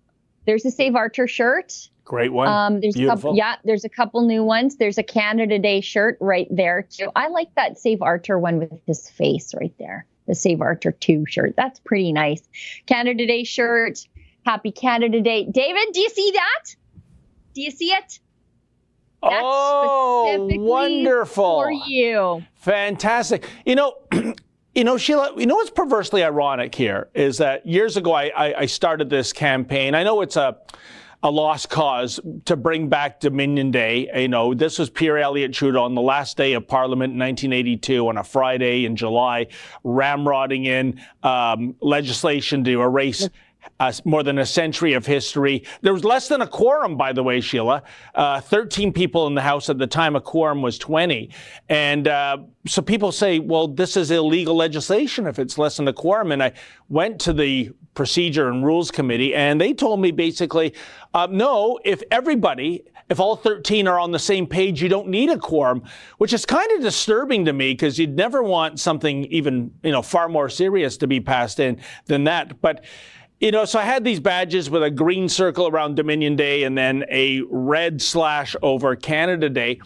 There's 0.46 0.64
a 0.64 0.70
Save 0.70 0.94
Archer 0.94 1.26
shirt. 1.26 1.88
Great 2.04 2.32
one. 2.32 2.48
Um, 2.48 2.80
there's 2.80 2.94
Beautiful. 2.94 3.12
a 3.12 3.16
couple, 3.16 3.36
yeah, 3.36 3.56
there's 3.64 3.84
a 3.84 3.88
couple 3.88 4.20
new 4.26 4.44
ones. 4.44 4.76
There's 4.76 4.98
a 4.98 5.02
Canada 5.02 5.58
Day 5.58 5.80
shirt 5.80 6.18
right 6.20 6.46
there 6.50 6.82
too. 6.82 7.10
I 7.16 7.28
like 7.28 7.54
that 7.54 7.78
Save 7.78 8.02
Archer 8.02 8.38
one 8.38 8.58
with 8.58 8.72
his 8.86 9.08
face 9.08 9.54
right 9.58 9.72
there. 9.78 10.06
The 10.26 10.34
Save 10.34 10.60
Archer 10.60 10.92
2 10.92 11.24
shirt. 11.26 11.54
That's 11.56 11.80
pretty 11.80 12.12
nice. 12.12 12.42
Canada 12.86 13.26
Day 13.26 13.44
shirt. 13.44 14.06
Happy 14.46 14.72
Canada 14.72 15.20
Day. 15.20 15.44
David, 15.50 15.88
do 15.92 16.00
you 16.00 16.08
see 16.10 16.30
that? 16.32 16.76
Do 17.54 17.62
you 17.62 17.70
see 17.70 17.92
it? 17.92 18.20
That's 19.22 19.42
oh, 19.42 20.48
Oh, 20.50 20.58
wonderful. 20.60 21.62
For 21.62 21.70
you. 21.70 22.42
Fantastic. 22.56 23.46
You 23.64 23.76
know, 23.76 23.94
You 24.74 24.82
know, 24.82 24.96
Sheila, 24.96 25.34
you 25.36 25.46
know 25.46 25.54
what's 25.54 25.70
perversely 25.70 26.24
ironic 26.24 26.74
here 26.74 27.08
is 27.14 27.38
that 27.38 27.64
years 27.64 27.96
ago 27.96 28.12
I, 28.12 28.24
I, 28.36 28.60
I 28.62 28.66
started 28.66 29.08
this 29.08 29.32
campaign. 29.32 29.94
I 29.94 30.02
know 30.02 30.20
it's 30.20 30.36
a 30.36 30.56
a 31.24 31.30
lost 31.30 31.70
cause 31.70 32.20
to 32.44 32.54
bring 32.54 32.90
back 32.90 33.18
Dominion 33.18 33.70
Day. 33.70 34.10
You 34.14 34.28
know, 34.28 34.52
this 34.52 34.78
was 34.78 34.90
Pierre 34.90 35.16
Elliott 35.16 35.54
Trudeau 35.54 35.82
on 35.82 35.94
the 35.94 36.02
last 36.02 36.36
day 36.36 36.52
of 36.52 36.68
Parliament 36.68 37.14
in 37.14 37.18
1982 37.18 38.08
on 38.08 38.18
a 38.18 38.22
Friday 38.22 38.84
in 38.84 38.94
July, 38.94 39.46
ramrodding 39.86 40.66
in 40.66 41.00
um, 41.22 41.76
legislation 41.80 42.62
to 42.64 42.82
erase 42.82 43.26
uh, 43.80 43.92
more 44.04 44.22
than 44.22 44.38
a 44.38 44.46
century 44.46 44.92
of 44.92 45.06
history. 45.06 45.64
There 45.82 45.92
was 45.92 46.04
less 46.04 46.28
than 46.28 46.42
a 46.42 46.46
quorum, 46.46 46.96
by 46.96 47.12
the 47.12 47.22
way, 47.22 47.40
Sheila. 47.40 47.82
Uh, 48.14 48.40
13 48.40 48.92
people 48.92 49.26
in 49.26 49.34
the 49.34 49.42
House 49.42 49.68
at 49.68 49.78
the 49.78 49.86
time. 49.86 50.16
A 50.16 50.20
quorum 50.20 50.62
was 50.62 50.78
20. 50.78 51.30
And 51.68 52.08
uh, 52.08 52.38
so 52.66 52.82
people 52.82 53.12
say, 53.12 53.38
well, 53.38 53.68
this 53.68 53.96
is 53.96 54.10
illegal 54.10 54.56
legislation 54.56 55.26
if 55.26 55.38
it's 55.38 55.58
less 55.58 55.76
than 55.76 55.88
a 55.88 55.92
quorum. 55.92 56.32
And 56.32 56.42
I 56.42 56.52
went 56.88 57.20
to 57.22 57.32
the 57.32 57.70
Procedure 57.94 58.48
and 58.48 58.64
Rules 58.64 58.90
Committee, 58.90 59.34
and 59.34 59.60
they 59.60 59.72
told 59.72 60.00
me 60.00 60.10
basically, 60.10 60.74
uh, 61.14 61.28
no, 61.30 61.78
if 61.84 62.02
everybody, 62.10 62.82
if 63.08 63.20
all 63.20 63.36
13 63.36 63.86
are 63.86 64.00
on 64.00 64.10
the 64.10 64.18
same 64.18 64.46
page, 64.46 64.82
you 64.82 64.88
don't 64.88 65.08
need 65.08 65.30
a 65.30 65.38
quorum, 65.38 65.82
which 66.18 66.32
is 66.32 66.44
kind 66.44 66.70
of 66.72 66.82
disturbing 66.82 67.44
to 67.44 67.52
me 67.52 67.72
because 67.72 67.98
you'd 67.98 68.16
never 68.16 68.42
want 68.42 68.80
something 68.80 69.24
even, 69.26 69.72
you 69.84 69.92
know, 69.92 70.02
far 70.02 70.28
more 70.28 70.48
serious 70.48 70.96
to 70.96 71.06
be 71.06 71.20
passed 71.20 71.60
in 71.60 71.80
than 72.06 72.24
that. 72.24 72.60
But 72.60 72.84
you 73.44 73.50
know, 73.50 73.66
so 73.66 73.78
I 73.78 73.82
had 73.82 74.04
these 74.04 74.20
badges 74.20 74.70
with 74.70 74.82
a 74.82 74.90
green 74.90 75.28
circle 75.28 75.68
around 75.68 75.96
Dominion 75.96 76.34
Day 76.34 76.62
and 76.62 76.78
then 76.78 77.04
a 77.10 77.42
red 77.50 78.00
slash 78.00 78.56
over 78.62 78.96
Canada 78.96 79.50
Day. 79.50 79.80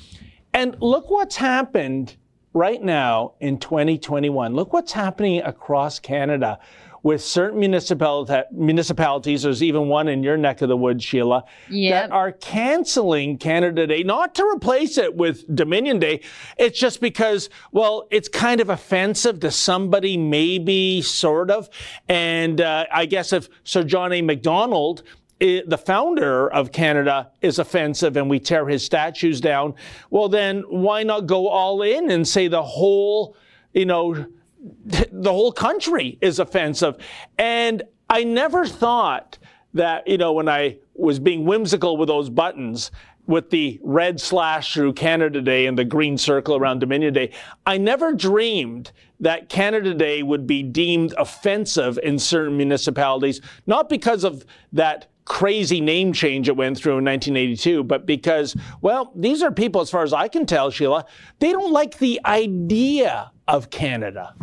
And 0.55 0.77
look 0.81 1.11
what's 1.11 1.35
happened 1.35 2.15
right 2.55 2.81
now 2.81 3.33
in 3.41 3.59
2021. 3.59 4.55
Look 4.55 4.73
what's 4.73 4.93
happening 4.93 5.43
across 5.43 5.99
Canada 5.99 6.61
with 7.03 7.23
certain 7.23 7.59
municipalities, 7.59 9.43
there's 9.43 9.63
even 9.63 9.89
one 9.89 10.09
in 10.09 10.23
your 10.23 10.37
neck 10.37 10.63
of 10.63 10.69
the 10.69 10.77
woods, 10.77 11.05
Sheila, 11.05 11.45
yep. 11.69 12.11
that 12.11 12.15
are 12.15 12.33
canceling 12.33 13.39
Canada 13.39 13.87
Day, 13.87 14.03
not 14.03 14.35
to 14.37 14.45
replace 14.45 14.99
it 14.99 15.15
with 15.15 15.45
Dominion 15.55 15.99
Day. 15.99 16.21
It's 16.57 16.79
just 16.79 17.01
because, 17.01 17.51
well, 17.73 18.07
it's 18.11 18.29
kind 18.29 18.61
of 18.61 18.69
offensive 18.71 19.41
to 19.41 19.51
somebody, 19.51 20.17
maybe, 20.17 21.03
sort 21.03 21.51
of. 21.51 21.69
And 22.09 22.61
uh, 22.61 22.87
I 22.93 23.07
guess 23.07 23.33
if 23.33 23.49
Sir 23.65 23.85
John 23.85 24.13
A. 24.13 24.23
Macdonald 24.23 25.03
it, 25.41 25.69
the 25.69 25.79
founder 25.79 26.51
of 26.51 26.73
Canada 26.73 27.31
is 27.43 27.59
offensive 27.59 28.17
and 28.17 28.29
we 28.29 28.41
tear 28.41 28.67
his 28.67 28.85
statues 28.85 29.41
down, 29.41 29.75
well, 30.11 30.29
then 30.29 30.63
why 30.69 31.03
not 31.03 31.27
go 31.27 31.49
all 31.49 31.83
in 31.83 32.11
and 32.11 32.27
say 32.27 32.49
the 32.49 32.63
whole, 32.63 33.37
you 33.73 33.87
know, 33.87 34.27
the 35.13 35.33
whole 35.33 35.53
country 35.53 36.19
is 36.21 36.39
offensive. 36.39 36.97
And 37.39 37.83
I 38.11 38.25
never 38.25 38.67
thought 38.67 39.39
that, 39.75 40.07
you 40.09 40.19
know, 40.19 40.33
when 40.33 40.49
I 40.49 40.79
was 40.95 41.19
being 41.19 41.45
whimsical 41.45 41.97
with 41.97 42.09
those 42.09 42.31
buttons, 42.31 42.91
with 43.27 43.51
the 43.51 43.79
red 43.83 44.19
slash 44.19 44.73
through 44.73 44.95
Canada 44.95 45.43
Day 45.43 45.67
and 45.67 45.79
the 45.79 45.85
green 45.85 46.17
circle 46.17 46.57
around 46.57 46.79
Dominion 46.79 47.13
Day, 47.13 47.31
I 47.67 47.77
never 47.77 48.15
dreamed 48.15 48.91
that 49.21 49.51
Canada 49.51 49.93
Day 49.93 50.23
would 50.23 50.47
be 50.47 50.63
deemed 50.63 51.13
offensive 51.19 51.99
in 52.03 52.19
certain 52.19 52.57
municipalities, 52.57 53.43
not 53.67 53.91
because 53.91 54.25
of 54.25 54.47
that 54.73 55.11
crazy 55.27 55.83
name 55.83 56.15
change 56.15 56.49
it 56.49 56.57
went 56.57 56.79
through 56.79 56.99
in 56.99 57.05
1982, 57.05 57.85
but 57.85 58.07
because, 58.07 58.57
well, 58.81 59.13
these 59.15 59.43
are 59.43 59.53
people, 59.53 59.83
as 59.83 59.91
far 59.91 60.03
as 60.03 60.15
I 60.15 60.29
can 60.29 60.47
tell, 60.47 60.71
Sheila, 60.71 61.05
they 61.39 61.53
don't 61.53 61.71
like 61.71 61.99
the 61.99 62.19
idea 62.25 63.31
of 63.49 63.71
Canada. 63.71 64.35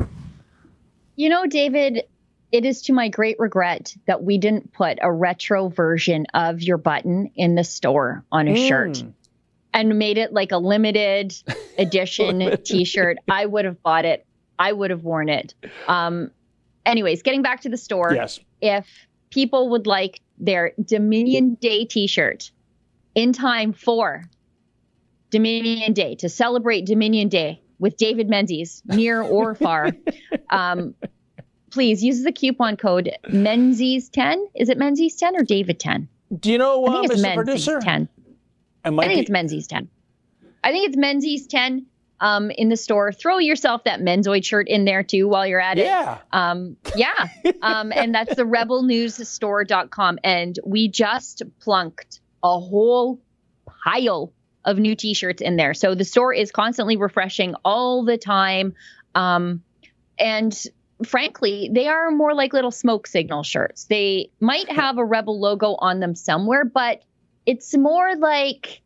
You 1.15 1.29
know, 1.29 1.45
David, 1.45 2.03
it 2.51 2.65
is 2.65 2.81
to 2.83 2.93
my 2.93 3.07
great 3.07 3.37
regret 3.39 3.95
that 4.07 4.23
we 4.23 4.37
didn't 4.37 4.73
put 4.73 4.97
a 5.01 5.11
retro 5.11 5.69
version 5.69 6.25
of 6.33 6.61
your 6.61 6.77
button 6.77 7.31
in 7.35 7.55
the 7.55 7.63
store 7.63 8.25
on 8.31 8.47
a 8.47 8.55
mm. 8.55 8.67
shirt 8.67 9.03
and 9.73 9.97
made 9.97 10.17
it 10.17 10.33
like 10.33 10.51
a 10.51 10.57
limited 10.57 11.33
edition 11.77 12.57
t-shirt. 12.63 13.17
I 13.29 13.45
would 13.45 13.65
have 13.65 13.81
bought 13.83 14.05
it. 14.05 14.25
I 14.57 14.71
would 14.71 14.89
have 14.89 15.03
worn 15.03 15.29
it. 15.29 15.53
Um, 15.87 16.31
anyways, 16.85 17.21
getting 17.21 17.41
back 17.41 17.61
to 17.61 17.69
the 17.69 17.77
store. 17.77 18.13
Yes. 18.13 18.39
If 18.61 18.87
people 19.29 19.69
would 19.69 19.85
like 19.85 20.21
their 20.37 20.73
Dominion 20.83 21.55
Day 21.55 21.85
t-shirt 21.85 22.51
in 23.13 23.33
time 23.33 23.73
for 23.73 24.23
Dominion 25.29 25.93
Day 25.93 26.15
to 26.15 26.29
celebrate 26.29 26.85
Dominion 26.85 27.29
Day 27.29 27.61
with 27.79 27.97
David 27.97 28.29
Menzies, 28.29 28.81
near 28.85 29.21
or 29.21 29.55
far, 29.55 29.91
um, 30.49 30.95
please 31.71 32.03
use 32.03 32.23
the 32.23 32.31
coupon 32.31 32.77
code 32.77 33.11
Menzies10. 33.27 34.37
Is 34.55 34.69
it 34.69 34.77
Menzies10 34.77 35.33
or 35.33 35.43
David10? 35.43 36.07
Do 36.39 36.51
you 36.51 36.57
know, 36.57 36.85
uh, 36.85 36.89
I 36.89 36.93
think 36.93 37.11
it's 37.11 37.21
Mr. 37.21 37.21
Menzies 37.21 37.35
Producer? 37.35 37.79
10. 37.79 38.09
I 38.85 39.07
think 39.07 39.19
it's 39.19 39.29
Menzies 39.29 39.67
10. 39.67 39.89
I 40.63 40.71
think 40.71 40.87
it's 40.87 40.97
Menzies 40.97 41.47
10 41.47 41.85
um, 42.19 42.51
in 42.51 42.69
the 42.69 42.77
store. 42.77 43.11
Throw 43.11 43.37
yourself 43.37 43.83
that 43.83 43.99
Menzoid 43.99 44.45
shirt 44.45 44.67
in 44.67 44.85
there 44.85 45.03
too 45.03 45.27
while 45.27 45.45
you're 45.45 45.59
at 45.59 45.77
yeah. 45.77 46.15
it. 46.15 46.21
Um, 46.31 46.77
yeah. 46.95 47.27
um, 47.61 47.91
and 47.91 48.13
that's 48.13 48.35
the 48.35 48.43
rebelnewsstore.com. 48.43 50.19
And 50.23 50.59
we 50.65 50.87
just 50.87 51.43
plunked 51.59 52.19
a 52.43 52.59
whole 52.59 53.19
pile 53.83 54.31
of 54.65 54.79
new 54.79 54.95
t-shirts 54.95 55.41
in 55.41 55.55
there. 55.55 55.73
So 55.73 55.95
the 55.95 56.03
store 56.03 56.33
is 56.33 56.51
constantly 56.51 56.97
refreshing 56.97 57.55
all 57.63 58.03
the 58.03 58.17
time. 58.17 58.73
Um, 59.13 59.63
and 60.19 60.57
frankly, 61.05 61.69
they 61.71 61.87
are 61.87 62.11
more 62.11 62.33
like 62.33 62.53
little 62.53 62.71
smoke 62.71 63.07
signal 63.07 63.43
shirts. 63.43 63.85
They 63.85 64.31
might 64.39 64.69
have 64.71 64.97
a 64.97 65.05
rebel 65.05 65.39
logo 65.39 65.75
on 65.75 65.99
them 65.99 66.15
somewhere, 66.15 66.65
but 66.65 67.03
it's 67.45 67.77
more 67.77 68.15
like 68.15 68.81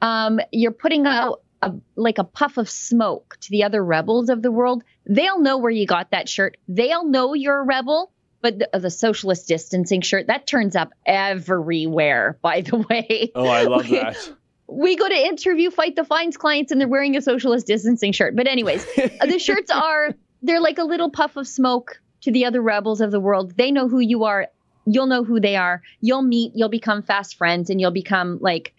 um, 0.00 0.40
you're 0.52 0.72
putting 0.72 1.06
out 1.06 1.42
a, 1.62 1.72
like 1.96 2.18
a 2.18 2.24
puff 2.24 2.56
of 2.58 2.70
smoke 2.70 3.36
to 3.40 3.50
the 3.50 3.64
other 3.64 3.84
rebels 3.84 4.28
of 4.28 4.40
the 4.42 4.52
world. 4.52 4.84
They'll 5.06 5.40
know 5.40 5.58
where 5.58 5.70
you 5.70 5.86
got 5.86 6.12
that 6.12 6.28
shirt. 6.28 6.56
They'll 6.68 7.06
know 7.06 7.34
you're 7.34 7.60
a 7.60 7.64
rebel. 7.64 8.12
But 8.40 8.58
the, 8.58 8.78
the 8.78 8.90
socialist 8.90 9.48
distancing 9.48 10.02
shirt 10.02 10.26
that 10.26 10.46
turns 10.46 10.76
up 10.76 10.92
everywhere. 11.06 12.38
By 12.42 12.60
the 12.60 12.76
way. 12.90 13.32
Oh, 13.34 13.46
I 13.46 13.62
love 13.62 13.88
that 13.88 14.34
we 14.74 14.96
go 14.96 15.08
to 15.08 15.14
interview 15.14 15.70
fight 15.70 15.96
the 15.96 16.04
fines 16.04 16.36
clients 16.36 16.72
and 16.72 16.80
they're 16.80 16.88
wearing 16.88 17.16
a 17.16 17.22
socialist 17.22 17.66
distancing 17.66 18.12
shirt. 18.12 18.34
But 18.36 18.46
anyways, 18.46 18.86
uh, 19.20 19.26
the 19.26 19.38
shirts 19.38 19.70
are 19.70 20.10
they're 20.42 20.60
like 20.60 20.78
a 20.78 20.84
little 20.84 21.10
puff 21.10 21.36
of 21.36 21.46
smoke 21.46 22.00
to 22.22 22.32
the 22.32 22.44
other 22.44 22.60
rebels 22.60 23.00
of 23.00 23.10
the 23.10 23.20
world. 23.20 23.56
They 23.56 23.70
know 23.70 23.88
who 23.88 24.00
you 24.00 24.24
are. 24.24 24.48
You'll 24.86 25.06
know 25.06 25.24
who 25.24 25.40
they 25.40 25.56
are. 25.56 25.82
You'll 26.00 26.22
meet, 26.22 26.52
you'll 26.54 26.68
become 26.68 27.02
fast 27.02 27.36
friends 27.36 27.70
and 27.70 27.80
you'll 27.80 27.90
become 27.90 28.38
like 28.40 28.74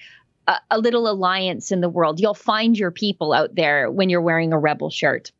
a, 0.47 0.57
a 0.71 0.79
little 0.79 1.07
alliance 1.07 1.71
in 1.71 1.81
the 1.81 1.89
world. 1.89 2.19
You'll 2.19 2.33
find 2.33 2.77
your 2.77 2.91
people 2.91 3.33
out 3.33 3.55
there 3.55 3.89
when 3.89 4.09
you're 4.09 4.21
wearing 4.21 4.53
a 4.53 4.59
rebel 4.59 4.89
shirt. 4.89 5.31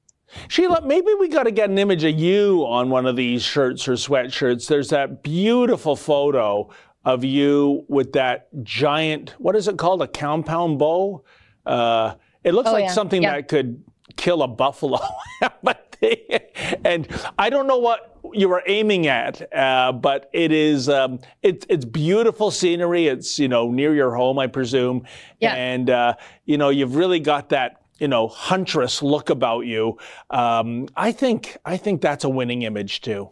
Sheila, 0.48 0.82
maybe 0.86 1.14
we 1.20 1.28
got 1.28 1.44
to 1.44 1.52
get 1.52 1.70
an 1.70 1.78
image 1.78 2.04
of 2.04 2.18
you 2.20 2.66
on 2.68 2.90
one 2.90 3.06
of 3.06 3.16
these 3.16 3.44
shirts 3.44 3.88
or 3.88 3.94
sweatshirts. 3.94 4.68
There's 4.68 4.90
that 4.90 5.22
beautiful 5.24 5.96
photo 5.96 6.70
of 7.06 7.24
you 7.24 7.86
with 7.88 8.14
that 8.14 8.48
giant, 8.64 9.36
what 9.38 9.56
is 9.56 9.68
it 9.68 9.78
called, 9.78 10.02
a 10.02 10.08
compound 10.08 10.80
bow? 10.80 11.24
Uh, 11.66 12.16
it 12.44 12.54
looks 12.54 12.70
oh, 12.70 12.74
like 12.74 12.86
yeah. 12.86 12.92
something 12.92 13.24
yeah. 13.24 13.36
that 13.36 13.48
could 13.48 13.84
kill 14.18 14.42
a 14.42 14.48
buffalo. 14.48 15.00
and 16.84 17.08
I 17.38 17.50
don't 17.50 17.68
know 17.68 17.78
what 17.78 18.18
you 18.34 18.50
were 18.50 18.64
aiming 18.66 19.08
at, 19.08 19.54
uh, 19.54 19.92
but 19.92 20.30
it 20.34 20.52
is 20.52 20.90
um, 20.90 21.20
it, 21.44 21.66
it's 21.70 21.86
beautiful 21.86 22.52
scenery. 22.52 23.08
It's 23.08 23.40
you 23.40 23.48
know 23.48 23.72
near 23.72 23.94
your 23.94 24.16
home, 24.16 24.40
I 24.40 24.48
presume, 24.48 25.06
yeah. 25.40 25.54
and 25.54 25.90
uh, 25.90 26.16
you 26.46 26.58
know 26.58 26.70
you've 26.70 26.96
really 26.96 27.20
got 27.20 27.50
that 27.50 27.82
you 28.00 28.08
know 28.08 28.28
huntress 28.28 29.02
look 29.02 29.30
about 29.30 29.62
you. 29.62 29.98
Um, 30.30 30.88
I 30.96 31.12
think 31.12 31.58
I 31.66 31.78
think 31.78 32.02
that's 32.02 32.24
a 32.24 32.30
winning 32.30 32.64
image 32.64 33.02
too 33.02 33.32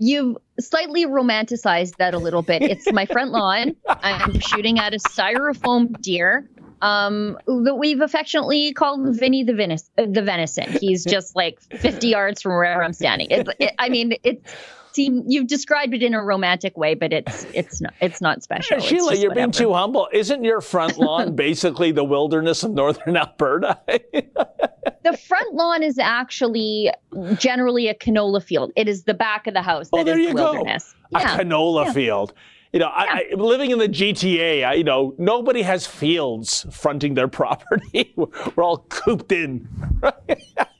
you've 0.00 0.38
slightly 0.58 1.06
romanticized 1.06 1.96
that 1.98 2.14
a 2.14 2.18
little 2.18 2.42
bit. 2.42 2.62
It's 2.62 2.90
my 2.90 3.06
front 3.12 3.30
lawn. 3.30 3.76
I'm 3.86 4.40
shooting 4.40 4.78
at 4.80 4.94
a 4.94 4.98
styrofoam 4.98 6.00
deer 6.00 6.48
um, 6.80 7.38
that 7.46 7.76
we've 7.76 8.00
affectionately 8.00 8.72
called 8.72 9.14
Vinny 9.16 9.44
the, 9.44 9.54
the 9.96 10.22
venison. 10.22 10.72
He's 10.80 11.04
just 11.08 11.36
like 11.36 11.60
50 11.60 12.08
yards 12.08 12.42
from 12.42 12.52
where 12.52 12.82
I'm 12.82 12.94
standing. 12.94 13.30
It, 13.30 13.48
it, 13.60 13.74
I 13.78 13.90
mean, 13.90 14.14
it's 14.24 14.52
seem 14.92 15.24
you've 15.26 15.46
described 15.46 15.94
it 15.94 16.02
in 16.02 16.14
a 16.14 16.22
romantic 16.22 16.76
way, 16.76 16.94
but 16.94 17.12
it's 17.12 17.46
it's 17.54 17.80
not 17.80 17.94
it's 18.00 18.20
not 18.20 18.42
special. 18.42 18.80
Sheila, 18.80 19.14
you're 19.14 19.30
whatever. 19.30 19.34
being 19.34 19.52
too 19.52 19.72
humble. 19.72 20.08
Isn't 20.12 20.44
your 20.44 20.60
front 20.60 20.98
lawn 20.98 21.34
basically 21.36 21.92
the 21.92 22.04
wilderness 22.04 22.62
of 22.62 22.72
northern 22.72 23.16
Alberta? 23.16 23.78
the 23.86 25.16
front 25.28 25.54
lawn 25.54 25.82
is 25.82 25.98
actually 25.98 26.90
generally 27.36 27.88
a 27.88 27.94
canola 27.94 28.42
field. 28.42 28.72
It 28.76 28.88
is 28.88 29.04
the 29.04 29.14
back 29.14 29.46
of 29.46 29.54
the 29.54 29.62
house. 29.62 29.88
Oh, 29.92 30.04
there 30.04 30.18
you 30.18 30.34
wilderness. 30.34 30.94
go. 31.12 31.18
Yeah. 31.18 31.34
A 31.34 31.38
canola 31.38 31.86
yeah. 31.86 31.92
field. 31.92 32.34
You 32.72 32.78
know, 32.78 32.86
yeah. 32.86 33.04
I, 33.04 33.24
I, 33.32 33.34
living 33.34 33.72
in 33.72 33.78
the 33.78 33.88
GTA, 33.88 34.64
I, 34.64 34.74
you 34.74 34.84
know, 34.84 35.12
nobody 35.18 35.62
has 35.62 35.88
fields 35.88 36.66
fronting 36.70 37.14
their 37.14 37.26
property. 37.26 38.12
We're 38.16 38.62
all 38.62 38.86
cooped 38.90 39.32
in. 39.32 39.68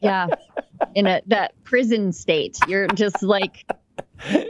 yeah, 0.01 0.29
in 0.95 1.09
a 1.09 1.21
that 1.27 1.53
prison 1.65 2.13
state, 2.13 2.59
you're 2.69 2.87
just 2.89 3.23
like, 3.25 3.65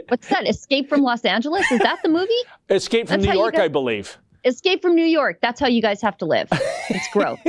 what's 0.07 0.27
that? 0.29 0.47
Escape 0.47 0.89
from 0.89 1.01
Los 1.01 1.23
Angeles? 1.25 1.69
Is 1.71 1.79
that 1.79 1.99
the 2.03 2.09
movie? 2.09 2.31
Escape 2.69 3.07
from 3.07 3.21
That's 3.21 3.33
New 3.33 3.39
York, 3.39 3.55
I 3.55 3.67
believe. 3.67 4.17
Escape 4.43 4.81
from 4.81 4.95
New 4.95 5.05
York. 5.05 5.39
That's 5.41 5.59
how 5.59 5.67
you 5.67 5.81
guys 5.81 6.01
have 6.01 6.17
to 6.17 6.25
live. 6.25 6.47
It's 6.89 7.07
gross. 7.11 7.39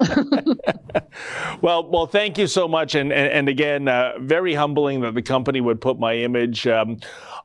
well, 1.60 1.88
well, 1.90 2.06
thank 2.06 2.38
you 2.38 2.46
so 2.46 2.68
much, 2.68 2.94
and 2.94 3.12
and, 3.12 3.32
and 3.32 3.48
again, 3.48 3.88
uh, 3.88 4.12
very 4.20 4.54
humbling 4.54 5.00
that 5.00 5.14
the 5.14 5.22
company 5.22 5.60
would 5.60 5.80
put 5.80 5.98
my 5.98 6.14
image. 6.14 6.66
Um, 6.66 6.98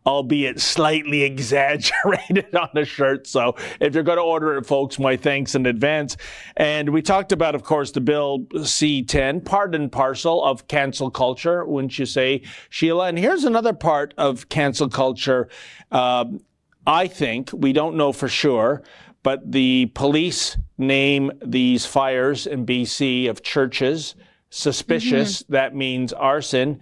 albeit 0.06 0.60
slightly 0.60 1.24
exaggerated 1.32 2.56
on 2.56 2.70
a 2.76 2.86
shirt. 2.86 3.28
So 3.28 3.56
if 3.80 3.94
you're 3.94 4.04
going 4.04 4.18
to 4.18 4.24
order 4.24 4.58
it, 4.58 4.66
folks, 4.66 5.00
my 5.00 5.18
thanks 5.18 5.56
in 5.56 5.66
advance. 5.66 6.18
And 6.56 6.90
we 6.90 7.02
talked 7.02 7.32
about, 7.32 7.56
of 7.56 7.64
course, 7.64 7.92
the 7.92 8.02
Bill 8.02 8.46
C-10, 8.64 9.44
part 9.44 9.76
and 9.76 9.92
parcel 9.92 10.44
of 10.44 10.68
cancel 10.68 11.10
culture, 11.10 11.66
wouldn't 11.66 11.98
you 11.98 12.06
say, 12.06 12.44
Sheila? 12.70 13.08
And 13.08 13.18
here's 13.18 13.44
another 13.44 13.74
part 13.74 14.14
of 14.18 14.50
cancel 14.50 14.90
culture. 14.90 15.50
Um, 15.92 16.42
I 16.88 17.08
think, 17.08 17.52
we 17.54 17.74
don't 17.74 17.96
know 17.96 18.12
for 18.12 18.28
sure, 18.28 18.84
but 19.24 19.52
the 19.52 19.88
police 19.96 20.58
name 20.78 21.32
these 21.44 21.86
fires 21.86 22.46
in 22.46 22.66
BC 22.66 23.30
of 23.30 23.42
churches 23.42 24.16
suspicious. 24.50 25.44
Mm-hmm. 25.44 25.54
That 25.54 25.76
means 25.76 26.14
arson. 26.14 26.80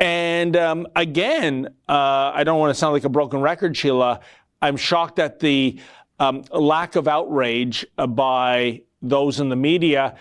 And 0.00 0.56
um, 0.56 0.86
again, 0.96 1.68
uh, 1.88 2.32
I 2.34 2.44
don't 2.44 2.58
want 2.58 2.70
to 2.70 2.74
sound 2.74 2.92
like 2.92 3.04
a 3.04 3.10
broken 3.10 3.40
record, 3.40 3.76
Sheila. 3.76 4.20
I'm 4.60 4.76
shocked 4.76 5.18
at 5.18 5.38
the 5.38 5.78
um, 6.18 6.44
lack 6.50 6.96
of 6.96 7.08
outrage 7.08 7.86
by 8.08 8.82
those 9.00 9.40
in 9.40 9.48
the 9.48 9.56
media. 9.56 10.16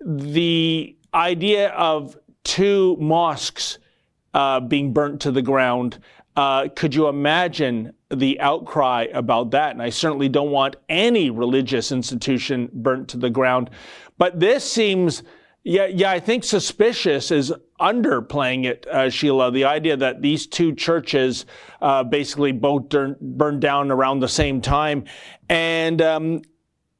The 0.00 0.96
idea 1.12 1.70
of 1.70 2.18
two 2.42 2.96
mosques 3.00 3.78
uh, 4.34 4.60
being 4.60 4.92
burnt 4.92 5.20
to 5.22 5.30
the 5.30 5.42
ground 5.42 5.98
uh, 6.36 6.68
could 6.74 6.94
you 6.94 7.08
imagine 7.08 7.92
the 8.10 8.40
outcry 8.40 9.06
about 9.12 9.52
that? 9.52 9.70
And 9.70 9.82
I 9.82 9.90
certainly 9.90 10.28
don't 10.28 10.50
want 10.50 10.76
any 10.88 11.30
religious 11.30 11.92
institution 11.92 12.70
burnt 12.72 13.08
to 13.10 13.16
the 13.16 13.30
ground. 13.30 13.70
But 14.18 14.40
this 14.40 14.70
seems, 14.70 15.22
yeah, 15.62 15.86
yeah, 15.86 16.10
I 16.10 16.20
think 16.20 16.44
suspicious 16.44 17.30
is 17.30 17.52
underplaying 17.80 18.64
it, 18.64 18.86
uh, 18.86 19.10
Sheila. 19.10 19.50
The 19.50 19.64
idea 19.64 19.96
that 19.96 20.22
these 20.22 20.46
two 20.46 20.74
churches 20.74 21.46
uh, 21.80 22.04
basically 22.04 22.52
both 22.52 22.88
burned 22.88 23.60
down 23.60 23.90
around 23.90 24.20
the 24.20 24.28
same 24.28 24.60
time. 24.60 25.04
And 25.48 26.00
um, 26.02 26.42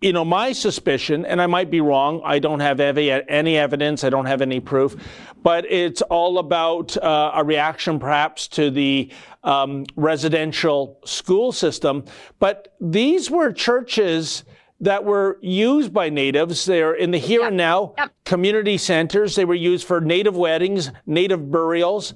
you 0.05 0.13
know, 0.13 0.25
my 0.25 0.53
suspicion, 0.53 1.25
and 1.25 1.41
I 1.41 1.47
might 1.47 1.71
be 1.71 1.81
wrong, 1.81 2.21
I 2.27 2.39
don't 2.39 2.61
have 2.61 2.79
any, 2.79 3.11
evidence, 3.57 4.05
I 4.05 4.11
don't 4.11 4.27
have 4.27 4.43
any 4.43 4.61
proof, 4.61 4.95
but 5.43 5.65
it's 5.65 6.03
all 6.03 6.39
about 6.39 6.95
uh, 6.99 7.33
a 7.35 7.43
reaction 7.43 7.99
perhaps 7.99 8.47
to 8.49 8.71
the 8.71 9.11
um, 9.45 9.87
residential 9.97 11.01
school 11.07 11.53
system. 11.53 12.05
But 12.39 12.75
these 12.83 13.31
were 13.31 13.51
churches 13.51 14.45
that 14.81 15.05
were 15.05 15.39
used 15.41 15.95
by 15.95 16.11
natives. 16.11 16.67
They're 16.67 16.95
in 16.95 17.11
the 17.11 17.19
here 17.19 17.41
yep. 17.41 17.49
and 17.49 17.57
now 17.57 17.95
yep. 17.97 18.13
community 18.27 18.77
centers. 18.77 19.35
They 19.37 19.47
were 19.47 19.55
used 19.55 19.87
for 19.87 20.03
native 20.03 20.37
weddings, 20.37 20.91
native 21.07 21.51
burials, 21.51 22.13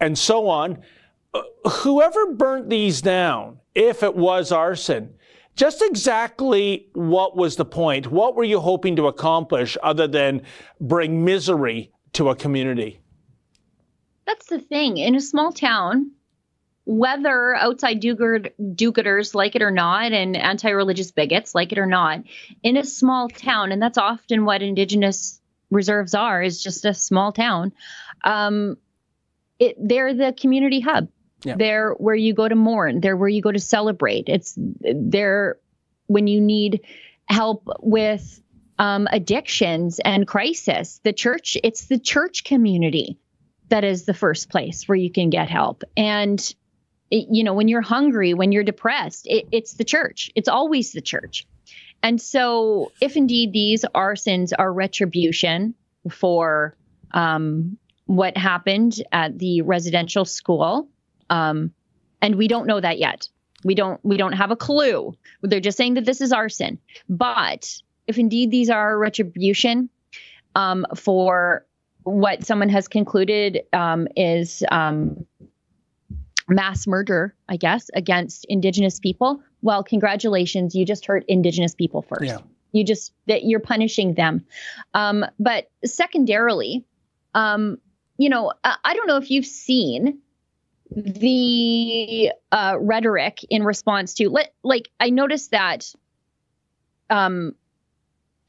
and 0.00 0.18
so 0.18 0.48
on. 0.48 0.82
Uh, 1.32 1.42
whoever 1.68 2.32
burnt 2.32 2.68
these 2.68 3.00
down, 3.00 3.60
if 3.76 4.02
it 4.02 4.16
was 4.16 4.50
arson, 4.50 5.14
just 5.58 5.82
exactly 5.82 6.86
what 6.92 7.36
was 7.36 7.56
the 7.56 7.64
point? 7.64 8.06
What 8.06 8.36
were 8.36 8.44
you 8.44 8.60
hoping 8.60 8.94
to 8.96 9.08
accomplish 9.08 9.76
other 9.82 10.06
than 10.06 10.42
bring 10.80 11.24
misery 11.24 11.90
to 12.12 12.28
a 12.28 12.36
community? 12.36 13.00
That's 14.24 14.46
the 14.46 14.60
thing. 14.60 14.98
In 14.98 15.16
a 15.16 15.20
small 15.20 15.50
town, 15.52 16.12
whether 16.84 17.56
outside 17.56 17.98
do-gooders 17.98 19.34
like 19.34 19.56
it 19.56 19.62
or 19.62 19.72
not, 19.72 20.12
and 20.12 20.36
anti-religious 20.36 21.10
bigots 21.10 21.56
like 21.56 21.72
it 21.72 21.78
or 21.78 21.86
not, 21.86 22.20
in 22.62 22.76
a 22.76 22.84
small 22.84 23.28
town, 23.28 23.72
and 23.72 23.82
that's 23.82 23.98
often 23.98 24.44
what 24.44 24.62
Indigenous 24.62 25.40
reserves 25.70 26.14
are, 26.14 26.40
is 26.40 26.62
just 26.62 26.84
a 26.84 26.94
small 26.94 27.32
town. 27.32 27.72
Um, 28.24 28.78
it, 29.58 29.76
they're 29.80 30.14
the 30.14 30.32
community 30.38 30.78
hub. 30.78 31.08
Yeah. 31.44 31.54
They're 31.56 31.92
where 31.92 32.14
you 32.14 32.34
go 32.34 32.48
to 32.48 32.54
mourn. 32.54 33.00
They're 33.00 33.16
where 33.16 33.28
you 33.28 33.42
go 33.42 33.52
to 33.52 33.60
celebrate. 33.60 34.28
It's 34.28 34.54
they're 34.56 35.58
when 36.06 36.26
you 36.26 36.40
need 36.40 36.80
help 37.26 37.68
with 37.80 38.42
um, 38.78 39.08
addictions 39.10 40.00
and 40.04 40.26
crisis. 40.26 41.00
The 41.04 41.12
church, 41.12 41.56
it's 41.62 41.86
the 41.86 41.98
church 41.98 42.44
community 42.44 43.18
that 43.68 43.84
is 43.84 44.04
the 44.04 44.14
first 44.14 44.48
place 44.48 44.88
where 44.88 44.96
you 44.96 45.10
can 45.10 45.30
get 45.30 45.50
help. 45.50 45.84
And 45.96 46.40
it, 47.10 47.26
you 47.30 47.44
know, 47.44 47.54
when 47.54 47.68
you're 47.68 47.82
hungry, 47.82 48.34
when 48.34 48.52
you're 48.52 48.64
depressed, 48.64 49.26
it, 49.26 49.46
it's 49.52 49.74
the 49.74 49.84
church. 49.84 50.30
It's 50.34 50.48
always 50.48 50.92
the 50.92 51.00
church. 51.00 51.46
And 52.02 52.20
so, 52.20 52.92
if 53.00 53.16
indeed 53.16 53.52
these 53.52 53.84
arsons 53.94 54.52
are 54.56 54.72
retribution 54.72 55.74
for 56.10 56.76
um, 57.10 57.76
what 58.06 58.36
happened 58.36 59.02
at 59.10 59.36
the 59.38 59.62
residential 59.62 60.24
school, 60.24 60.88
um, 61.30 61.72
and 62.20 62.36
we 62.36 62.48
don't 62.48 62.66
know 62.66 62.80
that 62.80 62.98
yet. 62.98 63.28
We 63.64 63.74
don't 63.74 64.02
we 64.04 64.16
don't 64.16 64.32
have 64.32 64.50
a 64.50 64.56
clue. 64.56 65.14
They're 65.42 65.60
just 65.60 65.76
saying 65.76 65.94
that 65.94 66.04
this 66.04 66.20
is 66.20 66.32
arson. 66.32 66.78
But 67.08 67.74
if 68.06 68.18
indeed 68.18 68.50
these 68.50 68.70
are 68.70 68.96
retribution 68.96 69.90
um, 70.54 70.86
for 70.96 71.66
what 72.04 72.44
someone 72.44 72.68
has 72.68 72.88
concluded 72.88 73.62
um, 73.72 74.08
is 74.16 74.62
um, 74.70 75.26
mass 76.48 76.86
murder, 76.86 77.34
I 77.48 77.56
guess, 77.56 77.90
against 77.94 78.46
Indigenous 78.48 79.00
people, 79.00 79.42
well, 79.60 79.82
congratulations, 79.82 80.74
you 80.74 80.86
just 80.86 81.06
hurt 81.06 81.24
Indigenous 81.28 81.74
people 81.74 82.02
first. 82.02 82.24
Yeah. 82.24 82.38
You 82.72 82.84
just 82.84 83.12
that 83.26 83.44
you're 83.44 83.60
punishing 83.60 84.14
them. 84.14 84.44
Um, 84.94 85.24
but 85.38 85.70
secondarily, 85.84 86.84
um, 87.34 87.78
you 88.18 88.28
know, 88.28 88.52
I, 88.62 88.76
I 88.84 88.94
don't 88.94 89.06
know 89.06 89.16
if 89.16 89.30
you've 89.30 89.46
seen 89.46 90.20
the 90.90 92.32
uh, 92.52 92.76
rhetoric 92.80 93.44
in 93.50 93.62
response 93.62 94.14
to 94.14 94.30
like 94.62 94.88
I 95.00 95.10
noticed 95.10 95.50
that 95.50 95.92
um 97.10 97.54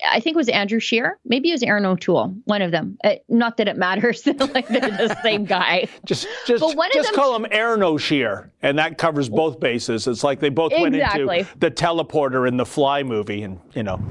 I 0.07 0.21
think 0.21 0.35
it 0.35 0.37
was 0.37 0.49
Andrew 0.49 0.79
Scheer, 0.79 1.19
maybe 1.25 1.49
it 1.49 1.53
was 1.53 1.63
Erin 1.63 1.85
O'Toole, 1.85 2.33
one 2.45 2.61
of 2.61 2.71
them. 2.71 2.97
Uh, 3.03 3.15
not 3.27 3.57
that 3.57 3.67
it 3.67 3.75
matters, 3.75 4.25
like 4.53 4.67
they're 4.67 4.79
the 4.79 5.17
same 5.23 5.43
guy. 5.43 5.87
just 6.05 6.25
just, 6.45 6.63
just 6.93 7.13
call 7.13 7.35
him 7.35 7.45
Aaron 7.51 7.83
O'Shear, 7.83 8.51
and 8.61 8.77
that 8.79 8.97
covers 8.97 9.27
both 9.27 9.59
bases. 9.59 10.07
It's 10.07 10.23
like 10.23 10.39
they 10.39 10.49
both 10.49 10.71
exactly. 10.71 11.25
went 11.25 11.39
into 11.41 11.59
the 11.59 11.71
teleporter 11.71 12.47
in 12.47 12.55
the 12.55 12.65
Fly 12.65 13.03
movie, 13.03 13.43
and 13.43 13.59
you 13.73 13.83
know. 13.83 14.01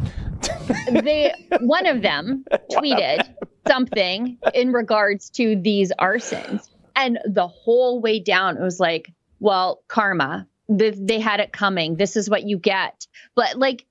they 0.91 1.33
one 1.61 1.87
of 1.87 2.03
them 2.03 2.45
tweeted 2.73 3.27
something 3.67 4.37
in 4.53 4.73
regards 4.73 5.31
to 5.31 5.57
these 5.57 5.91
arsons, 5.99 6.69
and 6.99 7.19
the 7.25 7.47
whole 7.47 8.01
way 8.01 8.19
down, 8.19 8.57
it 8.57 8.63
was 8.63 8.81
like, 8.81 9.13
well, 9.39 9.83
karma. 9.87 10.49
They, 10.69 10.91
they 10.91 11.21
had 11.21 11.41
it 11.41 11.53
coming. 11.53 11.97
This 11.97 12.17
is 12.17 12.29
what 12.29 12.43
you 12.43 12.59
get. 12.59 13.07
But 13.35 13.57
like, 13.57 13.87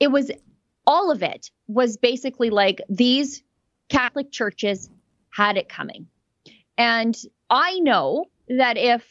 it 0.00 0.10
was 0.10 0.30
all 0.86 1.10
of 1.10 1.22
it 1.22 1.50
was 1.66 1.96
basically 1.96 2.50
like 2.50 2.80
these 2.88 3.42
Catholic 3.88 4.30
churches 4.30 4.88
had 5.30 5.56
it 5.56 5.68
coming. 5.68 6.06
And 6.78 7.16
I 7.50 7.80
know 7.80 8.26
that 8.48 8.78
if 8.78 9.04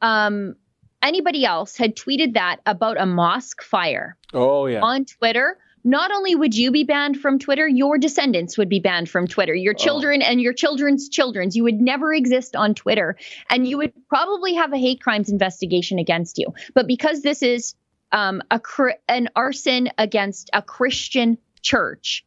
um, 0.00 0.56
anybody 1.02 1.44
else 1.44 1.76
had 1.76 1.94
tweeted 1.94 2.34
that 2.34 2.60
about 2.66 3.00
a 3.00 3.06
mosque 3.06 3.62
fire 3.62 4.16
oh, 4.32 4.66
yeah. 4.66 4.80
on 4.80 5.04
Twitter, 5.04 5.58
not 5.84 6.10
only 6.10 6.34
would 6.34 6.54
you 6.54 6.70
be 6.70 6.84
banned 6.84 7.18
from 7.18 7.38
Twitter, 7.38 7.66
your 7.66 7.98
descendants 7.98 8.58
would 8.58 8.68
be 8.68 8.80
banned 8.80 9.08
from 9.08 9.26
Twitter. 9.26 9.54
Your 9.54 9.74
oh. 9.78 9.82
children 9.82 10.22
oh. 10.22 10.26
and 10.26 10.40
your 10.40 10.52
children's 10.52 11.08
children's. 11.08 11.56
You 11.56 11.64
would 11.64 11.80
never 11.80 12.12
exist 12.12 12.56
on 12.56 12.74
Twitter. 12.74 13.16
And 13.48 13.66
you 13.66 13.78
would 13.78 13.92
probably 14.08 14.54
have 14.54 14.72
a 14.72 14.78
hate 14.78 15.00
crimes 15.00 15.28
investigation 15.28 15.98
against 15.98 16.38
you. 16.38 16.54
But 16.74 16.86
because 16.86 17.22
this 17.22 17.42
is 17.42 17.74
um, 18.12 18.42
a 18.50 18.60
an 19.08 19.28
arson 19.36 19.88
against 19.96 20.50
a 20.52 20.62
Christian 20.62 21.38
church, 21.62 22.24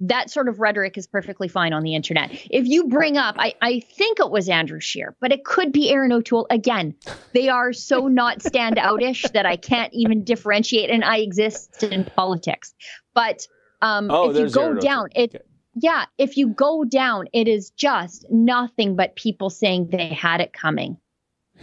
that 0.00 0.30
sort 0.30 0.48
of 0.48 0.58
rhetoric 0.58 0.98
is 0.98 1.06
perfectly 1.06 1.48
fine 1.48 1.72
on 1.72 1.82
the 1.82 1.94
internet. 1.94 2.30
If 2.50 2.66
you 2.66 2.88
bring 2.88 3.16
up, 3.16 3.36
I, 3.38 3.54
I 3.62 3.80
think 3.80 4.18
it 4.18 4.30
was 4.30 4.48
Andrew 4.48 4.80
Scheer, 4.80 5.16
but 5.20 5.32
it 5.32 5.44
could 5.44 5.72
be 5.72 5.90
Erin 5.90 6.12
O'Toole. 6.12 6.46
Again, 6.50 6.94
they 7.32 7.48
are 7.48 7.72
so 7.72 8.08
not 8.08 8.40
standoutish 8.40 9.30
that 9.32 9.46
I 9.46 9.56
can't 9.56 9.92
even 9.94 10.24
differentiate, 10.24 10.90
and 10.90 11.04
I 11.04 11.18
exist 11.18 11.82
in 11.82 12.04
politics. 12.04 12.74
But 13.14 13.46
um, 13.82 14.10
oh, 14.10 14.30
if 14.30 14.36
you 14.36 14.50
go 14.50 14.64
Erin 14.64 14.78
down, 14.78 15.04
O'Toole. 15.06 15.24
it. 15.24 15.34
Okay. 15.36 15.44
Yeah, 15.76 16.04
if 16.18 16.36
you 16.36 16.48
go 16.50 16.84
down, 16.84 17.26
it 17.32 17.48
is 17.48 17.70
just 17.70 18.26
nothing 18.30 18.94
but 18.94 19.16
people 19.16 19.50
saying 19.50 19.88
they 19.90 20.06
had 20.06 20.40
it 20.40 20.52
coming. 20.52 20.98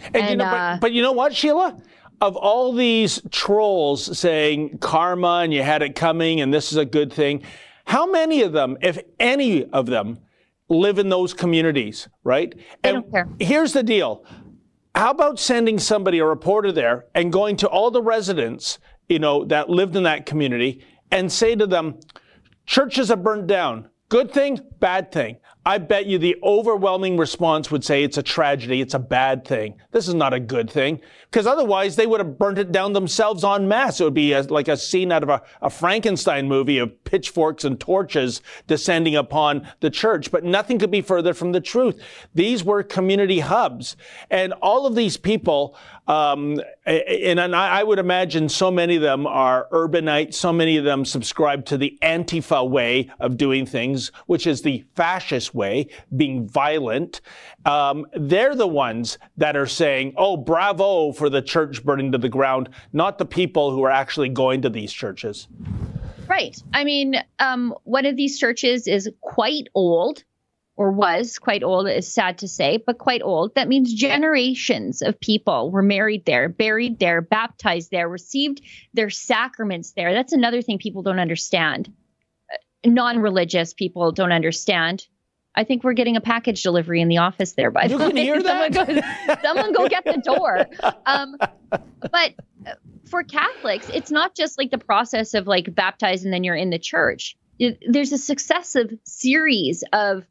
And, 0.04 0.16
and 0.16 0.30
you 0.30 0.36
know, 0.36 0.44
uh, 0.44 0.74
but, 0.74 0.80
but 0.80 0.92
you 0.92 1.00
know 1.00 1.12
what, 1.12 1.34
Sheila? 1.34 1.80
of 2.20 2.36
all 2.36 2.72
these 2.72 3.20
trolls 3.32 4.16
saying 4.16 4.78
karma 4.78 5.40
and 5.42 5.52
you 5.52 5.60
had 5.60 5.82
it 5.82 5.96
coming 5.96 6.40
and 6.40 6.54
this 6.54 6.70
is 6.70 6.78
a 6.78 6.84
good 6.84 7.12
thing, 7.12 7.42
how 7.84 8.06
many 8.06 8.42
of 8.42 8.52
them, 8.52 8.76
if 8.80 8.98
any 9.18 9.64
of 9.64 9.86
them, 9.86 10.18
live 10.68 10.98
in 10.98 11.08
those 11.08 11.34
communities, 11.34 12.08
right? 12.24 12.54
They 12.82 12.90
and 12.90 13.02
don't 13.02 13.12
care. 13.12 13.28
here's 13.38 13.72
the 13.72 13.82
deal. 13.82 14.24
How 14.94 15.10
about 15.10 15.38
sending 15.38 15.78
somebody, 15.78 16.18
a 16.18 16.24
reporter 16.24 16.72
there, 16.72 17.06
and 17.14 17.32
going 17.32 17.56
to 17.56 17.68
all 17.68 17.90
the 17.90 18.02
residents, 18.02 18.78
you 19.08 19.18
know, 19.18 19.44
that 19.46 19.70
lived 19.70 19.96
in 19.96 20.02
that 20.02 20.26
community 20.26 20.84
and 21.10 21.30
say 21.30 21.54
to 21.54 21.66
them, 21.66 21.98
churches 22.66 23.10
are 23.10 23.16
burnt 23.16 23.46
down. 23.46 23.88
Good 24.08 24.32
thing, 24.32 24.60
bad 24.78 25.10
thing. 25.10 25.38
I 25.64 25.78
bet 25.78 26.06
you 26.06 26.18
the 26.18 26.36
overwhelming 26.42 27.16
response 27.16 27.70
would 27.70 27.84
say 27.84 28.02
it's 28.02 28.18
a 28.18 28.22
tragedy, 28.22 28.80
it's 28.80 28.94
a 28.94 28.98
bad 28.98 29.46
thing. 29.46 29.76
This 29.92 30.08
is 30.08 30.14
not 30.14 30.34
a 30.34 30.40
good 30.40 30.70
thing. 30.70 31.00
Because 31.32 31.46
otherwise, 31.46 31.96
they 31.96 32.06
would 32.06 32.20
have 32.20 32.36
burnt 32.36 32.58
it 32.58 32.72
down 32.72 32.92
themselves 32.92 33.42
en 33.42 33.66
masse. 33.66 34.02
It 34.02 34.04
would 34.04 34.12
be 34.12 34.34
a, 34.34 34.42
like 34.42 34.68
a 34.68 34.76
scene 34.76 35.10
out 35.10 35.22
of 35.22 35.30
a, 35.30 35.40
a 35.62 35.70
Frankenstein 35.70 36.46
movie 36.46 36.76
of 36.76 37.02
pitchforks 37.04 37.64
and 37.64 37.80
torches 37.80 38.42
descending 38.66 39.16
upon 39.16 39.66
the 39.80 39.88
church. 39.88 40.30
But 40.30 40.44
nothing 40.44 40.78
could 40.78 40.90
be 40.90 41.00
further 41.00 41.32
from 41.32 41.52
the 41.52 41.60
truth. 41.60 42.02
These 42.34 42.64
were 42.64 42.82
community 42.82 43.40
hubs. 43.40 43.96
And 44.30 44.52
all 44.60 44.84
of 44.84 44.94
these 44.94 45.16
people, 45.16 45.74
um, 46.06 46.60
and, 46.84 47.40
and 47.40 47.56
I 47.56 47.82
would 47.82 47.98
imagine 47.98 48.50
so 48.50 48.70
many 48.70 48.96
of 48.96 49.02
them 49.02 49.26
are 49.26 49.68
urbanites, 49.72 50.34
so 50.34 50.52
many 50.52 50.76
of 50.76 50.84
them 50.84 51.06
subscribe 51.06 51.64
to 51.66 51.78
the 51.78 51.96
Antifa 52.02 52.68
way 52.68 53.10
of 53.20 53.38
doing 53.38 53.64
things, 53.64 54.12
which 54.26 54.46
is 54.46 54.60
the 54.60 54.84
fascist 54.96 55.54
way, 55.54 55.86
being 56.14 56.46
violent. 56.46 57.22
Um, 57.64 58.06
they're 58.14 58.56
the 58.56 58.66
ones 58.66 59.16
that 59.38 59.56
are 59.56 59.66
saying, 59.66 60.12
oh, 60.18 60.36
bravo 60.36 61.12
for 61.22 61.30
the 61.30 61.40
church 61.40 61.84
burning 61.84 62.10
to 62.10 62.18
the 62.18 62.28
ground, 62.28 62.68
not 62.92 63.16
the 63.16 63.24
people 63.24 63.70
who 63.70 63.84
are 63.84 63.90
actually 63.92 64.28
going 64.28 64.60
to 64.62 64.68
these 64.68 64.92
churches. 64.92 65.46
Right. 66.26 66.60
I 66.74 66.82
mean, 66.82 67.14
um, 67.38 67.76
one 67.84 68.06
of 68.06 68.16
these 68.16 68.40
churches 68.40 68.88
is 68.88 69.08
quite 69.20 69.68
old, 69.72 70.24
or 70.74 70.90
was 70.90 71.38
quite 71.38 71.62
old, 71.62 71.88
is 71.88 72.12
sad 72.12 72.38
to 72.38 72.48
say, 72.48 72.82
but 72.84 72.98
quite 72.98 73.22
old. 73.22 73.54
That 73.54 73.68
means 73.68 73.94
generations 73.94 75.00
of 75.00 75.20
people 75.20 75.70
were 75.70 75.80
married 75.80 76.24
there, 76.24 76.48
buried 76.48 76.98
there, 76.98 77.20
baptized 77.20 77.92
there, 77.92 78.08
received 78.08 78.60
their 78.92 79.08
sacraments 79.08 79.92
there. 79.92 80.12
That's 80.14 80.32
another 80.32 80.60
thing 80.60 80.78
people 80.78 81.02
don't 81.02 81.20
understand. 81.20 81.92
Non 82.84 83.20
religious 83.20 83.74
people 83.74 84.10
don't 84.10 84.32
understand. 84.32 85.06
I 85.54 85.64
think 85.64 85.84
we're 85.84 85.92
getting 85.92 86.16
a 86.16 86.20
package 86.20 86.62
delivery 86.62 87.00
in 87.00 87.08
the 87.08 87.18
office 87.18 87.52
there. 87.52 87.70
By 87.70 87.84
you 87.84 87.98
the 87.98 88.10
way, 88.10 88.22
hear 88.22 88.42
that? 88.42 88.74
someone, 88.74 88.94
go, 89.26 89.36
someone 89.42 89.72
go 89.72 89.88
get 89.88 90.04
the 90.04 90.22
door. 90.24 90.66
Um, 91.04 91.36
but 92.00 92.34
uh, 92.66 92.74
for 93.06 93.22
Catholics, 93.22 93.88
it's 93.92 94.10
not 94.10 94.34
just 94.34 94.56
like 94.56 94.70
the 94.70 94.78
process 94.78 95.34
of 95.34 95.46
like 95.46 95.74
baptize 95.74 96.24
and 96.24 96.32
then 96.32 96.44
you're 96.44 96.56
in 96.56 96.70
the 96.70 96.78
church. 96.78 97.36
It, 97.58 97.82
there's 97.86 98.12
a 98.12 98.18
successive 98.18 98.98
series 99.04 99.84
of 99.92 100.24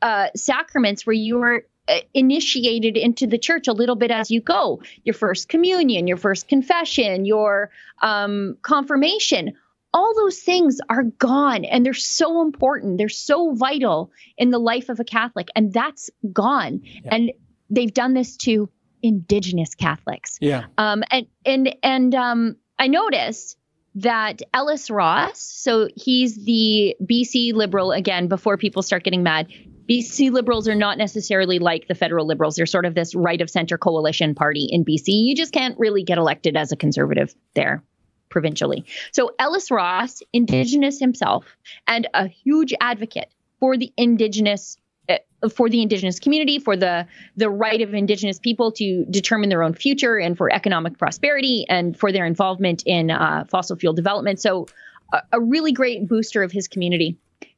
uh, 0.00 0.28
sacraments 0.36 1.06
where 1.06 1.14
you 1.14 1.42
are 1.42 1.64
uh, 1.88 1.98
initiated 2.14 2.96
into 2.96 3.26
the 3.26 3.38
church 3.38 3.68
a 3.68 3.72
little 3.72 3.96
bit 3.96 4.10
as 4.10 4.30
you 4.30 4.40
go. 4.40 4.80
Your 5.04 5.14
first 5.14 5.48
communion, 5.48 6.06
your 6.06 6.16
first 6.16 6.48
confession, 6.48 7.24
your 7.24 7.70
um, 8.00 8.56
confirmation 8.62 9.54
all 9.92 10.14
those 10.14 10.38
things 10.38 10.78
are 10.88 11.02
gone 11.02 11.64
and 11.64 11.84
they're 11.84 11.92
so 11.94 12.42
important. 12.42 12.98
They're 12.98 13.08
so 13.08 13.54
vital 13.54 14.10
in 14.38 14.50
the 14.50 14.58
life 14.58 14.88
of 14.88 15.00
a 15.00 15.04
Catholic, 15.04 15.48
and 15.56 15.72
that's 15.72 16.10
gone. 16.32 16.82
Yeah. 16.84 17.14
And 17.14 17.32
they've 17.68 17.92
done 17.92 18.14
this 18.14 18.36
to 18.38 18.68
indigenous 19.02 19.74
Catholics. 19.74 20.38
Yeah. 20.40 20.66
Um, 20.78 21.02
and 21.10 21.26
and 21.44 21.76
and 21.82 22.14
um, 22.14 22.56
I 22.78 22.88
noticed 22.88 23.56
that 23.96 24.42
Ellis 24.54 24.90
Ross, 24.90 25.40
so 25.40 25.88
he's 25.96 26.36
the 26.44 26.96
BC 27.02 27.54
Liberal 27.54 27.90
again. 27.90 28.28
Before 28.28 28.56
people 28.56 28.82
start 28.82 29.02
getting 29.02 29.24
mad, 29.24 29.48
BC 29.88 30.30
Liberals 30.30 30.68
are 30.68 30.76
not 30.76 30.98
necessarily 30.98 31.58
like 31.58 31.88
the 31.88 31.96
federal 31.96 32.26
Liberals. 32.26 32.54
They're 32.54 32.66
sort 32.66 32.86
of 32.86 32.94
this 32.94 33.14
right 33.16 33.40
of 33.40 33.50
center 33.50 33.76
coalition 33.76 34.36
party 34.36 34.68
in 34.70 34.84
BC. 34.84 35.08
You 35.08 35.34
just 35.34 35.52
can't 35.52 35.76
really 35.78 36.04
get 36.04 36.18
elected 36.18 36.56
as 36.56 36.70
a 36.70 36.76
conservative 36.76 37.34
there 37.54 37.82
provincially. 38.30 38.86
So 39.12 39.34
Ellis 39.38 39.70
Ross, 39.70 40.22
Indigenous 40.32 40.98
himself, 40.98 41.44
and 41.86 42.08
a 42.14 42.28
huge 42.28 42.72
advocate 42.80 43.30
for 43.58 43.76
the 43.76 43.92
Indigenous 43.96 44.78
uh, 45.08 45.18
for 45.48 45.68
the 45.68 45.82
indigenous 45.82 46.20
community, 46.20 46.58
for 46.58 46.76
the 46.76 47.06
the 47.36 47.50
right 47.50 47.80
of 47.80 47.94
indigenous 47.94 48.38
people 48.38 48.72
to 48.72 49.04
determine 49.06 49.48
their 49.48 49.62
own 49.62 49.74
future, 49.74 50.18
and 50.18 50.36
for 50.36 50.52
economic 50.52 50.98
prosperity, 50.98 51.66
and 51.68 51.98
for 51.98 52.12
their 52.12 52.26
involvement 52.26 52.82
in 52.86 53.10
uh, 53.10 53.44
fossil 53.48 53.76
fuel 53.76 53.92
development. 53.92 54.40
So, 54.40 54.66
a, 55.12 55.22
a 55.32 55.40
really 55.40 55.72
great 55.72 56.06
booster 56.06 56.42
of 56.42 56.52
his 56.52 56.68
community. 56.68 57.16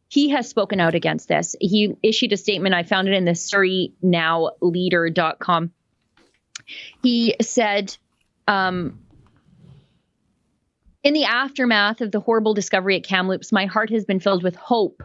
He 0.08 0.30
has 0.30 0.48
spoken 0.48 0.78
out 0.78 0.94
against 0.94 1.28
this. 1.28 1.56
He 1.58 1.96
issued 2.02 2.32
a 2.32 2.36
statement. 2.36 2.74
I 2.74 2.82
found 2.82 3.08
it 3.08 3.14
in 3.14 3.24
the 3.24 3.32
SurreyNowLeader.com. 3.32 5.72
He 7.02 7.34
said, 7.40 7.96
um, 8.46 9.00
in 11.04 11.14
the 11.14 11.24
aftermath 11.24 12.00
of 12.00 12.12
the 12.12 12.20
horrible 12.20 12.54
discovery 12.54 12.96
at 12.96 13.04
Kamloops, 13.04 13.52
my 13.52 13.66
heart 13.66 13.90
has 13.90 14.04
been 14.04 14.20
filled 14.20 14.42
with 14.42 14.54
hope 14.56 15.02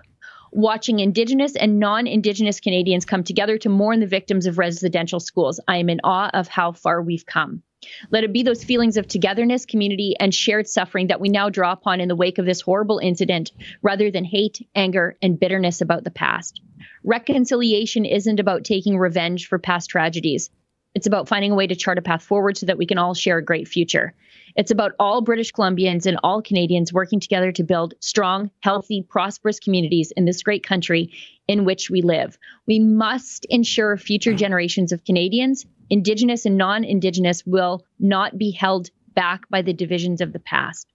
watching 0.52 1.00
Indigenous 1.00 1.56
and 1.56 1.80
non 1.80 2.08
Indigenous 2.08 2.60
Canadians 2.60 3.06
come 3.06 3.24
together 3.24 3.58
to 3.60 3.70
mourn 3.70 4.00
the 4.00 4.08
victims 4.08 4.46
of 4.46 4.58
residential 4.58 5.20
schools. 5.20 5.60
I 5.68 5.78
am 5.78 5.90
in 5.90 6.02
awe 6.04 6.30
of 6.34 6.48
how 6.48 6.72
far 6.72 7.02
we've 7.02 7.26
come. 7.26 7.64
Let 8.12 8.24
it 8.24 8.34
be 8.34 8.44
those 8.44 8.64
feelings 8.64 8.98
of 8.98 9.08
togetherness, 9.08 9.66
community, 9.66 10.16
and 10.20 10.34
shared 10.34 10.68
suffering 10.68 11.08
that 11.08 11.22
we 11.22 11.30
now 11.30 11.50
draw 11.50 11.72
upon 11.72 12.02
in 12.02 12.08
the 12.08 12.16
wake 12.16 12.38
of 12.38 12.46
this 12.46 12.62
horrible 12.62 13.00
incident, 13.00 13.52
rather 13.82 14.10
than 14.10 14.26
hate, 14.26 14.68
anger, 14.74 15.16
and 15.22 15.40
bitterness 15.40 15.82
about 15.82 16.04
the 16.04 16.12
past. 16.12 16.62
Reconciliation 17.04 18.06
isn't 18.06 18.40
about 18.40 18.64
taking 18.64 18.98
revenge 18.98 19.48
for 19.48 19.60
past 19.60 19.90
tragedies. 19.90 20.50
It's 20.96 21.08
about 21.08 21.28
finding 21.28 21.52
a 21.52 21.56
way 21.56 21.68
to 21.68 21.76
chart 21.76 22.00
a 22.00 22.02
path 22.02 22.24
forward 22.24 22.58
so 22.58 22.66
that 22.66 22.78
we 22.78 22.88
can 22.88 22.98
all 22.98 23.14
share 23.14 23.38
a 23.38 23.46
great 23.46 23.68
future. 23.68 24.16
It's 24.56 24.72
about 24.72 24.94
all 25.00 25.22
British 25.22 25.52
Columbians 25.52 26.06
and 26.06 26.18
all 26.24 26.42
Canadians 26.42 26.94
working 26.94 27.20
together 27.20 27.52
to 27.54 27.64
build 27.64 27.94
strong, 28.00 28.52
healthy, 28.62 29.04
prosperous 29.08 29.60
communities 29.60 30.12
in 30.12 30.26
this 30.26 30.44
great 30.44 30.66
country 30.66 31.12
in 31.48 31.66
which 31.66 31.90
we 31.90 32.02
live. 32.02 32.38
We 32.66 32.80
must 32.80 33.46
ensure 33.46 33.98
future 33.98 34.34
generations 34.34 34.92
of 34.92 35.04
Canadians, 35.04 35.66
Indigenous 35.90 36.46
and 36.46 36.58
non 36.58 36.84
Indigenous, 36.84 37.46
will 37.46 37.86
not 38.00 38.38
be 38.38 38.52
held 38.52 38.90
back 39.14 39.50
by 39.50 39.62
the 39.62 39.74
divisions 39.74 40.22
of 40.22 40.34
the 40.34 40.40
past. 40.40 40.88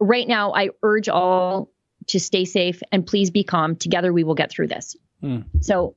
Right 0.00 0.28
now, 0.28 0.52
I 0.54 0.70
urge 0.82 1.08
all 1.08 1.70
to 2.08 2.20
stay 2.20 2.44
safe 2.44 2.82
and 2.92 3.06
please 3.06 3.30
be 3.30 3.44
calm. 3.44 3.76
Together, 3.76 4.12
we 4.12 4.24
will 4.24 4.34
get 4.34 4.50
through 4.50 4.68
this. 4.68 4.96
Mm. 5.22 5.44
So, 5.60 5.96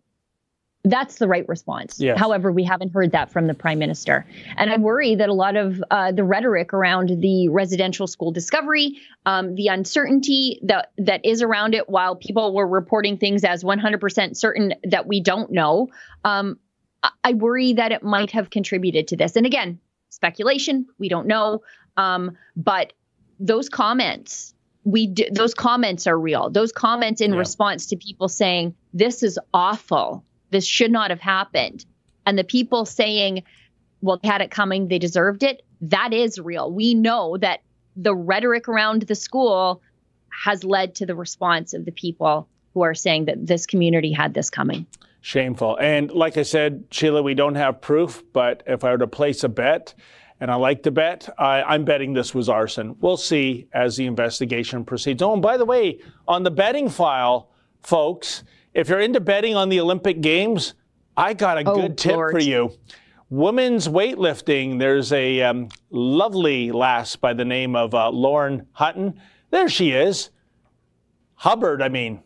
that's 0.83 1.17
the 1.17 1.27
right 1.27 1.47
response. 1.47 1.99
Yes. 1.99 2.19
However, 2.19 2.51
we 2.51 2.63
haven't 2.63 2.91
heard 2.91 3.11
that 3.11 3.31
from 3.31 3.47
the 3.47 3.53
prime 3.53 3.77
minister. 3.77 4.25
And 4.57 4.71
I 4.71 4.77
worry 4.77 5.15
that 5.15 5.29
a 5.29 5.33
lot 5.33 5.55
of 5.55 5.83
uh, 5.91 6.11
the 6.11 6.23
rhetoric 6.23 6.73
around 6.73 7.21
the 7.21 7.49
residential 7.49 8.07
school 8.07 8.31
discovery, 8.31 8.97
um, 9.25 9.53
the 9.55 9.67
uncertainty 9.67 10.59
that, 10.63 10.91
that 10.97 11.23
is 11.23 11.43
around 11.43 11.75
it, 11.75 11.87
while 11.87 12.15
people 12.15 12.55
were 12.55 12.67
reporting 12.67 13.17
things 13.17 13.43
as 13.43 13.63
100% 13.63 14.35
certain 14.35 14.73
that 14.83 15.05
we 15.05 15.21
don't 15.21 15.51
know, 15.51 15.89
um, 16.23 16.57
I 17.23 17.33
worry 17.33 17.73
that 17.73 17.91
it 17.91 18.03
might 18.03 18.31
have 18.31 18.49
contributed 18.49 19.09
to 19.09 19.17
this. 19.17 19.35
And 19.35 19.45
again, 19.45 19.79
speculation, 20.09 20.87
we 20.97 21.09
don't 21.09 21.27
know. 21.27 21.61
Um, 21.97 22.37
but 22.55 22.93
those 23.39 23.69
comments, 23.69 24.53
we 24.83 25.07
do, 25.07 25.25
those 25.31 25.53
comments 25.53 26.07
are 26.07 26.17
real. 26.17 26.49
Those 26.49 26.71
comments 26.71 27.21
in 27.21 27.33
yeah. 27.33 27.39
response 27.39 27.87
to 27.87 27.97
people 27.97 28.29
saying, 28.29 28.75
this 28.93 29.23
is 29.23 29.39
awful 29.53 30.23
this 30.51 30.65
should 30.65 30.91
not 30.91 31.09
have 31.09 31.19
happened. 31.19 31.85
And 32.25 32.37
the 32.37 32.43
people 32.43 32.85
saying, 32.85 33.43
well, 34.01 34.19
they 34.21 34.29
had 34.29 34.41
it 34.41 34.51
coming, 34.51 34.87
they 34.87 34.99
deserved 34.99 35.43
it, 35.43 35.63
that 35.81 36.13
is 36.13 36.39
real. 36.39 36.71
We 36.71 36.93
know 36.93 37.37
that 37.37 37.61
the 37.95 38.15
rhetoric 38.15 38.67
around 38.67 39.03
the 39.03 39.15
school 39.15 39.81
has 40.43 40.63
led 40.63 40.95
to 40.95 41.05
the 41.05 41.15
response 41.15 41.73
of 41.73 41.85
the 41.85 41.91
people 41.91 42.47
who 42.73 42.81
are 42.81 42.93
saying 42.93 43.25
that 43.25 43.45
this 43.45 43.65
community 43.65 44.11
had 44.11 44.33
this 44.33 44.49
coming. 44.49 44.85
Shameful. 45.21 45.77
And 45.79 46.09
like 46.11 46.37
I 46.37 46.43
said, 46.43 46.85
Sheila, 46.89 47.21
we 47.21 47.33
don't 47.33 47.55
have 47.55 47.81
proof, 47.81 48.23
but 48.33 48.63
if 48.65 48.83
I 48.83 48.91
were 48.91 48.97
to 48.99 49.07
place 49.07 49.43
a 49.43 49.49
bet, 49.49 49.93
and 50.39 50.49
I 50.49 50.55
like 50.55 50.81
to 50.83 50.91
bet, 50.91 51.29
I, 51.37 51.75
am 51.75 51.85
betting 51.85 52.13
this 52.13 52.33
was 52.33 52.49
arson. 52.49 52.95
We'll 52.99 53.17
see 53.17 53.67
as 53.73 53.97
the 53.97 54.07
investigation 54.07 54.83
proceeds. 54.83 55.21
Oh, 55.21 55.33
and 55.33 55.41
by 55.41 55.57
the 55.57 55.65
way, 55.65 55.99
on 56.27 56.41
the 56.41 56.49
betting 56.49 56.89
file, 56.89 57.51
folks, 57.83 58.43
if 58.73 58.89
you're 58.89 58.99
into 58.99 59.19
betting 59.19 59.55
on 59.55 59.69
the 59.69 59.79
Olympic 59.79 60.21
Games, 60.21 60.73
I 61.15 61.33
got 61.33 61.57
a 61.57 61.69
oh, 61.69 61.75
good 61.75 61.97
tip 61.97 62.13
Lord. 62.13 62.31
for 62.31 62.39
you. 62.39 62.71
Women's 63.29 63.87
weightlifting, 63.87 64.79
there's 64.79 65.13
a 65.13 65.41
um, 65.41 65.69
lovely 65.89 66.71
lass 66.71 67.15
by 67.15 67.33
the 67.33 67.45
name 67.45 67.75
of 67.75 67.93
uh, 67.93 68.09
Lauren 68.09 68.67
Hutton. 68.73 69.19
There 69.49 69.69
she 69.69 69.91
is. 69.91 70.29
Hubbard, 71.35 71.81
I 71.81 71.89
mean. 71.89 72.21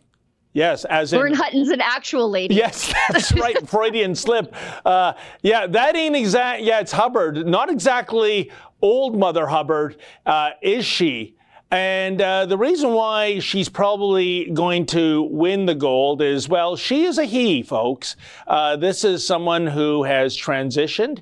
Yes, 0.54 0.86
as 0.86 1.12
in. 1.12 1.20
Vern 1.20 1.34
Hutton's 1.34 1.70
an 1.70 1.82
actual 1.82 2.30
lady. 2.30 2.56
Yes, 2.56 2.93
that's 3.10 3.34
right. 3.34 3.68
Freudian 3.68 4.16
slip. 4.16 4.56
Uh, 4.86 5.14
yeah, 5.43 5.68
that 5.68 5.96
ain't 5.98 6.16
exact. 6.16 6.64
Yeah, 6.64 6.80
it's 6.80 6.93
Hubbard. 6.93 7.46
Not 7.46 7.70
exactly 7.70 8.52
old 8.82 9.18
Mother 9.18 9.48
Hubbard, 9.48 9.98
uh, 10.26 10.52
is 10.62 10.86
she? 10.86 11.35
And 11.72 12.22
uh, 12.22 12.45
the 12.45 12.57
reason 12.57 12.93
why 12.93 13.39
she's 13.39 13.70
probably 13.70 14.45
going 14.51 14.86
to 14.88 15.24
win 15.24 15.66
the 15.66 15.76
gold 15.76 16.22
is, 16.22 16.47
well, 16.47 16.76
she 16.76 17.05
is 17.05 17.18
a 17.18 17.26
he, 17.26 17.63
folks. 17.63 18.16
Uh, 18.47 18.76
this 18.78 19.03
is 19.03 19.26
someone 19.26 19.68
who 19.68 20.03
has 20.03 20.38
transitioned. 20.38 21.22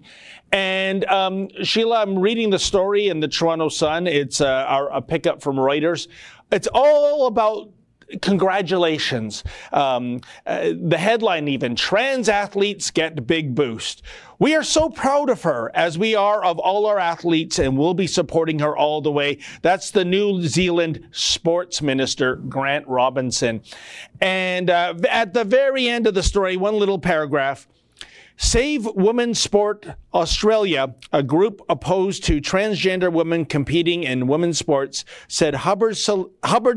And 0.52 1.06
um, 1.06 1.50
Sheila, 1.64 2.02
I'm 2.02 2.20
reading 2.20 2.52
the 2.52 2.60
story 2.60 3.08
in 3.08 3.20
the 3.20 3.28
Toronto 3.28 3.70
Sun. 3.70 4.06
It's 4.06 4.42
uh, 4.42 4.66
our, 4.68 4.90
a 4.92 5.02
pickup 5.02 5.42
from 5.42 5.56
Reuters. 5.56 6.08
It's 6.52 6.68
all 6.72 7.26
about 7.26 7.72
congratulations. 8.22 9.44
Um, 9.72 10.22
uh, 10.46 10.72
the 10.80 10.98
headline 10.98 11.48
even 11.48 11.76
trans 11.76 12.30
athletes 12.30 12.92
get 12.92 13.28
big 13.28 13.56
boost. 13.56 14.02
We 14.40 14.56
are 14.56 14.64
so 14.64 14.90
proud 14.90 15.30
of 15.30 15.44
her 15.44 15.72
as 15.74 15.98
we 15.98 16.16
are 16.16 16.44
of 16.44 16.60
all 16.60 16.86
our 16.86 17.00
athletes 17.00 17.60
and 17.60 17.78
we'll 17.78 17.94
be 17.94 18.08
supporting 18.08 18.60
her 18.60 18.76
all 18.76 19.02
the 19.02 19.12
way. 19.12 19.40
That's 19.62 19.92
the 19.92 20.04
New 20.04 20.42
Zealand 20.42 21.08
sports 21.12 21.82
minister, 21.82 22.36
Grant 22.36 22.88
Robertson. 22.88 23.62
And 24.20 24.70
uh, 24.70 24.96
at 25.10 25.34
the 25.34 25.44
very 25.44 25.88
end 25.88 26.08
of 26.08 26.14
the 26.14 26.24
story, 26.24 26.58
one 26.58 26.76
little 26.76 27.00
paragraph. 27.00 27.68
Save 28.38 28.86
Women's 28.86 29.40
Sport 29.40 29.86
Australia, 30.14 30.96
a 31.12 31.24
group 31.24 31.62
opposed 31.70 32.24
to 32.26 32.42
transgender 32.42 33.12
women 33.12 33.46
competing 33.46 34.04
in 34.04 34.28
women's 34.28 34.58
sports, 34.58 35.06
said 35.28 35.56
Hubbard's, 35.56 36.02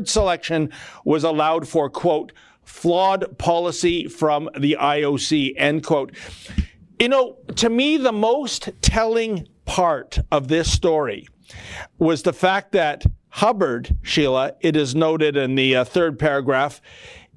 selection 0.09 0.71
was 1.03 1.23
allowed 1.23 1.67
for, 1.67 1.89
quote, 1.89 2.31
flawed 2.63 3.37
policy 3.37 4.07
from 4.07 4.49
the 4.57 4.77
IOC, 4.79 5.53
end 5.57 5.85
quote. 5.85 6.13
You 6.99 7.09
know, 7.09 7.37
to 7.55 7.69
me, 7.69 7.97
the 7.97 8.11
most 8.11 8.69
telling 8.81 9.47
part 9.65 10.19
of 10.31 10.47
this 10.47 10.71
story 10.71 11.27
was 11.97 12.23
the 12.23 12.33
fact 12.33 12.71
that 12.73 13.05
Hubbard, 13.29 13.95
Sheila, 14.01 14.53
it 14.61 14.75
is 14.75 14.95
noted 14.95 15.37
in 15.37 15.55
the 15.55 15.75
uh, 15.75 15.83
third 15.85 16.17
paragraph, 16.17 16.81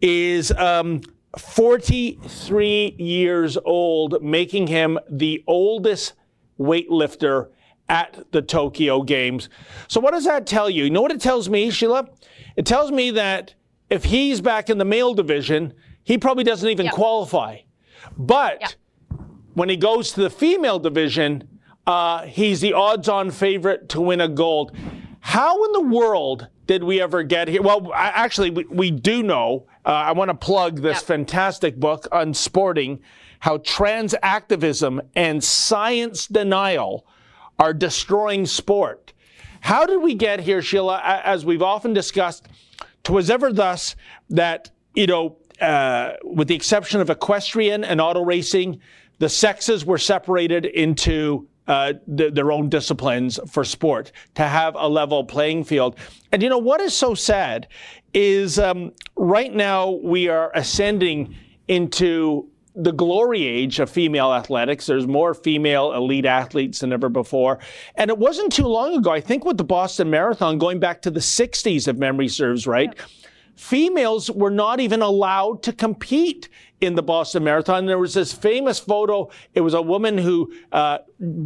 is 0.00 0.50
um, 0.52 1.02
43 1.38 2.96
years 2.98 3.56
old, 3.64 4.22
making 4.22 4.66
him 4.66 4.98
the 5.08 5.44
oldest 5.46 6.14
weightlifter 6.58 7.48
at 7.88 8.24
the 8.32 8.42
Tokyo 8.42 9.02
Games. 9.02 9.48
So, 9.88 10.00
what 10.00 10.12
does 10.12 10.24
that 10.24 10.46
tell 10.46 10.70
you? 10.70 10.84
You 10.84 10.90
know 10.90 11.02
what 11.02 11.12
it 11.12 11.20
tells 11.20 11.48
me, 11.48 11.70
Sheila? 11.70 12.08
It 12.56 12.66
tells 12.66 12.90
me 12.90 13.10
that 13.12 13.54
if 13.90 14.04
he's 14.04 14.40
back 14.40 14.70
in 14.70 14.78
the 14.78 14.84
male 14.84 15.14
division, 15.14 15.74
he 16.04 16.16
probably 16.16 16.44
doesn't 16.44 16.68
even 16.68 16.86
yep. 16.86 16.94
qualify. 16.94 17.58
But 18.16 18.60
yep. 18.60 18.72
when 19.54 19.68
he 19.68 19.76
goes 19.76 20.12
to 20.12 20.22
the 20.22 20.30
female 20.30 20.78
division, 20.78 21.48
uh, 21.86 22.22
he's 22.26 22.60
the 22.60 22.72
odds 22.72 23.08
on 23.08 23.30
favorite 23.30 23.88
to 23.90 24.00
win 24.00 24.20
a 24.20 24.28
gold. 24.28 24.76
How 25.20 25.64
in 25.64 25.72
the 25.72 25.82
world 25.82 26.48
did 26.66 26.84
we 26.84 27.00
ever 27.00 27.22
get 27.22 27.48
here? 27.48 27.62
Well, 27.62 27.92
actually, 27.94 28.50
we, 28.50 28.64
we 28.64 28.90
do 28.90 29.22
know. 29.22 29.66
Uh, 29.84 29.88
I 29.88 30.12
want 30.12 30.28
to 30.28 30.34
plug 30.34 30.80
this 30.80 30.98
yep. 30.98 31.04
fantastic 31.04 31.76
book 31.76 32.06
Unsporting 32.12 33.00
how 33.40 33.58
trans 33.58 34.14
activism 34.22 35.00
and 35.16 35.42
science 35.42 36.26
denial 36.26 37.06
are 37.58 37.72
destroying 37.72 38.46
sport. 38.46 39.12
How 39.60 39.86
did 39.86 40.02
we 40.02 40.14
get 40.14 40.40
here, 40.40 40.62
Sheila? 40.62 41.00
As 41.02 41.44
we've 41.44 41.62
often 41.62 41.92
discussed, 41.92 42.46
twas 43.02 43.30
ever 43.30 43.52
thus 43.52 43.96
that, 44.28 44.70
you 44.94 45.06
know, 45.06 45.36
uh, 45.60 46.14
with 46.22 46.48
the 46.48 46.54
exception 46.54 47.00
of 47.00 47.10
equestrian 47.10 47.84
and 47.84 48.00
auto 48.00 48.22
racing, 48.24 48.80
the 49.18 49.28
sexes 49.28 49.84
were 49.84 49.98
separated 49.98 50.64
into 50.64 51.46
uh, 51.66 51.92
th- 52.16 52.34
their 52.34 52.50
own 52.50 52.68
disciplines 52.68 53.38
for 53.46 53.64
sport 53.64 54.12
to 54.34 54.42
have 54.42 54.74
a 54.74 54.88
level 54.88 55.24
playing 55.24 55.64
field. 55.64 55.96
And 56.32 56.42
you 56.42 56.48
know 56.48 56.58
what 56.58 56.80
is 56.80 56.94
so 56.94 57.14
sad 57.14 57.68
is 58.14 58.58
um, 58.58 58.92
right 59.16 59.54
now 59.54 59.90
we 60.02 60.28
are 60.28 60.50
ascending 60.54 61.34
into 61.68 62.48
the 62.74 62.92
glory 62.92 63.44
age 63.44 63.80
of 63.80 63.90
female 63.90 64.32
athletics. 64.32 64.86
There's 64.86 65.06
more 65.06 65.34
female 65.34 65.92
elite 65.92 66.24
athletes 66.24 66.80
than 66.80 66.92
ever 66.92 67.08
before. 67.08 67.58
And 67.96 68.10
it 68.10 68.18
wasn't 68.18 68.52
too 68.52 68.66
long 68.66 68.96
ago, 68.96 69.10
I 69.10 69.20
think 69.20 69.44
with 69.44 69.58
the 69.58 69.64
Boston 69.64 70.10
Marathon, 70.10 70.58
going 70.58 70.78
back 70.78 71.02
to 71.02 71.10
the 71.10 71.20
60s, 71.20 71.88
if 71.88 71.96
memory 71.96 72.28
serves 72.28 72.66
right, 72.66 72.94
females 73.56 74.30
were 74.30 74.50
not 74.50 74.80
even 74.80 75.02
allowed 75.02 75.62
to 75.64 75.72
compete 75.72 76.48
in 76.80 76.94
the 76.94 77.02
Boston 77.02 77.44
Marathon. 77.44 77.86
There 77.86 77.98
was 77.98 78.14
this 78.14 78.32
famous 78.32 78.78
photo. 78.78 79.30
It 79.54 79.60
was 79.60 79.74
a 79.74 79.82
woman 79.82 80.16
who 80.16 80.52
uh, 80.72 80.98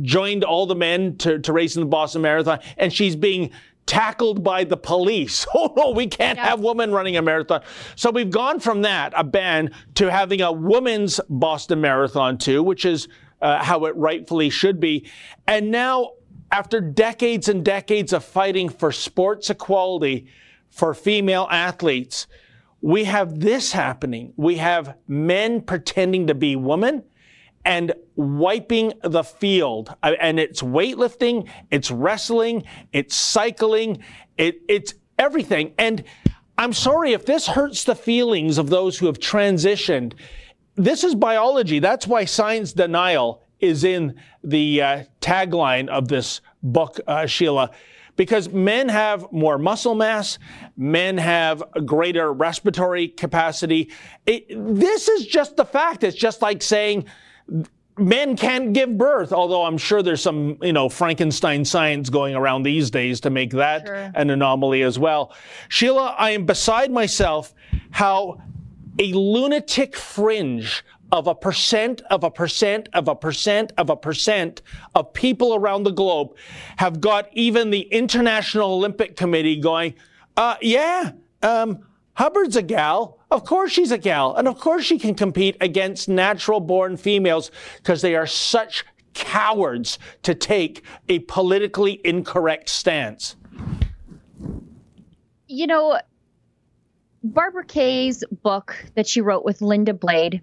joined 0.02 0.44
all 0.44 0.66
the 0.66 0.76
men 0.76 1.16
to, 1.18 1.40
to 1.40 1.52
race 1.52 1.74
in 1.74 1.80
the 1.80 1.86
Boston 1.86 2.22
Marathon, 2.22 2.60
and 2.76 2.92
she's 2.92 3.16
being 3.16 3.50
tackled 3.86 4.42
by 4.42 4.64
the 4.64 4.76
police. 4.76 5.46
Oh 5.56 5.72
no, 5.76 5.90
we 5.90 6.06
can't 6.06 6.36
yeah. 6.36 6.50
have 6.50 6.60
women 6.60 6.90
running 6.90 7.16
a 7.16 7.22
marathon. 7.22 7.62
So 7.96 8.10
we've 8.10 8.30
gone 8.30 8.58
from 8.60 8.82
that, 8.82 9.12
a 9.16 9.22
ban, 9.22 9.70
to 9.94 10.10
having 10.10 10.40
a 10.40 10.50
women's 10.50 11.20
Boston 11.28 11.80
Marathon 11.80 12.38
too, 12.38 12.62
which 12.62 12.84
is 12.84 13.08
uh, 13.40 13.62
how 13.62 13.84
it 13.84 13.94
rightfully 13.96 14.50
should 14.50 14.80
be. 14.80 15.08
And 15.46 15.70
now, 15.70 16.12
after 16.50 16.80
decades 16.80 17.48
and 17.48 17.64
decades 17.64 18.12
of 18.12 18.24
fighting 18.24 18.68
for 18.68 18.90
sports 18.90 19.48
equality 19.48 20.26
for 20.70 20.92
female 20.92 21.46
athletes, 21.50 22.26
we 22.80 23.04
have 23.04 23.40
this 23.40 23.72
happening. 23.72 24.32
We 24.36 24.56
have 24.56 24.96
men 25.06 25.60
pretending 25.60 26.26
to 26.26 26.34
be 26.34 26.56
women 26.56 27.04
and 27.64 27.92
wiping 28.16 28.92
the 29.02 29.22
field. 29.22 29.94
And 30.02 30.38
it's 30.38 30.62
weightlifting, 30.62 31.48
it's 31.70 31.90
wrestling, 31.90 32.64
it's 32.92 33.14
cycling, 33.16 33.98
it, 34.38 34.60
it's 34.68 34.94
everything. 35.18 35.74
And 35.78 36.04
I'm 36.56 36.72
sorry 36.72 37.12
if 37.12 37.26
this 37.26 37.46
hurts 37.46 37.84
the 37.84 37.96
feelings 37.96 38.58
of 38.58 38.70
those 38.70 38.98
who 38.98 39.06
have 39.06 39.18
transitioned. 39.18 40.14
This 40.76 41.04
is 41.04 41.14
biology. 41.14 41.78
That's 41.78 42.06
why 42.06 42.24
science 42.24 42.72
denial 42.72 43.42
is 43.60 43.84
in 43.84 44.20
the 44.42 44.82
uh, 44.82 45.02
tagline 45.20 45.88
of 45.88 46.08
this 46.08 46.40
book, 46.62 47.00
uh, 47.06 47.26
Sheila 47.26 47.70
because 48.16 48.48
men 48.50 48.88
have 48.88 49.26
more 49.32 49.58
muscle 49.58 49.94
mass, 49.94 50.38
men 50.76 51.18
have 51.18 51.62
greater 51.84 52.32
respiratory 52.32 53.08
capacity. 53.08 53.90
It, 54.26 54.46
this 54.50 55.08
is 55.08 55.26
just 55.26 55.56
the 55.56 55.64
fact. 55.64 56.04
It's 56.04 56.16
just 56.16 56.42
like 56.42 56.62
saying 56.62 57.06
men 57.96 58.36
can't 58.36 58.72
give 58.72 58.96
birth, 58.98 59.32
although 59.32 59.64
I'm 59.64 59.78
sure 59.78 60.02
there's 60.02 60.22
some, 60.22 60.58
you 60.62 60.72
know, 60.72 60.88
Frankenstein 60.88 61.64
science 61.64 62.10
going 62.10 62.34
around 62.34 62.64
these 62.64 62.90
days 62.90 63.20
to 63.20 63.30
make 63.30 63.50
that 63.52 63.86
sure. 63.86 64.10
an 64.14 64.30
anomaly 64.30 64.82
as 64.82 64.98
well. 64.98 65.32
Sheila, 65.68 66.14
I 66.18 66.30
am 66.30 66.44
beside 66.44 66.90
myself 66.90 67.54
how 67.90 68.40
a 68.98 69.12
lunatic 69.12 69.96
fringe 69.96 70.84
of 71.12 71.26
a 71.28 71.34
percent 71.34 72.00
of 72.10 72.24
a 72.24 72.30
percent 72.30 72.88
of 72.92 73.06
a 73.06 73.14
percent 73.14 73.72
of 73.78 73.90
a 73.90 73.96
percent 73.96 74.62
of 74.94 75.12
people 75.12 75.54
around 75.54 75.84
the 75.84 75.92
globe 75.92 76.34
have 76.76 77.00
got 77.00 77.28
even 77.32 77.70
the 77.70 77.82
International 77.82 78.72
Olympic 78.72 79.16
Committee 79.16 79.60
going, 79.60 79.94
uh, 80.36 80.56
yeah, 80.60 81.12
um, 81.42 81.80
Hubbard's 82.14 82.56
a 82.56 82.62
gal. 82.62 83.18
Of 83.34 83.44
course 83.44 83.72
she's 83.72 83.90
a 83.90 83.98
gal. 83.98 84.36
And 84.36 84.46
of 84.46 84.60
course 84.60 84.84
she 84.84 84.96
can 84.98 85.14
compete 85.14 85.56
against 85.60 86.08
natural 86.08 86.60
born 86.60 86.96
females 86.96 87.50
because 87.78 88.00
they 88.00 88.14
are 88.14 88.28
such 88.28 88.84
cowards 89.12 89.98
to 90.22 90.34
take 90.34 90.84
a 91.08 91.18
politically 91.20 92.00
incorrect 92.04 92.68
stance. 92.68 93.34
You 95.48 95.66
know, 95.66 96.00
Barbara 97.24 97.64
Kay's 97.64 98.22
book 98.42 98.76
that 98.94 99.08
she 99.08 99.20
wrote 99.20 99.44
with 99.44 99.60
Linda 99.60 99.94
Blade 99.94 100.40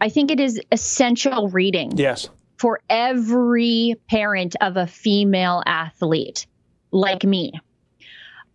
I 0.00 0.08
think 0.08 0.30
it 0.30 0.40
is 0.40 0.58
essential 0.72 1.48
reading. 1.48 1.92
Yes. 1.96 2.30
For 2.56 2.80
every 2.88 3.96
parent 4.08 4.56
of 4.62 4.78
a 4.78 4.86
female 4.86 5.62
athlete 5.66 6.46
like 6.90 7.22
me. 7.22 7.52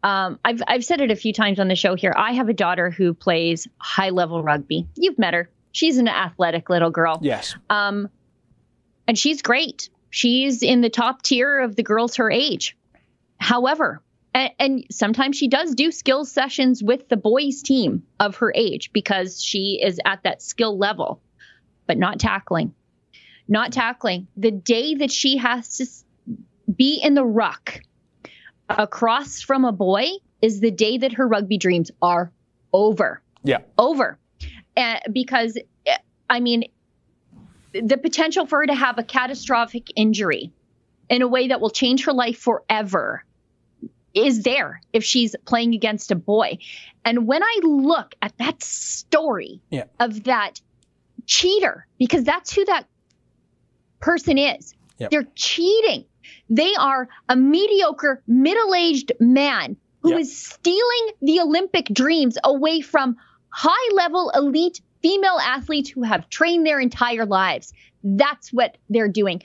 Um, 0.05 0.39
I've, 0.45 0.61
I've 0.67 0.85
said 0.85 1.01
it 1.01 1.09
a 1.09 1.15
few 1.15 1.33
times 1.33 1.59
on 1.59 1.67
the 1.67 1.75
show 1.75 1.95
here. 1.95 2.13
I 2.15 2.33
have 2.33 2.47
a 2.47 2.53
daughter 2.53 2.91
who 2.91 3.15
plays 3.15 3.67
high 3.79 4.11
level 4.11 4.43
rugby. 4.43 4.87
You've 4.95 5.17
met 5.17 5.33
her. 5.33 5.49
She's 5.71 5.97
an 5.97 6.07
athletic 6.07 6.69
little 6.69 6.91
girl. 6.91 7.17
Yes. 7.23 7.55
Um, 7.71 8.09
and 9.07 9.17
she's 9.17 9.41
great. 9.41 9.89
She's 10.11 10.61
in 10.61 10.81
the 10.81 10.91
top 10.91 11.23
tier 11.23 11.59
of 11.59 11.75
the 11.75 11.81
girls 11.81 12.17
her 12.17 12.29
age. 12.29 12.77
However, 13.39 13.99
and, 14.35 14.51
and, 14.59 14.85
sometimes 14.91 15.37
she 15.37 15.47
does 15.47 15.73
do 15.73 15.91
skill 15.91 16.23
sessions 16.23 16.83
with 16.83 17.09
the 17.09 17.17
boys 17.17 17.63
team 17.63 18.03
of 18.19 18.35
her 18.37 18.53
age 18.55 18.91
because 18.93 19.41
she 19.41 19.81
is 19.83 19.99
at 20.05 20.21
that 20.21 20.43
skill 20.43 20.77
level 20.77 21.19
but 21.87 21.97
not 21.97 22.19
tackling. 22.19 22.75
Not 23.47 23.71
tackling. 23.71 24.27
The 24.37 24.51
day 24.51 24.95
that 24.95 25.11
she 25.11 25.37
has 25.37 25.77
to 25.77 25.87
be 26.71 26.99
in 27.01 27.15
the 27.15 27.25
ruck 27.25 27.81
across 28.69 29.41
from 29.41 29.65
a 29.65 29.71
boy 29.71 30.07
is 30.41 30.59
the 30.59 30.71
day 30.71 30.97
that 30.97 31.13
her 31.13 31.27
rugby 31.27 31.57
dreams 31.57 31.91
are 32.01 32.31
over. 32.73 33.21
Yeah. 33.43 33.59
Over. 33.77 34.17
Uh, 34.75 34.99
because, 35.11 35.57
I 36.29 36.39
mean, 36.39 36.65
the 37.71 37.97
potential 37.97 38.45
for 38.45 38.59
her 38.59 38.67
to 38.67 38.73
have 38.73 38.97
a 38.97 39.03
catastrophic 39.03 39.91
injury 39.95 40.51
in 41.09 41.21
a 41.21 41.27
way 41.27 41.49
that 41.49 41.61
will 41.61 41.69
change 41.69 42.05
her 42.05 42.13
life 42.13 42.37
forever 42.37 43.23
is 44.13 44.43
there 44.43 44.81
if 44.93 45.03
she's 45.03 45.35
playing 45.45 45.73
against 45.75 46.11
a 46.11 46.15
boy. 46.15 46.57
And 47.03 47.27
when 47.27 47.43
I 47.43 47.59
look 47.63 48.15
at 48.21 48.37
that 48.37 48.63
story 48.63 49.61
yeah. 49.69 49.83
of 49.99 50.23
that 50.23 50.61
cheater, 51.25 51.85
because 51.99 52.23
that's 52.23 52.53
who 52.53 52.65
that 52.65 52.87
person 53.99 54.37
is, 54.37 54.73
yep. 54.97 55.11
they're 55.11 55.27
cheating. 55.35 56.05
They 56.49 56.73
are 56.75 57.07
a 57.29 57.35
mediocre, 57.35 58.21
middle 58.27 58.73
aged 58.75 59.13
man 59.19 59.77
who 60.01 60.11
yep. 60.11 60.19
is 60.19 60.37
stealing 60.37 61.09
the 61.21 61.39
Olympic 61.41 61.87
dreams 61.87 62.37
away 62.43 62.81
from 62.81 63.17
high 63.49 63.93
level 63.93 64.31
elite 64.35 64.81
female 65.01 65.39
athletes 65.41 65.89
who 65.89 66.03
have 66.03 66.29
trained 66.29 66.65
their 66.65 66.79
entire 66.79 67.25
lives. 67.25 67.73
That's 68.03 68.51
what 68.51 68.77
they're 68.89 69.07
doing. 69.07 69.41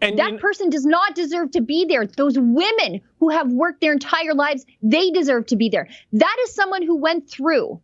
And 0.00 0.18
that 0.18 0.38
person 0.38 0.68
does 0.68 0.84
not 0.84 1.14
deserve 1.14 1.52
to 1.52 1.62
be 1.62 1.86
there. 1.86 2.06
Those 2.06 2.38
women 2.38 3.00
who 3.20 3.30
have 3.30 3.50
worked 3.50 3.80
their 3.80 3.92
entire 3.92 4.34
lives, 4.34 4.66
they 4.82 5.10
deserve 5.10 5.46
to 5.46 5.56
be 5.56 5.70
there. 5.70 5.88
That 6.12 6.36
is 6.44 6.54
someone 6.54 6.82
who 6.82 6.96
went 6.96 7.28
through 7.28 7.80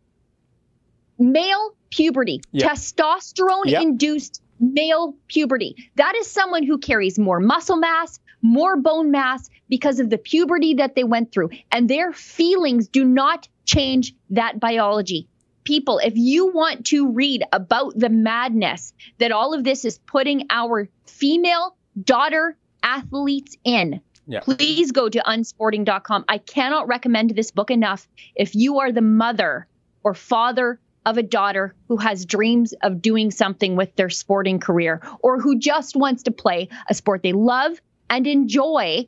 male 1.17 1.75
puberty, 1.89 2.41
yep. 2.51 2.71
testosterone 2.71 3.65
yep. 3.65 3.81
induced 3.81 4.41
male 4.61 5.15
puberty. 5.27 5.75
That 5.95 6.15
is 6.15 6.29
someone 6.29 6.63
who 6.63 6.77
carries 6.77 7.19
more 7.19 7.39
muscle 7.39 7.77
mass, 7.77 8.19
more 8.41 8.77
bone 8.77 9.11
mass 9.11 9.49
because 9.69 9.99
of 9.99 10.09
the 10.09 10.17
puberty 10.17 10.75
that 10.75 10.95
they 10.95 11.03
went 11.03 11.31
through. 11.31 11.49
And 11.71 11.89
their 11.89 12.13
feelings 12.13 12.87
do 12.87 13.03
not 13.03 13.47
change 13.65 14.13
that 14.29 14.59
biology. 14.59 15.27
People, 15.63 15.99
if 15.99 16.13
you 16.15 16.51
want 16.51 16.87
to 16.87 17.11
read 17.11 17.43
about 17.51 17.97
the 17.97 18.09
madness 18.09 18.93
that 19.19 19.31
all 19.31 19.53
of 19.53 19.63
this 19.63 19.85
is 19.85 19.99
putting 19.99 20.47
our 20.49 20.89
female 21.05 21.75
daughter 22.03 22.57
athletes 22.81 23.57
in, 23.63 24.01
yeah. 24.25 24.39
please 24.39 24.91
go 24.91 25.07
to 25.07 25.19
unsporting.com. 25.19 26.25
I 26.27 26.39
cannot 26.39 26.87
recommend 26.87 27.31
this 27.31 27.51
book 27.51 27.69
enough. 27.69 28.07
If 28.35 28.55
you 28.55 28.79
are 28.79 28.91
the 28.91 29.01
mother 29.01 29.67
or 30.03 30.15
father 30.15 30.79
of 31.05 31.17
a 31.17 31.23
daughter 31.23 31.75
who 31.87 31.97
has 31.97 32.25
dreams 32.25 32.73
of 32.81 33.01
doing 33.01 33.31
something 33.31 33.75
with 33.75 33.95
their 33.95 34.09
sporting 34.09 34.59
career 34.59 35.01
or 35.19 35.39
who 35.39 35.57
just 35.57 35.95
wants 35.95 36.23
to 36.23 36.31
play 36.31 36.69
a 36.87 36.93
sport 36.93 37.23
they 37.23 37.33
love 37.33 37.79
and 38.09 38.27
enjoy 38.27 39.07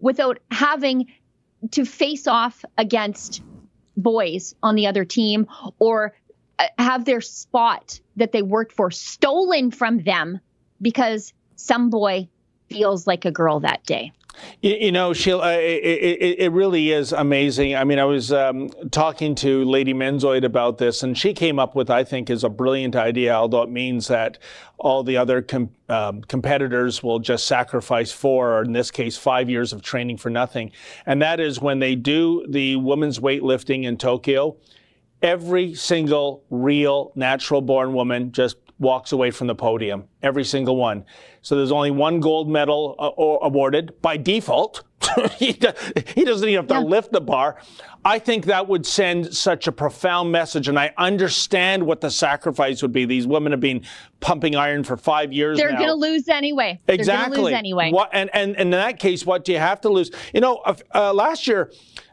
without 0.00 0.38
having 0.50 1.06
to 1.70 1.84
face 1.84 2.26
off 2.26 2.64
against 2.76 3.42
boys 3.96 4.54
on 4.62 4.74
the 4.74 4.86
other 4.86 5.04
team 5.04 5.46
or 5.78 6.14
uh, 6.58 6.66
have 6.78 7.04
their 7.04 7.20
spot 7.20 8.00
that 8.16 8.32
they 8.32 8.42
worked 8.42 8.72
for 8.72 8.90
stolen 8.90 9.70
from 9.70 10.02
them 10.02 10.40
because 10.80 11.32
some 11.56 11.90
boy 11.90 12.28
feels 12.68 13.06
like 13.06 13.24
a 13.24 13.30
girl 13.30 13.60
that 13.60 13.84
day. 13.84 14.12
You, 14.60 14.92
know, 14.92 15.12
Sheila, 15.12 15.58
it, 15.58 15.82
it, 15.84 16.38
it, 16.38 16.52
really 16.52 16.92
is 16.92 17.12
amazing. 17.12 17.74
I 17.74 17.84
mean, 17.84 17.98
I 17.98 18.04
was 18.04 18.32
um, 18.32 18.68
talking 18.90 19.34
to 19.36 19.64
Lady 19.64 19.92
Menzoid 19.92 20.44
about 20.44 20.78
this, 20.78 21.02
and 21.02 21.16
she 21.16 21.34
came 21.34 21.58
up 21.58 21.74
with, 21.74 21.90
I 21.90 22.04
think, 22.04 22.30
is 22.30 22.44
a 22.44 22.48
brilliant 22.48 22.96
idea, 22.96 23.34
although 23.34 23.62
it 23.62 23.70
means 23.70 24.08
that 24.08 24.38
all 24.78 25.02
the 25.02 25.16
other 25.16 25.42
com- 25.42 25.70
um, 25.88 26.22
competitors 26.22 27.02
will 27.02 27.18
just 27.18 27.46
sacrifice 27.46 28.12
four, 28.12 28.58
or 28.58 28.62
in 28.62 28.72
this 28.72 28.90
case, 28.90 29.16
five 29.16 29.50
years 29.50 29.72
of 29.72 29.82
training 29.82 30.16
for 30.16 30.30
nothing. 30.30 30.72
And 31.06 31.20
that 31.22 31.40
is 31.40 31.60
when 31.60 31.78
they 31.78 31.94
do 31.94 32.46
the 32.48 32.76
women's 32.76 33.18
weightlifting 33.18 33.84
in 33.84 33.96
Tokyo, 33.96 34.56
every 35.22 35.74
single 35.74 36.44
real 36.50 37.12
natural 37.14 37.60
born 37.60 37.92
woman 37.92 38.32
just 38.32 38.56
walks 38.82 39.12
away 39.12 39.30
from 39.30 39.46
the 39.46 39.54
podium, 39.54 40.04
every 40.22 40.44
single 40.44 40.76
one. 40.76 41.04
So 41.40 41.56
there's 41.56 41.72
only 41.72 41.90
one 41.90 42.20
gold 42.20 42.48
medal 42.48 42.96
uh, 42.98 43.46
awarded 43.46 44.00
by 44.02 44.16
default. 44.16 44.82
he, 45.36 45.52
does, 45.52 45.74
he, 46.14 46.24
doesn't 46.24 46.48
even 46.48 46.62
have 46.62 46.68
to 46.68 46.74
yeah. 46.74 46.80
lift 46.80 47.12
the 47.12 47.20
bar. 47.20 47.56
I 48.04 48.18
think 48.18 48.46
that 48.46 48.68
would 48.68 48.84
send 48.84 49.34
such 49.34 49.66
a 49.66 49.72
profound 49.72 50.30
message, 50.30 50.68
and 50.68 50.78
I 50.78 50.92
understand 50.96 51.84
what 51.84 52.00
the 52.00 52.10
sacrifice 52.10 52.82
would 52.82 52.92
be. 52.92 53.04
These 53.04 53.26
women 53.26 53.52
have 53.52 53.60
been 53.60 53.84
pumping 54.20 54.56
iron 54.56 54.84
for 54.84 54.96
five 54.96 55.32
years. 55.32 55.58
They're 55.58 55.72
going 55.72 55.86
to 55.86 55.94
lose 55.94 56.28
anyway. 56.28 56.80
Exactly. 56.88 57.38
Lose 57.38 57.52
anyway. 57.52 57.90
What, 57.90 58.10
and, 58.12 58.30
and, 58.32 58.52
and 58.52 58.62
in 58.62 58.70
that 58.70 58.98
case, 58.98 59.24
what 59.24 59.44
do 59.44 59.52
you 59.52 59.58
have 59.58 59.80
to 59.82 59.88
lose? 59.88 60.10
You 60.34 60.40
know, 60.40 60.62
uh, 60.94 61.12
last 61.12 61.46
year, 61.46 61.72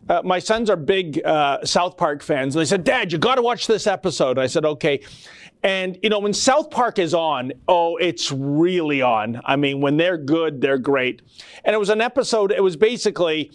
uh, 0.10 0.22
my 0.24 0.40
sons 0.40 0.70
are 0.70 0.76
big 0.76 1.24
uh, 1.24 1.64
South 1.64 1.96
Park 1.96 2.22
fans, 2.22 2.54
they 2.54 2.66
said, 2.66 2.84
"Dad, 2.84 3.12
you 3.12 3.18
got 3.18 3.36
to 3.36 3.42
watch 3.42 3.68
this 3.68 3.88
episode." 3.88 4.38
I 4.38 4.48
said, 4.48 4.66
"Okay." 4.66 5.02
And, 5.62 5.98
you 6.02 6.10
know, 6.10 6.20
when 6.20 6.34
South 6.34 6.70
Park 6.72 7.00
is 7.00 7.14
on, 7.14 7.52
oh, 7.68 7.98
it's 7.98 8.32
really 8.32 9.02
on. 9.02 9.42
I 9.44 9.58
mean, 9.58 9.82
when 9.82 9.98
they're 9.98 10.18
good, 10.18 10.62
they're 10.62 10.78
great. 10.78 11.22
And 11.66 11.74
it 11.74 11.78
was 11.78 11.90
an 11.90 12.00
episode, 12.00 12.54
it 12.54 12.64
was 12.64 12.78
basically 12.78 13.52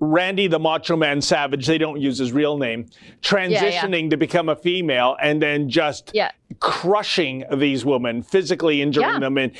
Randy 0.00 0.46
the 0.46 0.58
Macho 0.58 0.96
Man 0.96 1.20
Savage, 1.20 1.66
they 1.66 1.76
don't 1.76 2.00
use 2.00 2.16
his 2.16 2.32
real 2.32 2.56
name, 2.56 2.86
transitioning 3.20 3.52
yeah, 3.52 3.96
yeah. 3.96 4.08
to 4.08 4.16
become 4.16 4.48
a 4.48 4.56
female 4.56 5.16
and 5.20 5.42
then 5.42 5.68
just 5.68 6.10
yeah. 6.14 6.30
crushing 6.58 7.44
these 7.52 7.84
women, 7.84 8.22
physically 8.22 8.80
injuring 8.80 9.20
them. 9.20 9.36
And, 9.36 9.52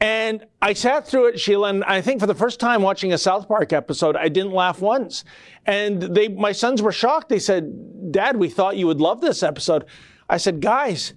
and 0.00 0.44
I 0.60 0.72
sat 0.72 1.06
through 1.06 1.26
it, 1.26 1.40
Sheila, 1.40 1.68
and 1.68 1.84
I 1.84 2.00
think 2.00 2.20
for 2.20 2.26
the 2.26 2.34
first 2.34 2.58
time 2.58 2.82
watching 2.82 3.12
a 3.12 3.18
South 3.18 3.46
Park 3.46 3.72
episode, 3.72 4.16
I 4.16 4.28
didn't 4.28 4.52
laugh 4.52 4.80
once. 4.80 5.24
And 5.64 6.02
they, 6.02 6.26
my 6.26 6.50
sons 6.50 6.82
were 6.82 6.92
shocked. 6.92 7.28
They 7.28 7.38
said, 7.38 8.12
Dad, 8.12 8.36
we 8.36 8.48
thought 8.48 8.76
you 8.76 8.88
would 8.88 9.00
love 9.00 9.20
this 9.20 9.44
episode. 9.44 9.84
I 10.28 10.38
said, 10.38 10.60
guys, 10.60 11.14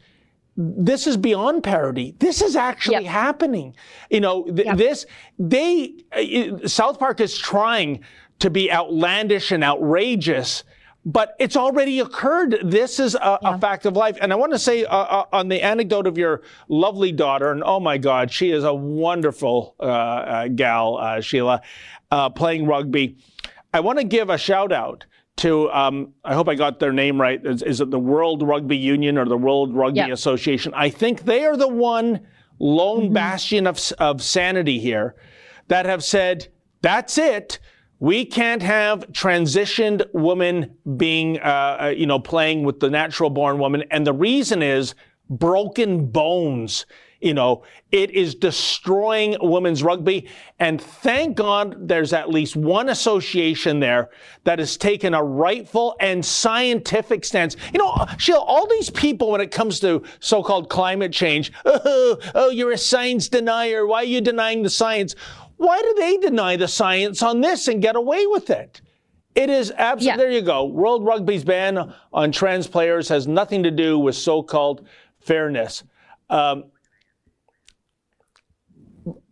this 0.55 1.07
is 1.07 1.17
beyond 1.17 1.63
parody. 1.63 2.15
This 2.19 2.43
is 2.43 2.55
actually 2.55 3.05
yep. 3.05 3.11
happening. 3.11 3.75
You 4.11 4.21
know, 4.21 4.43
th- 4.43 4.65
yep. 4.65 4.78
this, 4.78 5.05
they, 5.39 5.95
uh, 6.11 6.67
South 6.67 6.99
Park 6.99 7.19
is 7.21 7.38
trying 7.38 8.01
to 8.39 8.49
be 8.49 8.71
outlandish 8.71 9.51
and 9.51 9.63
outrageous, 9.63 10.63
but 11.05 11.35
it's 11.39 11.55
already 11.55 11.99
occurred. 11.99 12.57
This 12.63 12.99
is 12.99 13.15
a, 13.15 13.39
yeah. 13.41 13.55
a 13.55 13.57
fact 13.57 13.85
of 13.85 13.95
life. 13.95 14.17
And 14.21 14.31
I 14.33 14.35
want 14.35 14.51
to 14.51 14.59
say 14.59 14.85
uh, 14.85 14.95
uh, 14.95 15.25
on 15.31 15.47
the 15.47 15.61
anecdote 15.61 16.07
of 16.07 16.17
your 16.17 16.41
lovely 16.67 17.11
daughter, 17.11 17.51
and 17.51 17.63
oh 17.63 17.79
my 17.79 17.97
God, 17.97 18.31
she 18.31 18.51
is 18.51 18.63
a 18.63 18.73
wonderful 18.73 19.75
uh, 19.79 19.83
uh 19.83 20.47
gal, 20.49 20.97
uh, 20.97 21.21
Sheila, 21.21 21.61
playing 22.35 22.65
rugby. 22.65 23.17
I 23.73 23.79
want 23.79 23.99
to 23.99 24.05
give 24.05 24.29
a 24.29 24.38
shout 24.38 24.71
out 24.71 25.05
to 25.38 25.69
um, 25.71 26.13
I 26.23 26.33
hope 26.33 26.49
I 26.49 26.55
got 26.55 26.79
their 26.79 26.91
name 26.91 27.21
right. 27.21 27.43
Is, 27.43 27.61
is, 27.61 27.79
it 27.79 27.91
the 27.91 27.99
World 27.99 28.43
Rugby 28.43 28.77
Union 28.77 29.17
or 29.17 29.25
the 29.25 29.38
World 29.38 29.75
Rugby 29.75 29.99
yep. 29.99 30.09
Association? 30.09 30.73
I 30.75 30.89
think 30.89 31.23
they 31.23 31.45
are 31.45 31.55
the 31.55 31.67
one 31.67 32.27
lone 32.59 33.05
mm-hmm. 33.05 33.13
bastion 33.13 33.67
of, 33.67 33.79
of 33.99 34.21
sanity 34.21 34.79
here 34.79 35.15
that 35.67 35.85
have 35.85 36.03
said 36.03 36.47
that's 36.81 37.17
it. 37.17 37.59
We 37.99 38.25
can't 38.25 38.61
have 38.61 39.07
transitioned 39.11 40.05
women 40.13 40.75
being, 40.97 41.39
uh, 41.39 41.77
uh 41.81 41.93
you 41.95 42.05
know, 42.05 42.19
playing 42.19 42.63
with 42.63 42.79
the 42.79 42.89
natural 42.89 43.29
born 43.29 43.57
woman. 43.57 43.83
And 43.89 44.05
the 44.05 44.13
reason 44.13 44.61
is 44.61 44.93
broken 45.29 46.07
bones. 46.07 46.85
You 47.19 47.33
know, 47.33 47.63
it 47.91 48.11
is 48.11 48.35
destroying 48.35 49.37
women's 49.41 49.81
rugby. 49.81 50.29
And 50.59 50.79
thank 50.79 51.35
God 51.35 51.87
there's 51.87 52.13
at 52.13 52.29
least 52.29 52.55
one 52.55 52.89
association 52.89 53.79
there 53.79 54.11
that 54.43 54.59
has 54.59 54.77
taken 54.77 55.15
a 55.15 55.23
rightful 55.23 55.95
and 55.99 56.23
scientific 56.23 57.25
stance. 57.25 57.57
You 57.73 57.79
know, 57.79 58.05
Sheila, 58.19 58.39
all 58.39 58.67
these 58.67 58.91
people, 58.91 59.31
when 59.31 59.41
it 59.41 59.49
comes 59.49 59.79
to 59.79 60.03
so 60.19 60.43
called 60.43 60.69
climate 60.69 61.11
change, 61.11 61.51
oh, 61.65 62.19
oh, 62.35 62.49
you're 62.51 62.71
a 62.71 62.77
science 62.77 63.29
denier. 63.29 63.87
Why 63.87 64.01
are 64.01 64.05
you 64.05 64.21
denying 64.21 64.61
the 64.61 64.69
science? 64.69 65.15
Why 65.58 65.82
do 65.82 65.93
they 65.97 66.18
deny 66.18 66.55
the 66.55 66.68
science 66.68 67.22
on 67.22 67.41
this 67.41 67.68
and 67.68 67.82
get 67.82 67.95
away 67.95 68.26
with 68.28 68.49
it? 68.49 68.82
It 69.36 69.49
is 69.49 69.72
absolutely, 69.78 70.08
yeah. 70.08 70.18
there 70.18 70.32
you 70.32 70.41
go. 70.41 70.66
World 70.66 71.05
Rugby's 71.05 71.43
ban 71.43 71.93
on 72.12 72.32
trans 72.32 72.68
players 72.68 73.10
has 73.10 73.28
nothing 73.28 73.62
to 73.64 73.72
do 73.72 73.99
with 73.99 74.16
so 74.16 74.41
called 74.41 74.88
fairness. 75.20 75.84
Um, 76.30 76.66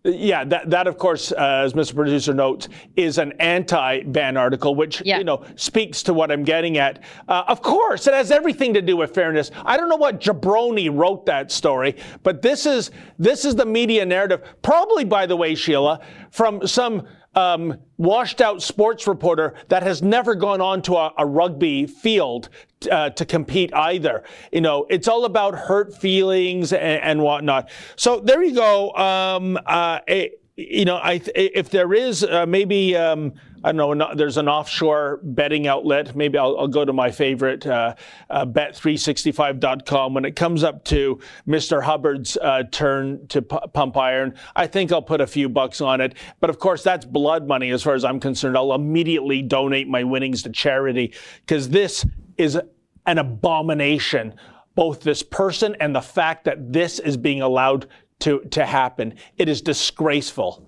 yeah, 0.06 0.43
that, 0.45 0.70
that 0.70 0.88
of 0.88 0.97
course, 0.97 1.32
uh, 1.32 1.64
as 1.66 1.74
Mr. 1.74 1.95
Producer 1.95 2.34
notes, 2.34 2.70
is 2.95 3.18
an 3.18 3.34
anti-ban 3.39 4.38
article, 4.38 4.76
which 4.76 5.01
yeah. 5.03 5.18
you 5.18 5.24
know 5.24 5.43
speaks 5.56 6.03
to 6.03 6.14
what 6.14 6.32
I'm 6.32 6.43
getting 6.43 6.78
at. 6.78 7.03
Uh, 7.28 7.43
of 7.47 7.62
course, 7.62 8.06
it 8.08 8.14
has 8.14 8.32
everything 8.32 8.74
to 8.76 8.82
do 8.82 8.97
with 8.97 9.14
fairness. 9.14 9.51
I 9.66 9.78
don't 9.78 9.89
know 9.89 9.95
what 9.95 10.20
jabroni 10.20 10.95
wrote 10.95 11.26
that 11.26 11.51
story, 11.51 11.95
but 12.24 12.41
this 12.41 12.66
is 12.66 12.91
this 13.18 13.45
is 13.45 13.56
the 13.56 13.66
media 13.66 14.06
narrative. 14.06 14.43
Probably, 14.62 15.06
by 15.06 15.26
the 15.26 15.36
way, 15.36 15.56
Sheila, 15.56 16.01
from 16.30 16.68
some 16.68 17.08
um, 17.34 17.78
washed 17.97 18.41
out 18.41 18.62
sports 18.62 19.08
reporter 19.08 19.56
that 19.68 19.84
has 19.84 20.01
never 20.01 20.36
gone 20.36 20.62
onto 20.62 20.95
a, 20.95 21.14
a 21.18 21.26
rugby 21.26 21.86
field 21.86 22.49
uh, 22.88 23.10
to 23.12 23.26
compete 23.26 23.74
either. 23.74 24.24
You 24.52 24.62
know, 24.62 24.86
it's 24.90 25.08
all 25.08 25.26
about 25.26 25.56
hurt 25.56 25.96
feelings 25.96 26.74
and, 26.74 27.02
and 27.02 27.22
whatnot. 27.22 27.70
So 27.96 28.20
there 28.20 28.44
you 28.44 28.56
go. 28.56 28.92
Um, 28.94 29.58
uh, 29.66 30.00
a, 30.10 30.32
you 30.56 30.86
know, 30.86 30.96
I 30.96 31.22
if 31.36 31.70
there 31.70 31.94
is 31.94 32.24
uh, 32.24 32.46
maybe 32.46 32.96
um, 32.96 33.34
I 33.66 33.72
don't 33.72 33.98
know, 33.98 34.14
there's 34.14 34.38
an 34.38 34.48
offshore 34.48 35.20
betting 35.24 35.66
outlet. 35.66 36.16
Maybe 36.16 36.38
I'll, 36.38 36.56
I'll 36.58 36.68
go 36.68 36.86
to 36.86 36.94
my 36.94 37.10
favorite 37.10 37.66
uh, 37.66 37.96
uh, 38.30 38.46
bet365.com 38.46 40.14
when 40.14 40.24
it 40.24 40.36
comes 40.36 40.64
up 40.64 40.86
to 40.86 41.20
Mr. 41.48 41.82
Hubbard's 41.82 42.38
uh, 42.38 42.64
turn 42.72 43.26
to 43.30 43.42
p- 43.42 43.58
pump 43.74 43.98
iron. 43.98 44.36
I 44.56 44.68
think 44.68 44.92
I'll 44.92 45.02
put 45.02 45.20
a 45.20 45.26
few 45.26 45.50
bucks 45.50 45.82
on 45.82 46.00
it, 46.00 46.14
but 46.40 46.52
of 46.52 46.60
course 46.60 46.84
that's 46.84 47.06
blood 47.06 47.48
money 47.48 47.72
as 47.72 47.82
far 47.82 47.96
as 47.96 48.06
I'm 48.06 48.20
concerned. 48.20 48.56
I'll 48.56 48.74
immediately 48.74 49.42
donate 49.42 49.88
my 49.88 50.04
winnings 50.04 50.44
to 50.44 50.52
charity 50.52 51.16
because 51.40 51.70
this 51.70 52.06
is 52.38 52.60
an 53.06 53.18
abomination 53.18 54.34
both 54.76 55.01
this 55.01 55.24
person 55.24 55.76
and 55.80 55.95
the 55.95 56.01
fact 56.01 56.43
that 56.45 56.72
this 56.72 56.99
is 56.99 57.18
being 57.18 57.41
allowed 57.41 57.88
to, 58.20 58.41
to 58.51 58.66
happen. 58.66 59.16
It 59.38 59.49
is 59.49 59.62
disgraceful. 59.62 60.68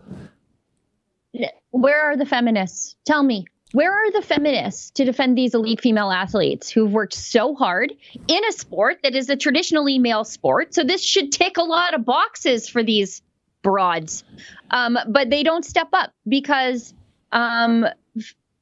Where 1.71 2.01
are 2.01 2.17
the 2.17 2.25
feminists? 2.25 2.95
Tell 3.05 3.21
me, 3.21 3.45
where 3.73 3.91
are 3.91 4.11
the 4.11 4.21
feminists 4.21 4.91
to 4.91 5.05
defend 5.05 5.37
these 5.37 5.53
elite 5.53 5.81
female 5.81 6.09
athletes 6.09 6.69
who've 6.69 6.91
worked 6.91 7.13
so 7.13 7.53
hard 7.53 7.93
in 8.27 8.45
a 8.45 8.51
sport 8.53 8.99
that 9.03 9.13
is 9.13 9.29
a 9.29 9.35
traditionally 9.35 9.99
male 9.99 10.23
sport? 10.23 10.73
So 10.73 10.83
this 10.83 11.03
should 11.03 11.31
tick 11.31 11.57
a 11.57 11.63
lot 11.63 11.93
of 11.93 12.05
boxes 12.05 12.69
for 12.69 12.81
these 12.81 13.21
broads. 13.61 14.23
Um, 14.71 14.97
but 15.09 15.29
they 15.29 15.43
don't 15.43 15.65
step 15.65 15.89
up 15.91 16.13
because 16.27 16.93
um, 17.33 17.85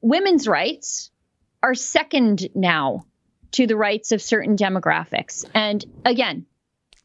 women's 0.00 0.48
rights 0.48 1.10
are 1.62 1.74
second 1.74 2.48
now 2.54 3.06
to 3.56 3.66
the 3.66 3.76
rights 3.76 4.12
of 4.12 4.20
certain 4.20 4.56
demographics. 4.56 5.46
And 5.54 5.84
again, 6.04 6.44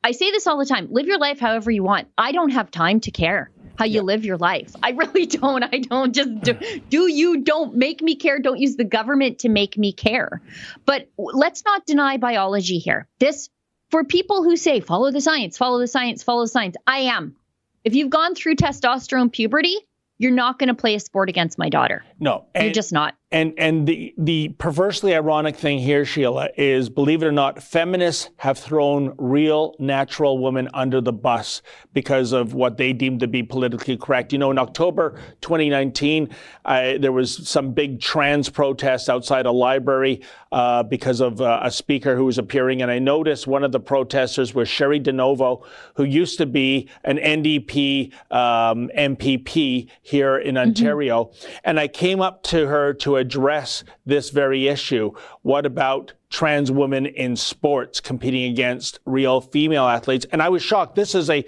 I 0.04 0.12
say 0.12 0.32
this 0.32 0.48
all 0.48 0.58
the 0.58 0.66
time 0.66 0.90
live 0.92 1.08
your 1.08 1.18
life 1.20 1.40
however 1.40 1.72
you 1.72 1.84
want. 1.84 2.10
I 2.18 2.34
don't 2.34 2.50
have 2.50 2.72
time 2.72 3.00
to 3.02 3.12
care 3.12 3.52
how 3.78 3.86
you 3.86 3.96
yeah. 3.96 4.02
live 4.02 4.26
your 4.26 4.38
life. 4.38 4.76
I 4.84 4.92
really 4.92 5.26
don't. 5.40 5.64
I 5.64 5.80
don't 5.80 6.14
just 6.14 6.42
do, 6.42 6.58
do 6.90 7.08
you 7.08 7.42
don't 7.44 7.76
make 7.76 8.02
me 8.02 8.16
care. 8.16 8.40
Don't 8.40 8.60
use 8.60 8.76
the 8.76 8.84
government 8.84 9.40
to 9.40 9.50
make 9.50 9.78
me 9.78 9.94
care. 9.94 10.42
But 10.86 11.10
let's 11.18 11.64
not 11.64 11.86
deny 11.86 12.18
biology 12.18 12.80
here. 12.80 13.08
This 13.20 13.50
for 13.90 14.04
people 14.04 14.44
who 14.44 14.58
say 14.58 14.82
follow 14.82 15.12
the 15.12 15.22
science, 15.22 15.58
follow 15.58 15.80
the 15.80 15.88
science, 15.88 16.22
follow 16.22 16.44
the 16.44 16.50
science. 16.50 16.76
I 16.86 17.00
am. 17.16 17.36
If 17.84 17.96
you've 17.96 18.10
gone 18.10 18.36
through 18.36 18.56
testosterone 18.56 19.32
puberty, 19.32 19.78
you're 20.18 20.32
not 20.32 20.60
going 20.60 20.68
to 20.68 20.76
play 20.76 20.96
a 20.96 21.00
sport 21.00 21.30
against 21.30 21.58
my 21.58 21.70
daughter. 21.70 22.04
No, 22.20 22.46
and, 22.54 22.66
you're 22.66 22.74
just 22.74 22.92
not. 22.92 23.16
And 23.34 23.54
and 23.58 23.88
the 23.88 24.14
the 24.18 24.50
perversely 24.58 25.16
ironic 25.16 25.56
thing 25.56 25.80
here, 25.80 26.04
Sheila, 26.04 26.50
is 26.58 26.90
believe 26.90 27.24
it 27.24 27.26
or 27.26 27.32
not, 27.32 27.64
feminists 27.64 28.30
have 28.36 28.58
thrown 28.58 29.16
real 29.18 29.74
natural 29.80 30.38
women 30.40 30.68
under 30.74 31.00
the 31.00 31.14
bus 31.14 31.62
because 31.94 32.34
of 32.34 32.54
what 32.54 32.76
they 32.76 32.92
deem 32.92 33.20
to 33.20 33.28
be 33.28 33.42
politically 33.42 33.96
correct. 33.96 34.34
You 34.34 34.40
know, 34.40 34.52
in 34.52 34.58
October 34.58 35.18
2019, 35.40 36.28
uh, 36.66 36.98
there 37.00 37.14
was 37.14 37.48
some 37.48 37.72
big 37.72 38.02
trans 38.02 38.50
protests 38.50 39.08
outside 39.08 39.46
a 39.46 39.52
library 39.52 40.22
uh, 40.52 40.84
because 40.84 41.22
of 41.22 41.40
uh, 41.40 41.62
a 41.64 41.72
speaker 41.72 42.18
who 42.18 42.26
was 42.26 42.38
appearing, 42.38 42.82
and 42.82 42.92
I 42.92 43.00
noticed 43.00 43.48
one 43.48 43.64
of 43.64 43.72
the 43.72 43.80
protesters 43.80 44.54
was 44.54 44.68
Cheri 44.68 45.00
DiNovo, 45.00 45.64
who 45.96 46.04
used 46.04 46.38
to 46.40 46.46
be 46.46 46.90
an 47.06 47.18
NDP 47.18 48.12
um, 48.30 48.90
MPP 48.98 49.90
here 50.02 50.38
in 50.38 50.56
mm-hmm. 50.56 50.68
Ontario, 50.68 51.26
mm-hmm. 51.26 51.58
and 51.64 51.80
I 51.80 51.88
came 51.88 52.20
up 52.20 52.44
to 52.44 52.68
her 52.68 52.94
to 52.96 53.21
address 53.22 53.86
this 54.06 54.30
very 54.30 54.68
issue. 54.68 55.12
What 55.44 55.66
about 55.66 56.14
trans 56.30 56.70
women 56.72 57.06
in 57.06 57.38
sports 57.38 58.02
competing 58.02 58.52
against 58.52 59.00
real 59.06 59.40
female 59.40 59.86
athletes? 59.86 60.26
And 60.32 60.42
I 60.42 60.50
was 60.50 60.62
shocked. 60.62 60.96
This 60.96 61.16
is 61.16 61.30
a 61.30 61.46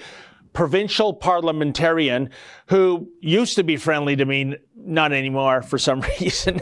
provincial 0.54 1.14
parliamentarian 1.14 2.30
who 2.68 3.10
used 3.20 3.56
to 3.56 3.64
be 3.64 3.76
friendly 3.76 4.16
to 4.16 4.26
me, 4.26 4.56
not 4.76 5.12
anymore 5.12 5.62
for 5.62 5.78
some 5.78 6.02
reason. 6.20 6.62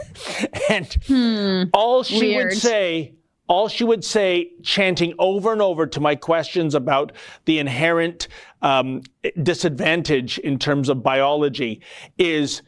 and 0.68 0.92
hmm, 1.06 1.62
all 1.72 2.02
she 2.02 2.34
weird. 2.34 2.46
would 2.46 2.58
say, 2.58 3.14
all 3.48 3.68
she 3.68 3.84
would 3.84 4.04
say, 4.04 4.50
chanting 4.62 5.14
over 5.18 5.52
and 5.52 5.60
over 5.60 5.86
to 5.86 6.00
my 6.00 6.14
questions 6.14 6.74
about 6.74 7.12
the 7.44 7.58
inherent 7.58 8.28
um, 8.62 9.02
disadvantage 9.42 10.38
in 10.38 10.58
terms 10.58 10.88
of 10.88 11.02
biology, 11.02 11.82
is 12.18 12.62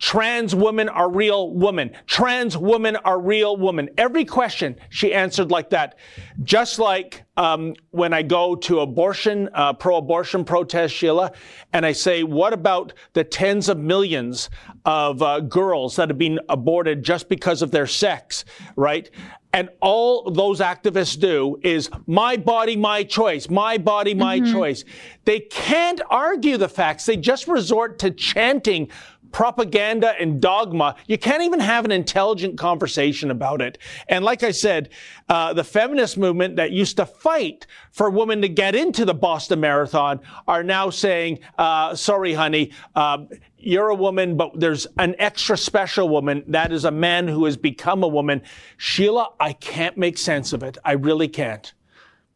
Trans 0.00 0.54
women 0.54 0.88
are 0.88 1.10
real 1.10 1.52
women. 1.52 1.90
Trans 2.06 2.56
women 2.56 2.96
are 2.96 3.20
real 3.20 3.56
women. 3.56 3.90
Every 3.98 4.24
question 4.24 4.76
she 4.88 5.12
answered 5.12 5.50
like 5.50 5.70
that. 5.70 5.98
Just 6.42 6.78
like 6.78 7.22
um, 7.36 7.74
when 7.90 8.14
I 8.14 8.22
go 8.22 8.56
to 8.56 8.80
abortion, 8.80 9.50
uh, 9.54 9.74
pro-abortion 9.74 10.44
protest, 10.44 10.94
Sheila, 10.94 11.32
and 11.74 11.84
I 11.84 11.92
say, 11.92 12.22
what 12.22 12.54
about 12.54 12.94
the 13.12 13.24
tens 13.24 13.68
of 13.68 13.78
millions 13.78 14.48
of 14.86 15.22
uh, 15.22 15.40
girls 15.40 15.96
that 15.96 16.08
have 16.08 16.18
been 16.18 16.40
aborted 16.48 17.02
just 17.02 17.28
because 17.28 17.60
of 17.60 17.70
their 17.70 17.86
sex, 17.86 18.46
right? 18.76 19.10
And 19.52 19.68
all 19.80 20.30
those 20.30 20.60
activists 20.60 21.18
do 21.18 21.58
is 21.62 21.90
my 22.06 22.36
body, 22.36 22.76
my 22.76 23.02
choice, 23.02 23.50
my 23.50 23.78
body, 23.78 24.14
my 24.14 24.38
mm-hmm. 24.38 24.52
choice. 24.52 24.84
They 25.24 25.40
can't 25.40 26.00
argue 26.08 26.56
the 26.56 26.68
facts. 26.68 27.04
They 27.04 27.16
just 27.16 27.48
resort 27.48 27.98
to 28.00 28.12
chanting 28.12 28.90
propaganda 29.32 30.14
and 30.20 30.40
dogma. 30.40 30.96
You 31.06 31.18
can't 31.18 31.42
even 31.42 31.60
have 31.60 31.84
an 31.84 31.92
intelligent 31.92 32.58
conversation 32.58 33.30
about 33.30 33.60
it. 33.62 33.78
And 34.08 34.24
like 34.24 34.42
I 34.42 34.50
said, 34.50 34.90
uh, 35.28 35.52
the 35.52 35.64
feminist 35.64 36.18
movement 36.18 36.56
that 36.56 36.72
used 36.72 36.96
to 36.96 37.06
fight 37.06 37.66
for 37.92 38.10
women 38.10 38.42
to 38.42 38.48
get 38.48 38.74
into 38.74 39.04
the 39.04 39.14
Boston 39.14 39.60
Marathon 39.60 40.20
are 40.48 40.62
now 40.62 40.90
saying, 40.90 41.40
uh, 41.58 41.94
sorry, 41.94 42.34
honey, 42.34 42.72
uh, 42.94 43.18
you're 43.58 43.88
a 43.88 43.94
woman, 43.94 44.36
but 44.36 44.58
there's 44.58 44.86
an 44.98 45.14
extra 45.18 45.56
special 45.56 46.08
woman. 46.08 46.44
That 46.48 46.72
is 46.72 46.84
a 46.84 46.90
man 46.90 47.28
who 47.28 47.44
has 47.44 47.56
become 47.56 48.02
a 48.02 48.08
woman. 48.08 48.42
Sheila, 48.78 49.30
I 49.38 49.52
can't 49.52 49.96
make 49.96 50.18
sense 50.18 50.52
of 50.52 50.62
it. 50.62 50.78
I 50.84 50.92
really 50.92 51.28
can't. 51.28 51.72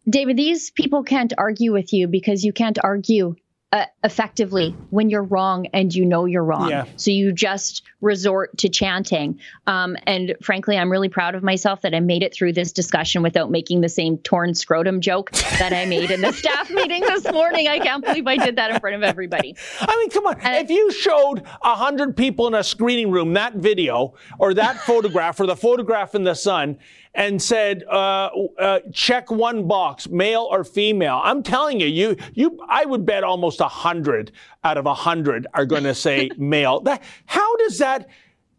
David, 0.08 0.36
these 0.36 0.70
people 0.70 1.02
can't 1.02 1.32
argue 1.38 1.72
with 1.72 1.92
you 1.92 2.08
because 2.08 2.44
you 2.44 2.52
can't 2.52 2.78
argue 2.82 3.36
uh, 3.74 3.86
effectively 4.04 4.70
when 4.90 5.10
you're 5.10 5.24
wrong 5.24 5.66
and 5.72 5.92
you 5.92 6.04
know 6.04 6.26
you're 6.26 6.44
wrong. 6.44 6.70
Yeah. 6.70 6.86
So 6.94 7.10
you 7.10 7.32
just 7.32 7.82
resort 8.00 8.56
to 8.58 8.68
chanting. 8.68 9.40
Um, 9.66 9.96
and 10.06 10.36
frankly, 10.40 10.78
I'm 10.78 10.92
really 10.92 11.08
proud 11.08 11.34
of 11.34 11.42
myself 11.42 11.80
that 11.82 11.92
I 11.92 11.98
made 11.98 12.22
it 12.22 12.32
through 12.32 12.52
this 12.52 12.70
discussion 12.70 13.20
without 13.20 13.50
making 13.50 13.80
the 13.80 13.88
same 13.88 14.18
torn 14.18 14.54
scrotum 14.54 15.00
joke 15.00 15.32
that 15.32 15.72
I 15.72 15.86
made 15.86 16.12
in 16.12 16.20
the 16.20 16.32
staff 16.32 16.70
meeting 16.70 17.00
this 17.00 17.24
morning. 17.32 17.66
I 17.66 17.80
can't 17.80 18.04
believe 18.04 18.28
I 18.28 18.36
did 18.36 18.54
that 18.56 18.70
in 18.70 18.78
front 18.78 18.94
of 18.94 19.02
everybody. 19.02 19.56
I 19.80 19.96
mean, 19.96 20.10
come 20.10 20.28
on. 20.28 20.38
And 20.40 20.64
if 20.64 20.70
you 20.70 20.92
showed 20.92 21.42
a 21.62 21.74
hundred 21.74 22.16
people 22.16 22.46
in 22.46 22.54
a 22.54 22.62
screening 22.62 23.10
room 23.10 23.32
that 23.32 23.54
video 23.54 24.14
or 24.38 24.54
that 24.54 24.76
photograph 24.86 25.40
or 25.40 25.46
the 25.46 25.56
photograph 25.56 26.14
in 26.14 26.22
the 26.22 26.36
sun 26.36 26.78
and 27.14 27.40
said, 27.40 27.84
uh, 27.84 28.30
uh, 28.58 28.80
check 28.92 29.30
one 29.30 29.68
box, 29.68 30.08
male 30.08 30.48
or 30.50 30.64
female. 30.64 31.20
I'm 31.22 31.42
telling 31.42 31.80
you, 31.80 31.86
you, 31.86 32.16
you, 32.34 32.58
I 32.68 32.84
would 32.84 33.06
bet 33.06 33.22
almost 33.22 33.60
a 33.60 33.68
hundred 33.68 34.32
out 34.64 34.76
of 34.76 34.86
a 34.86 34.94
hundred 34.94 35.46
are 35.54 35.66
going 35.66 35.84
to 35.84 35.94
say 35.94 36.30
male. 36.38 36.80
That, 36.80 37.02
how 37.26 37.56
does 37.56 37.78
that? 37.78 38.08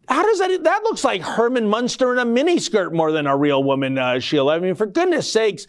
How 0.08 0.22
does 0.22 0.38
that? 0.38 0.62
That 0.62 0.84
looks 0.84 1.02
like 1.02 1.20
Herman 1.20 1.66
Munster 1.66 2.12
in 2.12 2.20
a 2.20 2.24
miniskirt 2.24 2.92
more 2.92 3.10
than 3.10 3.26
a 3.26 3.36
real 3.36 3.64
woman, 3.64 3.98
uh, 3.98 4.20
Sheila. 4.20 4.54
I 4.54 4.58
mean, 4.60 4.76
for 4.76 4.86
goodness 4.86 5.30
sakes, 5.30 5.66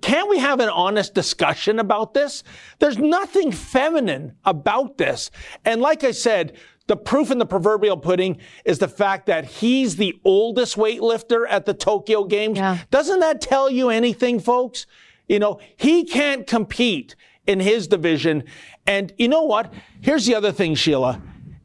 can't 0.00 0.30
we 0.30 0.38
have 0.38 0.60
an 0.60 0.70
honest 0.70 1.12
discussion 1.12 1.78
about 1.78 2.14
this? 2.14 2.44
There's 2.78 2.96
nothing 2.96 3.52
feminine 3.52 4.36
about 4.46 4.96
this. 4.96 5.30
And 5.66 5.82
like 5.82 6.02
I 6.02 6.12
said, 6.12 6.56
the 6.86 6.96
proof 6.96 7.30
in 7.30 7.38
the 7.38 7.46
proverbial 7.46 7.96
pudding 7.96 8.38
is 8.64 8.78
the 8.78 8.88
fact 8.88 9.26
that 9.26 9.44
he's 9.44 9.96
the 9.96 10.14
oldest 10.24 10.76
weightlifter 10.76 11.46
at 11.48 11.64
the 11.64 11.74
Tokyo 11.74 12.24
Games. 12.24 12.58
Yeah. 12.58 12.78
Doesn't 12.90 13.20
that 13.20 13.40
tell 13.40 13.70
you 13.70 13.88
anything, 13.88 14.38
folks? 14.38 14.86
You 15.28 15.38
know, 15.38 15.60
he 15.76 16.04
can't 16.04 16.46
compete 16.46 17.16
in 17.46 17.60
his 17.60 17.86
division. 17.88 18.44
And 18.86 19.12
you 19.16 19.28
know 19.28 19.44
what? 19.44 19.72
Here's 20.00 20.26
the 20.26 20.34
other 20.34 20.52
thing, 20.52 20.74
Sheila. 20.74 21.20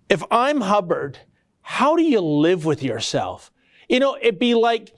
If 0.10 0.24
I'm 0.32 0.62
Hubbard, 0.62 1.20
how 1.62 1.96
do 1.96 2.04
you 2.04 2.22
live 2.22 2.66
with 2.66 2.82
yourself? 2.82 3.52
You 3.90 4.00
know, 4.00 4.18
it'd 4.22 4.40
be 4.40 4.56
like 4.56 4.94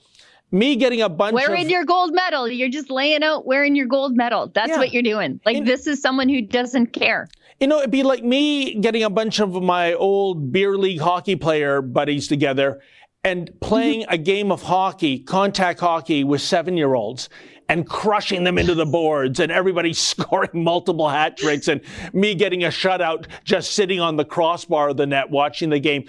me 0.52 0.76
getting 0.76 1.00
a 1.00 1.08
bunch 1.08 1.34
wearing 1.34 1.64
of, 1.64 1.70
your 1.70 1.84
gold 1.84 2.12
medal. 2.12 2.48
You're 2.48 2.68
just 2.68 2.90
laying 2.90 3.22
out 3.22 3.46
wearing 3.46 3.74
your 3.74 3.86
gold 3.86 4.16
medal. 4.16 4.48
That's 4.54 4.70
yeah. 4.70 4.78
what 4.78 4.92
you're 4.92 5.02
doing. 5.02 5.40
Like 5.44 5.58
and, 5.58 5.66
this 5.66 5.86
is 5.86 6.00
someone 6.00 6.28
who 6.28 6.42
doesn't 6.42 6.88
care. 6.88 7.28
You 7.62 7.68
know, 7.68 7.78
it'd 7.78 7.92
be 7.92 8.02
like 8.02 8.24
me 8.24 8.74
getting 8.74 9.04
a 9.04 9.08
bunch 9.08 9.38
of 9.38 9.62
my 9.62 9.92
old 9.92 10.50
beer 10.50 10.76
league 10.76 11.00
hockey 11.00 11.36
player 11.36 11.80
buddies 11.80 12.26
together 12.26 12.80
and 13.22 13.52
playing 13.60 14.00
mm-hmm. 14.00 14.14
a 14.14 14.18
game 14.18 14.50
of 14.50 14.62
hockey, 14.62 15.20
contact 15.20 15.78
hockey 15.78 16.24
with 16.24 16.40
seven 16.40 16.76
year 16.76 16.94
olds 16.94 17.28
and 17.68 17.88
crushing 17.88 18.42
them 18.42 18.58
into 18.58 18.74
the 18.74 18.84
boards 18.84 19.38
and 19.38 19.52
everybody 19.52 19.92
scoring 19.92 20.64
multiple 20.64 21.08
hat 21.08 21.36
tricks 21.36 21.68
and 21.68 21.82
me 22.12 22.34
getting 22.34 22.64
a 22.64 22.66
shutout 22.66 23.26
just 23.44 23.74
sitting 23.74 24.00
on 24.00 24.16
the 24.16 24.24
crossbar 24.24 24.88
of 24.88 24.96
the 24.96 25.06
net 25.06 25.30
watching 25.30 25.70
the 25.70 25.78
game. 25.78 26.04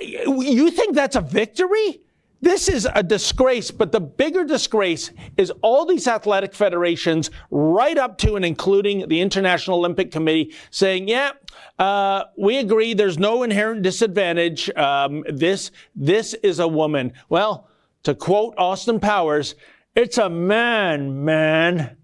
You 0.00 0.70
think 0.70 0.94
that's 0.94 1.16
a 1.16 1.22
victory? 1.22 2.02
This 2.42 2.68
is 2.68 2.88
a 2.92 3.02
disgrace, 3.04 3.70
but 3.70 3.92
the 3.92 4.00
bigger 4.00 4.44
disgrace 4.44 5.12
is 5.36 5.52
all 5.62 5.86
these 5.86 6.08
athletic 6.08 6.54
federations, 6.54 7.30
right 7.50 7.96
up 7.96 8.18
to 8.18 8.34
and 8.34 8.44
including 8.44 9.08
the 9.08 9.20
International 9.20 9.78
Olympic 9.78 10.10
Committee, 10.10 10.52
saying, 10.70 11.08
yeah, 11.08 11.30
uh, 11.78 12.24
we 12.36 12.58
agree 12.58 12.94
there's 12.94 13.18
no 13.18 13.44
inherent 13.44 13.82
disadvantage. 13.82 14.68
Um, 14.70 15.24
this, 15.28 15.70
this 15.94 16.34
is 16.34 16.58
a 16.58 16.66
woman. 16.68 17.12
Well, 17.28 17.68
to 18.02 18.14
quote 18.14 18.54
Austin 18.58 18.98
Powers, 18.98 19.54
it's 19.94 20.18
a 20.18 20.28
man, 20.28 21.24
man. 21.24 21.96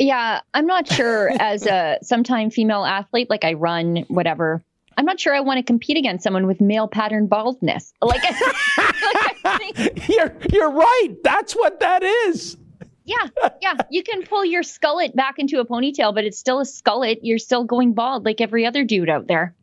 Yeah, 0.00 0.40
I'm 0.52 0.66
not 0.66 0.88
sure 0.88 1.30
as 1.38 1.64
a 1.66 1.98
sometime 2.02 2.50
female 2.50 2.84
athlete, 2.84 3.30
like 3.30 3.44
I 3.44 3.52
run, 3.52 4.04
whatever. 4.08 4.64
I'm 4.96 5.04
not 5.04 5.20
sure 5.20 5.34
I 5.34 5.40
want 5.40 5.58
to 5.58 5.62
compete 5.62 5.96
against 5.96 6.24
someone 6.24 6.46
with 6.46 6.60
male 6.60 6.88
pattern 6.88 7.26
baldness. 7.26 7.92
Like, 8.00 8.22
like 9.44 10.08
you're 10.08 10.34
you're 10.52 10.70
right. 10.70 11.14
That's 11.22 11.54
what 11.54 11.80
that 11.80 12.02
is. 12.02 12.56
Yeah, 13.04 13.26
yeah. 13.60 13.74
You 13.90 14.02
can 14.02 14.22
pull 14.22 14.44
your 14.44 14.62
skullet 14.62 15.14
back 15.14 15.38
into 15.38 15.60
a 15.60 15.66
ponytail, 15.66 16.14
but 16.14 16.24
it's 16.24 16.38
still 16.38 16.60
a 16.60 16.64
skullet. 16.64 17.18
You're 17.22 17.38
still 17.38 17.64
going 17.64 17.94
bald 17.94 18.24
like 18.24 18.40
every 18.40 18.64
other 18.66 18.84
dude 18.84 19.10
out 19.10 19.26
there. 19.26 19.54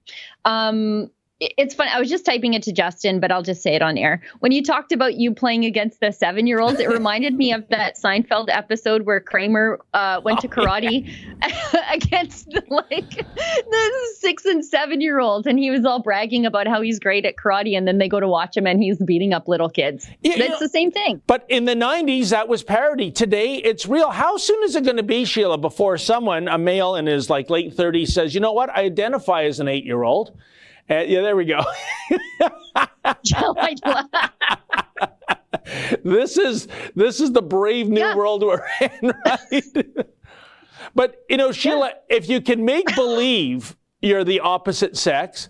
Um, 0.45 1.09
it's 1.39 1.73
fun. 1.73 1.87
I 1.87 1.99
was 1.99 2.09
just 2.09 2.25
typing 2.25 2.53
it 2.53 2.63
to 2.63 2.73
Justin, 2.73 3.21
but 3.21 3.31
I'll 3.31 3.43
just 3.43 3.61
say 3.61 3.73
it 3.73 3.81
on 3.81 3.97
air. 3.97 4.21
When 4.39 4.51
you 4.51 4.61
talked 4.61 4.91
about 4.91 5.15
you 5.15 5.33
playing 5.33 5.63
against 5.63 6.01
the 6.01 6.11
seven 6.11 6.47
year 6.47 6.59
olds, 6.59 6.79
it 6.79 6.89
reminded 6.89 7.33
me 7.33 7.53
of 7.53 7.67
that 7.69 7.97
Seinfeld 7.97 8.47
episode 8.49 9.03
where 9.05 9.21
Kramer 9.21 9.79
uh, 9.93 10.19
went 10.23 10.39
oh, 10.39 10.41
to 10.41 10.47
karate 10.49 11.07
yeah. 11.07 11.91
against 11.93 12.49
the, 12.49 12.61
like 12.69 13.09
the 13.09 14.09
six 14.19 14.43
and 14.45 14.65
seven 14.65 14.99
year 14.99 15.19
olds, 15.19 15.47
and 15.47 15.57
he 15.57 15.71
was 15.71 15.85
all 15.85 16.01
bragging 16.01 16.45
about 16.45 16.67
how 16.67 16.81
he's 16.81 16.99
great 16.99 17.25
at 17.25 17.37
karate, 17.37 17.77
and 17.77 17.87
then 17.87 17.99
they 17.99 18.09
go 18.09 18.19
to 18.19 18.27
watch 18.27 18.57
him 18.57 18.67
and 18.67 18.83
he's 18.83 18.97
beating 18.97 19.33
up 19.33 19.47
little 19.47 19.69
kids. 19.69 20.09
Yeah, 20.21 20.33
it's 20.35 20.49
know, 20.49 20.59
the 20.59 20.69
same 20.69 20.91
thing. 20.91 21.21
But 21.25 21.45
in 21.47 21.63
the 21.63 21.75
90s, 21.75 22.31
that 22.31 22.49
was 22.49 22.63
parody. 22.63 23.11
Today, 23.11 23.55
it's 23.55 23.85
real. 23.85 24.09
How 24.09 24.35
soon 24.35 24.61
is 24.63 24.75
it 24.75 24.83
going 24.83 24.97
to 24.97 25.03
be, 25.03 25.23
Sheila, 25.23 25.57
before 25.57 25.97
someone, 25.97 26.49
a 26.49 26.57
male 26.57 26.95
in 26.95 27.05
his 27.05 27.29
like 27.29 27.49
late 27.49 27.75
30s, 27.75 28.09
says, 28.09 28.35
you 28.35 28.41
know 28.41 28.51
what, 28.51 28.69
I 28.69 28.83
identify 28.83 29.43
as 29.43 29.61
an 29.61 29.69
eight 29.69 29.85
year 29.85 30.03
old? 30.03 30.37
Uh, 30.89 31.03
yeah, 31.07 31.21
there 31.21 31.35
we 31.35 31.45
go. 31.45 31.61
this 36.03 36.37
is 36.37 36.67
this 36.95 37.19
is 37.19 37.31
the 37.31 37.41
brave 37.41 37.89
new 37.89 38.01
yeah. 38.01 38.15
world 38.15 38.43
we're 38.43 38.65
in, 38.81 39.13
right? 39.25 39.85
but 40.95 41.23
you 41.29 41.37
know, 41.37 41.51
Sheila, 41.51 41.91
yeah. 42.09 42.17
if 42.17 42.27
you 42.27 42.41
can 42.41 42.65
make 42.65 42.93
believe 42.95 43.77
you're 44.01 44.23
the 44.23 44.39
opposite 44.39 44.97
sex, 44.97 45.49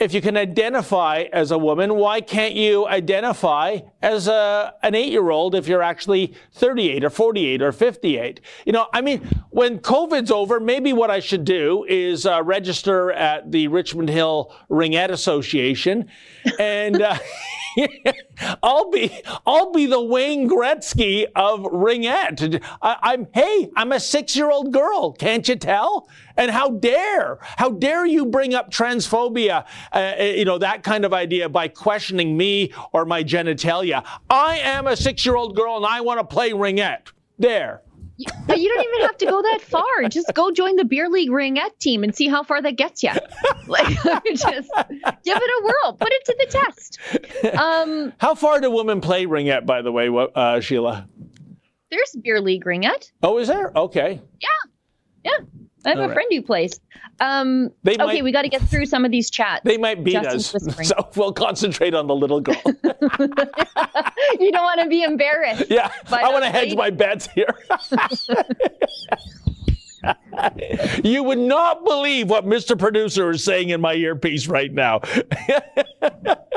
if 0.00 0.14
you 0.14 0.22
can 0.22 0.36
identify 0.36 1.26
as 1.32 1.50
a 1.50 1.58
woman, 1.58 1.94
why 1.96 2.20
can't 2.20 2.54
you 2.54 2.86
identify 2.86 3.78
as 4.00 4.26
a, 4.26 4.74
an 4.82 4.94
eight 4.94 5.12
year 5.12 5.30
old 5.30 5.54
if 5.54 5.68
you're 5.68 5.82
actually 5.82 6.34
38 6.54 7.04
or 7.04 7.10
48 7.10 7.62
or 7.62 7.72
58? 7.72 8.40
You 8.64 8.72
know, 8.72 8.86
I 8.92 9.02
mean, 9.02 9.28
when 9.50 9.78
COVID's 9.78 10.30
over, 10.30 10.58
maybe 10.58 10.92
what 10.92 11.10
I 11.10 11.20
should 11.20 11.44
do 11.44 11.84
is 11.88 12.24
uh, 12.24 12.42
register 12.42 13.12
at 13.12 13.52
the 13.52 13.68
Richmond 13.68 14.08
Hill 14.08 14.54
Ringette 14.70 15.10
Association 15.10 16.08
and. 16.58 17.00
Uh, 17.00 17.18
I'll 18.62 18.90
be 18.90 19.22
I'll 19.46 19.72
be 19.72 19.86
the 19.86 20.00
Wayne 20.00 20.48
Gretzky 20.48 21.26
of 21.34 21.60
Ringette. 21.60 22.62
I, 22.80 23.14
am 23.14 23.28
hey, 23.32 23.70
I'm 23.76 23.92
a 23.92 24.00
six 24.00 24.36
year 24.36 24.50
old 24.50 24.72
girl. 24.72 25.12
Can't 25.12 25.46
you 25.48 25.56
tell? 25.56 26.08
And 26.36 26.50
how 26.50 26.70
dare 26.70 27.38
how 27.56 27.70
dare 27.70 28.06
you 28.06 28.26
bring 28.26 28.54
up 28.54 28.70
transphobia, 28.70 29.66
uh, 29.92 30.14
uh 30.18 30.22
you 30.22 30.44
know 30.44 30.58
that 30.58 30.82
kind 30.82 31.04
of 31.04 31.12
idea 31.12 31.48
by 31.48 31.68
questioning 31.68 32.36
me 32.36 32.72
or 32.92 33.04
my 33.04 33.22
genitalia? 33.22 34.04
I 34.28 34.58
am 34.58 34.86
a 34.86 34.96
six 34.96 35.24
year 35.24 35.36
old 35.36 35.56
girl 35.56 35.76
and 35.76 35.86
I 35.86 36.00
want 36.00 36.20
to 36.20 36.24
play 36.24 36.50
Ringette. 36.50 37.12
There. 37.38 37.82
But 38.46 38.60
you 38.60 38.68
don't 38.68 38.84
even 38.84 39.06
have 39.06 39.16
to 39.18 39.26
go 39.26 39.42
that 39.42 39.60
far. 39.62 40.08
Just 40.08 40.32
go 40.34 40.50
join 40.50 40.76
the 40.76 40.84
beer 40.84 41.08
league 41.08 41.30
ringette 41.30 41.78
team 41.78 42.04
and 42.04 42.14
see 42.14 42.28
how 42.28 42.42
far 42.42 42.60
that 42.62 42.76
gets 42.76 43.02
you. 43.02 43.10
Like, 43.68 43.86
just 44.26 44.44
give 44.74 45.36
it 45.36 45.50
a 45.50 45.64
whirl. 45.64 45.92
Put 45.94 46.08
it 46.10 46.24
to 46.26 46.36
the 46.38 46.46
test. 46.46 46.98
Um, 47.56 48.12
how 48.18 48.34
far 48.34 48.60
do 48.60 48.70
women 48.70 49.00
play 49.00 49.24
ringette, 49.24 49.64
by 49.64 49.82
the 49.82 49.92
way, 49.92 50.08
uh, 50.34 50.58
Sheila? 50.60 51.08
There's 51.90 52.16
beer 52.20 52.40
league 52.40 52.64
ringette. 52.64 53.12
Oh, 53.22 53.38
is 53.38 53.48
there? 53.48 53.70
Okay. 53.76 54.20
Yeah. 54.40 54.48
Yeah. 55.24 55.38
I 55.84 55.90
have 55.90 55.98
All 55.98 56.04
a 56.04 56.08
right. 56.08 56.14
friend 56.14 56.28
who 56.30 56.42
plays. 56.42 56.80
Um, 57.20 57.70
okay, 57.86 57.96
might, 57.96 58.24
we 58.24 58.32
got 58.32 58.42
to 58.42 58.48
get 58.48 58.62
through 58.62 58.86
some 58.86 59.04
of 59.04 59.10
these 59.10 59.30
chats. 59.30 59.62
They 59.64 59.78
might 59.78 60.02
beat 60.02 60.14
Justin's 60.14 60.54
us, 60.54 60.64
whispering. 60.64 60.86
so 60.86 61.08
we'll 61.16 61.32
concentrate 61.32 61.94
on 61.94 62.06
the 62.06 62.14
little 62.14 62.40
girl. 62.40 62.60
you 62.64 64.52
don't 64.52 64.64
want 64.64 64.80
to 64.80 64.88
be 64.88 65.02
embarrassed. 65.02 65.66
Yeah, 65.68 65.92
I 66.10 66.28
want 66.32 66.44
to 66.44 66.50
hedge 66.50 66.74
my 66.74 66.90
bets 66.90 67.28
here. 67.28 67.54
you 71.04 71.22
would 71.22 71.38
not 71.38 71.84
believe 71.84 72.28
what 72.28 72.44
Mr. 72.44 72.78
Producer 72.78 73.30
is 73.30 73.44
saying 73.44 73.68
in 73.70 73.80
my 73.80 73.94
earpiece 73.94 74.48
right 74.48 74.72
now. 74.72 75.00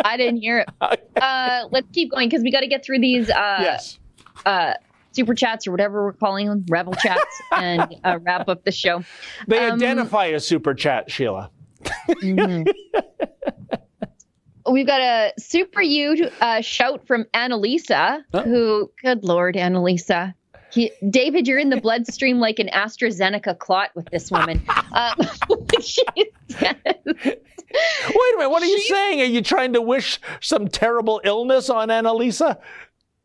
I 0.03 0.17
didn't 0.17 0.41
hear 0.41 0.59
it. 0.59 0.69
Uh, 1.15 1.63
let's 1.71 1.88
keep 1.93 2.11
going 2.11 2.28
because 2.28 2.43
we 2.43 2.51
got 2.51 2.59
to 2.59 2.67
get 2.67 2.84
through 2.86 2.99
these. 2.99 3.30
Uh, 3.30 3.57
yes. 3.61 3.99
Uh, 4.45 4.73
super 5.16 5.34
chats 5.34 5.68
or 5.68 5.72
whatever 5.72 6.03
we're 6.03 6.13
calling 6.13 6.47
them, 6.47 6.66
rebel 6.70 6.93
chats, 6.93 7.41
and 7.55 7.95
uh, 8.03 8.20
wrap 8.22 8.47
up 8.49 8.63
the 8.63 8.72
show. 8.72 9.03
They 9.47 9.59
um, 9.59 9.74
identify 9.74 10.28
as 10.28 10.45
super 10.45 10.74
chat, 10.74 11.09
Sheila. 11.09 11.49
mm-hmm. 12.09 12.70
We've 14.72 14.88
got 14.88 15.01
a 15.01 15.32
super 15.38 15.82
huge 15.82 16.22
uh, 16.41 16.61
shout 16.61 17.05
from 17.05 17.26
Annalisa, 17.36 18.24
oh. 18.34 18.41
who, 18.41 18.91
good 19.03 19.24
Lord, 19.24 19.55
Annalisa. 19.55 20.34
He, 20.72 20.91
David, 21.07 21.47
you're 21.47 21.59
in 21.59 21.70
the 21.70 21.80
bloodstream 21.80 22.39
like 22.39 22.57
an 22.57 22.70
AstraZeneca 22.70 23.59
clot 23.59 23.91
with 23.95 24.09
this 24.09 24.32
woman. 24.32 24.61
Um, 24.95 25.13
Wait 27.76 28.34
a 28.34 28.38
minute. 28.38 28.49
What 28.49 28.63
are 28.63 28.68
you 28.68 28.80
saying? 28.80 29.22
Are 29.22 29.26
you 29.26 29.41
trying 29.41 29.74
to 29.74 29.82
wish 29.82 30.20
some 30.39 30.70
terrible 30.70 31.20
illness 31.26 31.70
on 31.70 31.89
Annalisa? 31.89 32.57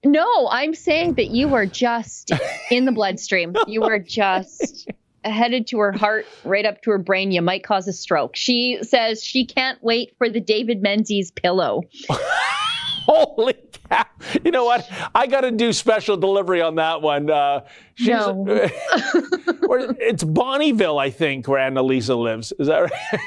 No, 0.05 0.49
I'm 0.51 0.75
saying 0.75 1.15
that 1.15 1.29
you 1.31 1.49
were 1.49 1.67
just 1.67 2.33
in 2.71 2.85
the 2.85 2.93
bloodstream. 2.93 3.55
You 3.67 3.83
were 3.83 3.99
just 3.99 4.91
headed 5.25 5.67
to 5.69 5.79
her 5.79 5.93
heart, 5.93 6.27
right 6.45 6.65
up 6.65 6.83
to 6.83 6.91
her 6.91 6.99
brain. 6.99 7.31
You 7.31 7.43
might 7.43 7.63
cause 7.63 7.87
a 7.87 7.93
stroke. 7.93 8.35
She 8.35 8.79
says 8.83 9.23
she 9.23 9.45
can't 9.45 9.83
wait 9.83 10.15
for 10.17 10.29
the 10.29 10.41
David 10.41 10.83
Menzies 10.83 11.31
pillow. 11.31 11.83
Holy 12.09 13.55
cow. 13.89 14.05
You 14.45 14.51
know 14.51 14.65
what? 14.65 14.91
I 15.15 15.27
got 15.27 15.43
to 15.43 15.51
do 15.51 15.73
special 15.73 16.17
delivery 16.17 16.63
on 16.63 16.77
that 16.77 17.03
one. 17.03 17.31
Uh, 17.31 17.67
no. 18.01 18.45
it's 18.49 20.25
Bonnyville, 20.25 21.01
I 21.01 21.11
think, 21.11 21.47
where 21.47 21.61
Annalisa 21.61 22.17
lives. 22.21 22.53
Is 22.59 22.69
that 22.69 22.79
right? 22.79 23.21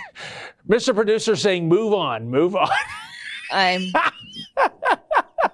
Mr. 0.67 0.95
Producer 0.95 1.35
saying, 1.35 1.67
move 1.67 1.93
on, 1.93 2.29
move 2.29 2.55
on. 2.55 2.69
I'm. 3.51 3.91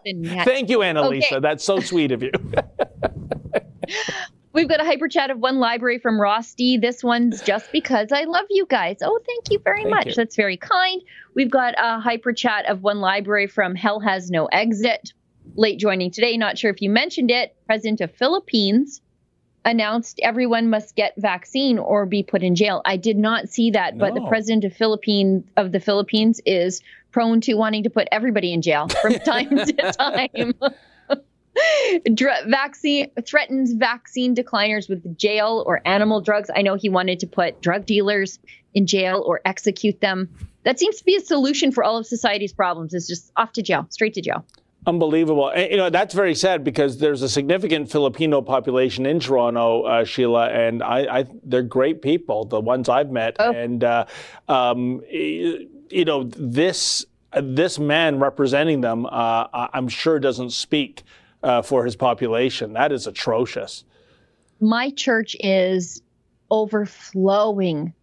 Thank 0.05 0.69
you, 0.69 0.79
Annalisa. 0.79 1.31
Okay. 1.31 1.39
That's 1.39 1.63
so 1.63 1.79
sweet 1.79 2.11
of 2.11 2.23
you. 2.23 2.31
We've 4.53 4.67
got 4.67 4.81
a 4.81 4.85
hyper 4.85 5.07
chat 5.07 5.29
of 5.29 5.39
one 5.39 5.59
library 5.59 5.99
from 5.99 6.19
Rosty. 6.19 6.81
This 6.81 7.03
one's 7.03 7.41
just 7.41 7.71
because 7.71 8.11
I 8.11 8.23
love 8.23 8.45
you 8.49 8.65
guys. 8.65 8.97
Oh, 9.01 9.19
thank 9.25 9.51
you 9.51 9.59
very 9.59 9.83
thank 9.83 9.95
much. 9.95 10.07
You. 10.07 10.13
That's 10.15 10.35
very 10.35 10.57
kind. 10.57 11.01
We've 11.35 11.51
got 11.51 11.75
a 11.77 11.99
hyper 11.99 12.33
chat 12.33 12.65
of 12.67 12.81
one 12.81 12.99
library 12.99 13.47
from 13.47 13.75
Hell 13.75 13.99
Has 13.99 14.31
No 14.31 14.47
Exit. 14.47 15.13
Late 15.55 15.79
joining 15.79 16.11
today. 16.11 16.35
Not 16.37 16.57
sure 16.57 16.71
if 16.71 16.81
you 16.81 16.89
mentioned 16.89 17.31
it. 17.31 17.55
President 17.65 18.01
of 18.01 18.13
Philippines 18.15 19.01
announced 19.65 20.19
everyone 20.23 20.69
must 20.69 20.95
get 20.95 21.13
vaccine 21.17 21.77
or 21.77 22.05
be 22.05 22.23
put 22.23 22.41
in 22.41 22.55
jail. 22.55 22.81
I 22.85 22.97
did 22.97 23.17
not 23.17 23.49
see 23.49 23.71
that, 23.71 23.95
no. 23.95 24.05
but 24.05 24.15
the 24.15 24.21
oh. 24.21 24.27
president 24.27 24.65
of 24.65 24.73
Philippines 24.73 25.43
of 25.57 25.71
the 25.71 25.79
Philippines 25.79 26.41
is 26.45 26.81
prone 27.11 27.41
to 27.41 27.53
wanting 27.55 27.83
to 27.83 27.89
put 27.89 28.07
everybody 28.11 28.53
in 28.53 28.61
jail 28.61 28.87
from 28.87 29.13
time 29.25 29.49
to 29.49 29.73
time. 29.93 30.53
Dr- 32.13 32.47
vaccine 32.47 33.11
threatens 33.25 33.73
vaccine 33.73 34.35
decliners 34.35 34.87
with 34.87 35.17
jail 35.17 35.63
or 35.65 35.81
animal 35.85 36.21
drugs. 36.21 36.49
I 36.55 36.61
know 36.61 36.75
he 36.75 36.89
wanted 36.89 37.19
to 37.19 37.27
put 37.27 37.61
drug 37.61 37.85
dealers 37.85 38.39
in 38.73 38.85
jail 38.85 39.23
or 39.25 39.41
execute 39.45 39.99
them. 39.99 40.29
That 40.63 40.79
seems 40.79 40.97
to 40.97 41.05
be 41.05 41.15
a 41.15 41.21
solution 41.21 41.71
for 41.71 41.83
all 41.83 41.97
of 41.97 42.05
society's 42.05 42.53
problems. 42.53 42.93
Is 42.93 43.07
just 43.07 43.31
off 43.35 43.53
to 43.53 43.61
jail, 43.61 43.87
straight 43.89 44.13
to 44.13 44.21
jail. 44.21 44.45
Unbelievable. 44.87 45.49
And, 45.49 45.71
you 45.71 45.77
know, 45.77 45.89
that's 45.89 46.13
very 46.13 46.33
sad 46.33 46.63
because 46.63 46.99
there's 46.99 47.21
a 47.21 47.29
significant 47.29 47.91
Filipino 47.91 48.41
population 48.41 49.05
in 49.05 49.19
Toronto, 49.19 49.83
uh, 49.83 50.05
Sheila, 50.05 50.47
and 50.49 50.81
I, 50.81 51.19
I, 51.19 51.25
they're 51.43 51.63
great 51.63 52.01
people, 52.01 52.45
the 52.45 52.61
ones 52.61 52.87
I've 52.87 53.11
met. 53.11 53.35
Oh. 53.39 53.51
And, 53.51 53.83
uh, 53.83 54.05
um, 54.47 55.01
you 55.91 56.05
know, 56.05 56.23
this, 56.23 57.05
this 57.33 57.79
man 57.79 58.19
representing 58.19 58.81
them, 58.81 59.05
uh, 59.05 59.47
I'm 59.73 59.87
sure 59.87 60.19
doesn't 60.19 60.51
speak 60.51 61.03
uh, 61.43 61.61
for 61.61 61.85
his 61.85 61.95
population. 61.95 62.73
That 62.73 62.91
is 62.91 63.07
atrocious. 63.07 63.83
My 64.59 64.89
church 64.91 65.35
is 65.39 66.01
overflowing 66.51 67.93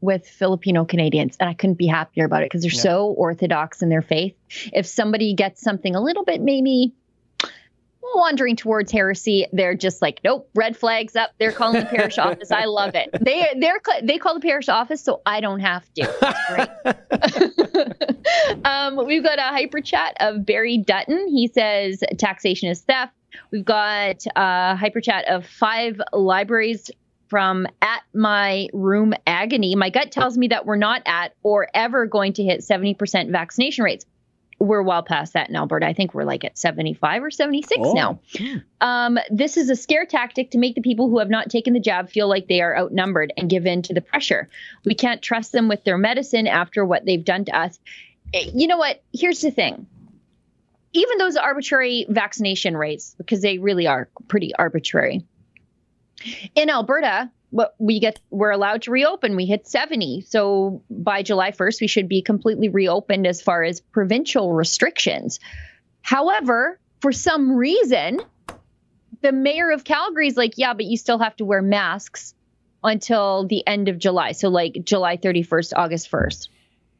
with 0.00 0.28
Filipino 0.28 0.84
Canadians, 0.84 1.36
and 1.40 1.48
I 1.48 1.54
couldn't 1.54 1.78
be 1.78 1.86
happier 1.86 2.26
about 2.26 2.42
it 2.42 2.46
because 2.46 2.62
they're 2.62 2.70
yeah. 2.70 2.80
so 2.80 3.06
orthodox 3.06 3.82
in 3.82 3.88
their 3.88 4.02
faith. 4.02 4.34
If 4.72 4.86
somebody 4.86 5.34
gets 5.34 5.62
something 5.62 5.94
a 5.96 6.00
little 6.00 6.24
bit 6.24 6.42
maybe 6.42 6.92
wandering 8.14 8.56
towards 8.56 8.90
heresy, 8.92 9.46
they're 9.52 9.74
just 9.74 10.02
like, 10.02 10.20
nope, 10.24 10.48
red 10.54 10.76
flags 10.76 11.16
up. 11.16 11.30
They're 11.38 11.52
calling 11.52 11.80
the 11.80 11.86
parish 11.86 12.18
office. 12.24 12.50
I 12.50 12.64
love 12.64 12.94
it. 12.94 13.10
They 13.20 13.46
they're 13.58 13.80
they 14.02 14.18
call 14.18 14.34
the 14.34 14.40
parish 14.40 14.68
office, 14.68 15.02
so 15.02 15.22
I 15.26 15.40
don't 15.40 15.60
have 15.60 15.84
to. 15.94 16.94
um, 18.64 19.06
we've 19.06 19.22
got 19.22 19.38
a 19.38 19.42
hyper 19.42 19.80
chat 19.80 20.16
of 20.20 20.44
Barry 20.44 20.78
Dutton. 20.78 21.28
He 21.28 21.48
says 21.48 22.02
taxation 22.18 22.68
is 22.70 22.80
theft. 22.82 23.12
We've 23.50 23.64
got 23.64 24.24
a 24.36 24.76
hyper 24.76 25.00
chat 25.00 25.28
of 25.28 25.46
five 25.46 26.00
libraries 26.12 26.90
from 27.28 27.66
at 27.82 28.02
my 28.14 28.68
room 28.72 29.14
agony. 29.26 29.74
My 29.74 29.90
gut 29.90 30.12
tells 30.12 30.38
me 30.38 30.48
that 30.48 30.66
we're 30.66 30.76
not 30.76 31.02
at 31.06 31.34
or 31.42 31.68
ever 31.74 32.06
going 32.06 32.34
to 32.34 32.44
hit 32.44 32.60
70% 32.60 33.30
vaccination 33.30 33.84
rates 33.84 34.06
we're 34.58 34.82
well 34.82 35.02
past 35.02 35.32
that 35.32 35.48
in 35.48 35.56
Alberta. 35.56 35.86
I 35.86 35.92
think 35.92 36.14
we're 36.14 36.24
like 36.24 36.44
at 36.44 36.56
75 36.56 37.24
or 37.24 37.30
76 37.30 37.80
oh. 37.82 37.92
now. 37.92 38.20
Um, 38.80 39.18
this 39.30 39.56
is 39.56 39.70
a 39.70 39.76
scare 39.76 40.06
tactic 40.06 40.50
to 40.52 40.58
make 40.58 40.74
the 40.74 40.80
people 40.80 41.08
who 41.08 41.18
have 41.18 41.30
not 41.30 41.50
taken 41.50 41.72
the 41.72 41.80
jab 41.80 42.10
feel 42.10 42.28
like 42.28 42.48
they 42.48 42.60
are 42.60 42.76
outnumbered 42.76 43.32
and 43.36 43.50
give 43.50 43.66
in 43.66 43.82
to 43.82 43.94
the 43.94 44.00
pressure. 44.00 44.48
We 44.84 44.94
can't 44.94 45.22
trust 45.22 45.52
them 45.52 45.68
with 45.68 45.84
their 45.84 45.98
medicine 45.98 46.46
after 46.46 46.84
what 46.84 47.04
they've 47.04 47.24
done 47.24 47.44
to 47.46 47.56
us. 47.56 47.78
Eh, 48.32 48.50
you 48.54 48.66
know 48.66 48.78
what? 48.78 49.02
Here's 49.12 49.40
the 49.40 49.50
thing. 49.50 49.86
Even 50.92 51.18
those 51.18 51.36
arbitrary 51.36 52.06
vaccination 52.08 52.76
rates, 52.76 53.14
because 53.18 53.42
they 53.42 53.58
really 53.58 53.86
are 53.86 54.08
pretty 54.28 54.54
arbitrary. 54.54 55.24
In 56.54 56.70
Alberta, 56.70 57.30
what 57.54 57.76
we 57.78 58.00
get 58.00 58.18
we're 58.30 58.50
allowed 58.50 58.82
to 58.82 58.90
reopen. 58.90 59.36
We 59.36 59.46
hit 59.46 59.68
70 59.68 60.22
so 60.22 60.82
by 60.90 61.22
july 61.22 61.52
1st 61.52 61.80
we 61.80 61.86
should 61.86 62.08
be 62.08 62.20
completely 62.20 62.68
reopened 62.68 63.28
as 63.28 63.40
far 63.40 63.62
as 63.62 63.80
provincial 63.80 64.52
restrictions. 64.52 65.38
However 66.02 66.80
for 67.00 67.12
some 67.12 67.52
reason 67.52 68.20
the 69.22 69.30
mayor 69.30 69.70
of 69.70 69.84
calgary 69.84 70.26
is 70.26 70.36
like 70.36 70.54
yeah 70.56 70.74
but 70.74 70.84
you 70.84 70.96
still 70.96 71.20
have 71.20 71.36
to 71.36 71.44
wear 71.44 71.62
masks 71.62 72.34
until 72.82 73.46
the 73.46 73.64
end 73.64 73.88
of 73.88 73.98
july. 73.98 74.32
So 74.32 74.48
like 74.48 74.80
july 74.82 75.16
31st 75.16 75.74
august 75.76 76.10
1st 76.10 76.48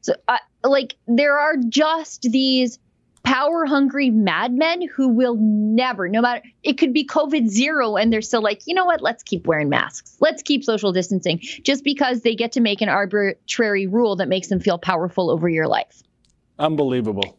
so 0.03 0.15
uh, 0.29 0.39
like 0.63 0.95
there 1.09 1.37
are 1.37 1.57
just 1.69 2.23
these 2.23 2.79
power 3.25 3.65
hungry 3.65 4.11
madmen 4.11 4.87
who 4.95 5.09
will 5.09 5.37
never, 5.41 6.09
no 6.09 6.21
matter, 6.21 6.43
it 6.63 6.75
could 6.75 6.93
be 6.93 7.05
COVID 7.05 7.49
zero, 7.49 7.97
and 7.97 8.13
they're 8.13 8.23
still 8.23 8.43
like, 8.43 8.63
you 8.67 8.75
know 8.75 8.85
what, 8.85 9.01
let's 9.01 9.23
keep 9.23 9.47
wearing 9.47 9.69
masks. 9.69 10.17
Let's 10.21 10.43
keep 10.43 10.63
social 10.63 10.93
distancing 10.93 11.39
just 11.41 11.83
because 11.83 12.21
they 12.21 12.35
get 12.35 12.53
to 12.53 12.61
make 12.61 12.81
an 12.81 12.89
arbitrary 12.89 13.87
rule 13.87 14.17
that 14.17 14.29
makes 14.29 14.49
them 14.49 14.61
feel 14.61 14.79
powerful 14.79 15.31
over 15.31 15.49
your 15.49 15.67
life. 15.67 16.03
Unbelievable. 16.59 17.39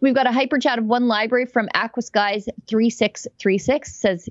We've 0.00 0.14
got 0.14 0.26
a 0.26 0.32
hyper 0.32 0.58
chat 0.58 0.78
of 0.78 0.84
one 0.84 1.08
library 1.08 1.46
from 1.46 1.68
Aquaskies 1.74 2.48
3636 2.68 3.92
says 3.92 4.28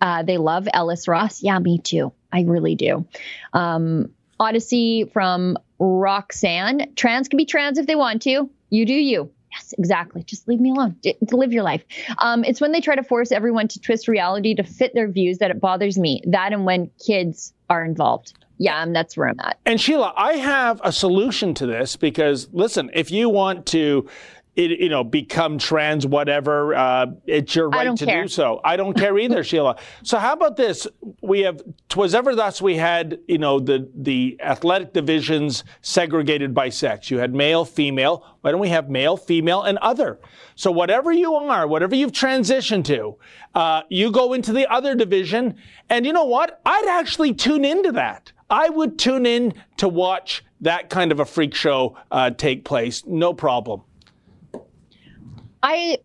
uh, 0.00 0.22
they 0.22 0.38
love 0.38 0.66
Ellis 0.72 1.06
Ross. 1.06 1.42
Yeah, 1.42 1.58
me 1.58 1.78
too. 1.78 2.12
I 2.32 2.42
really 2.42 2.74
do. 2.74 3.06
Um, 3.52 4.10
Odysee 4.40 5.04
from 5.12 5.58
Roxanne. 5.78 6.94
Trans 6.96 7.28
can 7.28 7.36
be 7.36 7.44
trans 7.44 7.78
if 7.78 7.86
they 7.86 7.94
want 7.94 8.22
to. 8.22 8.50
You 8.70 8.86
do 8.86 8.94
you. 8.94 9.30
Yes, 9.52 9.74
exactly. 9.78 10.22
Just 10.22 10.48
leave 10.48 10.60
me 10.60 10.70
alone. 10.70 10.96
D- 11.02 11.16
live 11.30 11.52
your 11.52 11.62
life. 11.62 11.84
Um, 12.18 12.42
it's 12.44 12.60
when 12.60 12.72
they 12.72 12.80
try 12.80 12.94
to 12.94 13.02
force 13.02 13.32
everyone 13.32 13.68
to 13.68 13.80
twist 13.80 14.08
reality 14.08 14.54
to 14.54 14.62
fit 14.62 14.94
their 14.94 15.08
views 15.08 15.38
that 15.38 15.50
it 15.50 15.60
bothers 15.60 15.98
me. 15.98 16.22
That 16.26 16.52
and 16.52 16.64
when 16.64 16.90
kids 17.04 17.52
are 17.68 17.84
involved. 17.84 18.32
Yeah, 18.58 18.80
um, 18.80 18.92
that's 18.92 19.16
where 19.16 19.28
I'm 19.28 19.40
at. 19.40 19.58
And 19.66 19.80
Sheila, 19.80 20.14
I 20.16 20.34
have 20.34 20.80
a 20.84 20.92
solution 20.92 21.52
to 21.54 21.66
this 21.66 21.96
because 21.96 22.48
listen, 22.52 22.90
if 22.94 23.10
you 23.10 23.28
want 23.28 23.66
to 23.66 24.08
it, 24.54 24.80
you 24.80 24.88
know, 24.90 25.02
become 25.02 25.58
trans, 25.58 26.06
whatever. 26.06 26.74
Uh, 26.74 27.06
it's 27.26 27.54
your 27.54 27.70
right 27.70 27.96
to 27.96 28.04
care. 28.04 28.22
do 28.22 28.28
so. 28.28 28.60
I 28.62 28.76
don't 28.76 28.94
care 28.94 29.18
either, 29.18 29.42
Sheila. 29.44 29.76
So 30.02 30.18
how 30.18 30.34
about 30.34 30.56
this? 30.56 30.86
We 31.22 31.40
have 31.40 31.62
twas 31.88 32.14
ever 32.14 32.34
thus 32.34 32.60
we 32.60 32.76
had, 32.76 33.18
you 33.26 33.38
know, 33.38 33.60
the 33.60 33.88
the 33.94 34.38
athletic 34.42 34.92
divisions 34.92 35.64
segregated 35.80 36.52
by 36.54 36.68
sex. 36.68 37.10
You 37.10 37.18
had 37.18 37.34
male, 37.34 37.64
female. 37.64 38.26
Why 38.42 38.50
don't 38.50 38.60
we 38.60 38.68
have 38.68 38.90
male, 38.90 39.16
female, 39.16 39.62
and 39.62 39.78
other? 39.78 40.20
So 40.54 40.70
whatever 40.70 41.12
you 41.12 41.34
are, 41.34 41.66
whatever 41.66 41.94
you've 41.94 42.12
transitioned 42.12 42.84
to, 42.86 43.16
uh, 43.54 43.82
you 43.88 44.10
go 44.10 44.34
into 44.34 44.52
the 44.52 44.70
other 44.70 44.94
division. 44.94 45.56
And 45.88 46.04
you 46.04 46.12
know 46.12 46.24
what? 46.24 46.60
I'd 46.66 46.88
actually 46.88 47.32
tune 47.32 47.64
into 47.64 47.92
that. 47.92 48.32
I 48.50 48.68
would 48.68 48.98
tune 48.98 49.24
in 49.24 49.54
to 49.78 49.88
watch 49.88 50.44
that 50.60 50.90
kind 50.90 51.10
of 51.10 51.20
a 51.20 51.24
freak 51.24 51.54
show 51.54 51.96
uh, 52.10 52.30
take 52.30 52.64
place. 52.64 53.02
No 53.06 53.32
problem. 53.32 53.82
I 55.62 55.98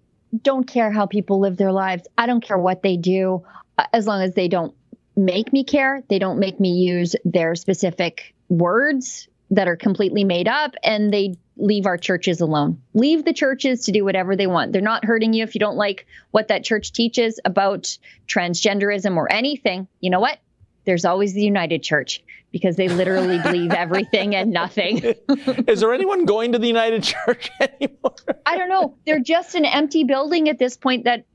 don't 0.43 0.67
care 0.67 0.91
how 0.91 1.05
people 1.05 1.39
live 1.39 1.57
their 1.57 1.71
lives. 1.71 2.07
I 2.17 2.25
don't 2.25 2.43
care 2.43 2.57
what 2.57 2.83
they 2.83 2.97
do, 2.97 3.43
uh, 3.77 3.85
as 3.93 4.05
long 4.05 4.21
as 4.21 4.33
they 4.33 4.47
don't 4.47 4.75
make 5.15 5.51
me 5.51 5.63
care. 5.63 6.03
They 6.09 6.19
don't 6.19 6.39
make 6.39 6.59
me 6.59 6.73
use 6.73 7.15
their 7.25 7.55
specific 7.55 8.35
words 8.49 9.27
that 9.51 9.67
are 9.67 9.77
completely 9.77 10.23
made 10.23 10.47
up, 10.47 10.75
and 10.83 11.11
they 11.11 11.35
leave 11.55 11.85
our 11.85 11.97
churches 11.97 12.41
alone. 12.41 12.81
Leave 12.93 13.25
the 13.25 13.33
churches 13.33 13.85
to 13.85 13.91
do 13.91 14.03
whatever 14.03 14.35
they 14.35 14.45
want. 14.47 14.73
They're 14.73 14.81
not 14.81 15.05
hurting 15.05 15.33
you 15.33 15.43
if 15.43 15.55
you 15.55 15.59
don't 15.59 15.77
like 15.77 16.05
what 16.31 16.49
that 16.49 16.63
church 16.63 16.91
teaches 16.91 17.39
about 17.43 17.97
transgenderism 18.27 19.15
or 19.15 19.31
anything. 19.31 19.87
You 20.01 20.11
know 20.11 20.19
what? 20.19 20.37
There's 20.87 21.05
always 21.05 21.33
the 21.33 21.43
United 21.43 21.83
Church 21.83 22.23
because 22.51 22.77
they 22.77 22.87
literally 22.87 23.39
believe 23.43 23.71
everything 23.71 24.33
and 24.33 24.51
nothing. 24.51 24.97
Is 25.67 25.81
there 25.81 25.93
anyone 25.93 26.25
going 26.25 26.53
to 26.53 26.59
the 26.59 26.67
United 26.67 27.03
Church 27.03 27.51
anymore? 27.61 28.15
I 28.45 28.57
don't 28.57 28.69
know. 28.69 28.95
They're 29.05 29.19
just 29.19 29.53
an 29.53 29.65
empty 29.65 30.05
building 30.05 30.49
at 30.49 30.57
this 30.57 30.77
point 30.77 31.03
that 31.03 31.25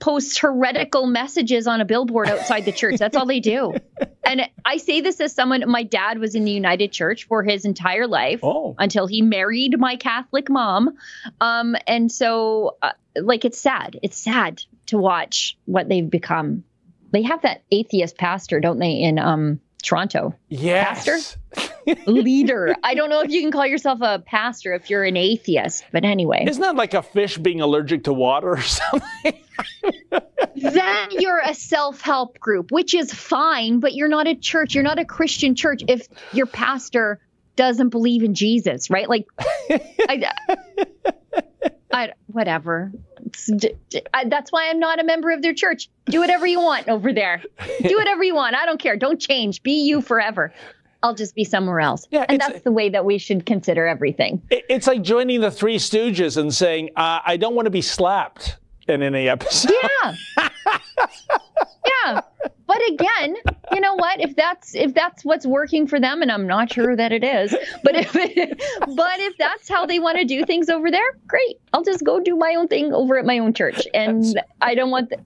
posts 0.00 0.38
heretical 0.38 1.06
messages 1.06 1.66
on 1.66 1.80
a 1.80 1.84
billboard 1.84 2.28
outside 2.28 2.64
the 2.64 2.72
church. 2.72 2.98
That's 2.98 3.16
all 3.16 3.26
they 3.26 3.40
do. 3.40 3.74
And 4.24 4.42
I 4.64 4.78
say 4.78 5.00
this 5.00 5.20
as 5.20 5.34
someone, 5.34 5.64
my 5.68 5.82
dad 5.82 6.18
was 6.18 6.34
in 6.34 6.44
the 6.44 6.50
United 6.50 6.92
Church 6.92 7.24
for 7.26 7.42
his 7.42 7.64
entire 7.64 8.06
life 8.06 8.40
oh. 8.42 8.74
until 8.78 9.06
he 9.06 9.22
married 9.22 9.78
my 9.78 9.96
Catholic 9.96 10.50
mom. 10.50 10.96
Um, 11.40 11.76
and 11.86 12.10
so, 12.10 12.76
uh, 12.82 12.92
like, 13.16 13.44
it's 13.44 13.58
sad. 13.58 13.98
It's 14.02 14.16
sad 14.16 14.62
to 14.86 14.98
watch 14.98 15.56
what 15.66 15.88
they've 15.88 16.08
become. 16.08 16.64
They 17.14 17.22
have 17.22 17.42
that 17.42 17.62
atheist 17.70 18.18
pastor, 18.18 18.60
don't 18.60 18.78
they, 18.78 18.92
in 18.92 19.18
um, 19.18 19.60
Toronto. 19.84 20.34
Yes. 20.48 21.04
Pastor? 21.04 21.40
Leader. 22.06 22.74
I 22.82 22.94
don't 22.94 23.10
know 23.10 23.20
if 23.20 23.30
you 23.30 23.42
can 23.42 23.52
call 23.52 23.66
yourself 23.66 24.00
a 24.02 24.18
pastor 24.18 24.74
if 24.74 24.90
you're 24.90 25.04
an 25.04 25.16
atheist, 25.16 25.84
but 25.92 26.04
anyway. 26.04 26.44
Isn't 26.48 26.62
that 26.62 26.76
like 26.76 26.94
a 26.94 27.02
fish 27.02 27.38
being 27.38 27.60
allergic 27.60 28.04
to 28.04 28.12
water 28.12 28.52
or 28.52 28.62
something? 28.62 29.34
then 30.56 31.08
you're 31.10 31.40
a 31.40 31.54
self 31.54 32.00
help 32.00 32.40
group, 32.40 32.72
which 32.72 32.94
is 32.94 33.12
fine, 33.12 33.80
but 33.80 33.94
you're 33.94 34.08
not 34.08 34.26
a 34.26 34.34
church. 34.34 34.74
You're 34.74 34.84
not 34.84 34.98
a 34.98 35.04
Christian 35.04 35.54
church 35.54 35.82
if 35.86 36.08
your 36.32 36.46
pastor 36.46 37.20
doesn't 37.56 37.90
believe 37.90 38.22
in 38.22 38.34
Jesus, 38.34 38.90
right? 38.90 39.08
Like, 39.08 39.26
I, 39.38 40.30
I, 41.92 42.12
whatever. 42.26 42.92
That's 43.48 44.52
why 44.52 44.70
I'm 44.70 44.78
not 44.78 45.00
a 45.00 45.04
member 45.04 45.30
of 45.30 45.42
their 45.42 45.54
church. 45.54 45.88
Do 46.06 46.20
whatever 46.20 46.46
you 46.46 46.60
want 46.60 46.88
over 46.88 47.12
there. 47.12 47.42
Do 47.82 47.96
whatever 47.96 48.22
you 48.22 48.34
want. 48.34 48.54
I 48.54 48.66
don't 48.66 48.80
care. 48.80 48.96
Don't 48.96 49.20
change. 49.20 49.62
Be 49.62 49.84
you 49.84 50.00
forever. 50.00 50.52
I'll 51.02 51.14
just 51.14 51.34
be 51.34 51.44
somewhere 51.44 51.80
else. 51.80 52.06
Yeah, 52.10 52.24
and 52.28 52.40
that's 52.40 52.62
the 52.62 52.72
way 52.72 52.88
that 52.88 53.04
we 53.04 53.18
should 53.18 53.44
consider 53.44 53.86
everything. 53.86 54.40
It's 54.50 54.86
like 54.86 55.02
joining 55.02 55.42
the 55.42 55.50
Three 55.50 55.76
Stooges 55.76 56.38
and 56.38 56.52
saying, 56.52 56.90
uh, 56.96 57.20
I 57.24 57.36
don't 57.36 57.54
want 57.54 57.66
to 57.66 57.70
be 57.70 57.82
slapped 57.82 58.56
in 58.88 59.02
any 59.02 59.28
episode. 59.28 59.74
Yeah. 59.82 60.16
yeah. 61.86 62.20
But 62.66 62.80
again, 62.90 63.36
you 63.72 63.80
know 63.80 63.94
what? 63.94 64.20
If 64.20 64.36
that's 64.36 64.74
if 64.74 64.94
that's 64.94 65.24
what's 65.24 65.46
working 65.46 65.86
for 65.86 66.00
them, 66.00 66.22
and 66.22 66.32
I'm 66.32 66.46
not 66.46 66.72
sure 66.72 66.96
that 66.96 67.12
it 67.12 67.22
is, 67.22 67.54
but 67.82 67.94
if 67.94 68.16
it, 68.16 68.58
but 68.80 69.20
if 69.20 69.36
that's 69.38 69.68
how 69.68 69.86
they 69.86 69.98
want 69.98 70.18
to 70.18 70.24
do 70.24 70.44
things 70.44 70.68
over 70.68 70.90
there, 70.90 71.18
great. 71.26 71.60
I'll 71.72 71.84
just 71.84 72.04
go 72.04 72.20
do 72.20 72.36
my 72.36 72.54
own 72.56 72.68
thing 72.68 72.92
over 72.92 73.18
at 73.18 73.24
my 73.24 73.38
own 73.38 73.52
church, 73.54 73.86
and 73.94 74.40
I 74.60 74.74
don't 74.74 74.90
want. 74.90 75.10
The, 75.10 75.18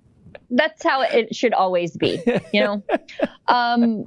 that's 0.51 0.83
how 0.83 1.03
it 1.03 1.35
should 1.35 1.53
always 1.53 1.97
be, 1.97 2.23
you 2.53 2.61
know. 2.61 2.83
Um, 3.49 4.07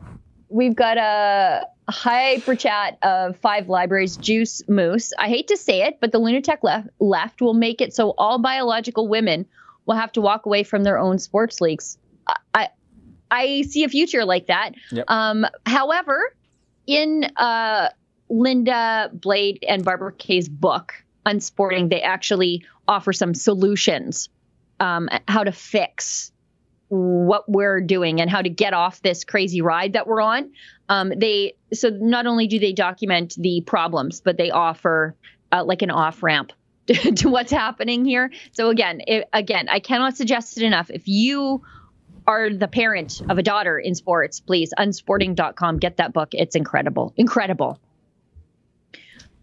we've 0.49 0.75
got 0.75 0.97
a 0.97 1.65
hyper 1.89 2.55
chat 2.55 2.99
of 3.01 3.35
five 3.37 3.69
libraries 3.69 4.17
juice 4.17 4.61
moose 4.69 5.13
i 5.17 5.27
hate 5.27 5.47
to 5.47 5.57
say 5.57 5.81
it 5.81 5.97
but 5.99 6.11
the 6.11 6.19
lunatic 6.19 6.59
left, 6.63 6.87
left 6.99 7.41
will 7.41 7.55
make 7.55 7.81
it 7.81 7.93
so 7.93 8.13
all 8.19 8.37
biological 8.37 9.07
women 9.07 9.45
will 9.87 9.95
have 9.95 10.11
to 10.11 10.21
walk 10.21 10.45
away 10.45 10.63
from 10.63 10.83
their 10.83 10.99
own 10.99 11.17
sports 11.17 11.59
leagues 11.59 11.97
i 12.53 12.69
i 13.31 13.63
see 13.63 13.83
a 13.83 13.89
future 13.89 14.25
like 14.25 14.47
that 14.47 14.71
yep. 14.91 15.05
um, 15.07 15.45
however 15.65 16.35
in 16.85 17.23
uh, 17.37 17.89
linda 18.29 19.09
blade 19.13 19.63
and 19.67 19.83
barbara 19.83 20.11
kay's 20.13 20.47
book 20.47 20.93
unsporting 21.25 21.89
they 21.89 22.01
actually 22.01 22.63
offer 22.87 23.13
some 23.13 23.33
solutions 23.33 24.29
um, 24.79 25.09
how 25.27 25.43
to 25.43 25.51
fix 25.51 26.31
what 26.91 27.47
we're 27.47 27.79
doing 27.79 28.19
and 28.19 28.29
how 28.29 28.41
to 28.41 28.49
get 28.49 28.73
off 28.73 29.01
this 29.01 29.23
crazy 29.23 29.61
ride 29.61 29.93
that 29.93 30.07
we're 30.07 30.19
on. 30.19 30.51
Um, 30.89 31.13
they 31.15 31.53
so 31.71 31.89
not 31.89 32.27
only 32.27 32.47
do 32.47 32.59
they 32.59 32.73
document 32.73 33.35
the 33.37 33.61
problems, 33.65 34.19
but 34.19 34.35
they 34.35 34.51
offer 34.51 35.15
uh, 35.53 35.63
like 35.63 35.83
an 35.83 35.89
off 35.91 36.21
ramp 36.21 36.51
to 37.15 37.29
what's 37.29 37.51
happening 37.51 38.03
here. 38.03 38.29
So 38.51 38.69
again, 38.69 39.01
it, 39.07 39.29
again, 39.31 39.69
I 39.69 39.79
cannot 39.79 40.17
suggest 40.17 40.57
it 40.57 40.63
enough. 40.63 40.89
If 40.89 41.07
you 41.07 41.61
are 42.27 42.49
the 42.49 42.67
parent 42.67 43.21
of 43.29 43.37
a 43.37 43.43
daughter 43.43 43.79
in 43.79 43.95
sports, 43.95 44.39
please 44.39 44.73
unsporting.com 44.77 45.77
get 45.77 45.97
that 45.97 46.13
book. 46.13 46.29
It's 46.33 46.55
incredible, 46.55 47.13
incredible. 47.17 47.79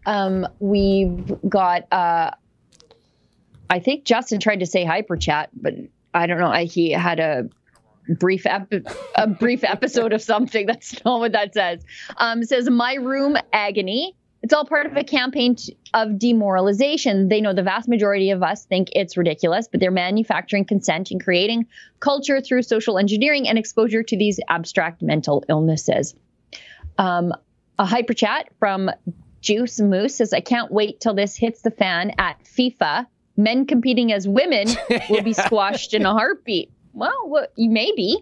Um, 0.05 0.47
we've 0.59 1.33
got. 1.47 1.91
Uh, 1.91 2.31
I 3.69 3.79
think 3.79 4.03
Justin 4.03 4.39
tried 4.39 4.61
to 4.61 4.65
say 4.65 4.83
hyper 4.83 5.15
chat, 5.15 5.49
but 5.53 5.75
I 6.13 6.25
don't 6.25 6.39
know. 6.39 6.47
I, 6.47 6.63
he 6.63 6.91
had 6.91 7.19
a 7.19 7.49
brief 8.09 8.45
ep- 8.45 8.87
a 9.15 9.27
brief 9.27 9.63
episode 9.63 10.13
of 10.13 10.21
something. 10.21 10.65
That's 10.67 11.03
not 11.05 11.19
what 11.19 11.33
that 11.33 11.53
says. 11.53 11.83
Um, 12.17 12.43
says 12.43 12.69
my 12.69 12.95
room 12.95 13.37
agony. 13.53 14.15
It's 14.41 14.53
all 14.53 14.65
part 14.65 14.85
of 14.85 14.95
a 14.95 15.03
campaign 15.03 15.57
of 15.93 16.17
demoralization. 16.17 17.27
They 17.27 17.41
know 17.41 17.53
the 17.53 17.63
vast 17.63 17.89
majority 17.89 18.31
of 18.31 18.41
us 18.41 18.65
think 18.65 18.89
it's 18.93 19.17
ridiculous, 19.17 19.67
but 19.67 19.81
they're 19.81 19.91
manufacturing 19.91 20.65
consent 20.65 21.11
and 21.11 21.21
creating 21.21 21.67
culture 21.99 22.39
through 22.39 22.63
social 22.63 22.97
engineering 22.97 23.49
and 23.49 23.57
exposure 23.57 24.03
to 24.03 24.17
these 24.17 24.39
abstract 24.47 25.01
mental 25.01 25.43
illnesses. 25.49 26.15
Um, 26.97 27.33
a 27.77 27.85
hyper 27.85 28.13
chat 28.13 28.49
from 28.59 28.89
Juice 29.41 29.79
Moose 29.79 30.15
says, 30.15 30.33
I 30.33 30.41
can't 30.41 30.71
wait 30.71 30.99
till 30.99 31.13
this 31.13 31.35
hits 31.35 31.61
the 31.61 31.71
fan 31.71 32.13
at 32.17 32.43
FIFA 32.43 33.07
men 33.37 33.65
competing 33.65 34.11
as 34.11 34.27
women 34.27 34.67
will 35.09 35.23
be 35.23 35.33
squashed 35.33 35.93
in 35.93 36.05
a 36.05 36.13
heartbeat. 36.13 36.71
Well, 36.93 37.47
you 37.55 37.69
maybe, 37.69 38.17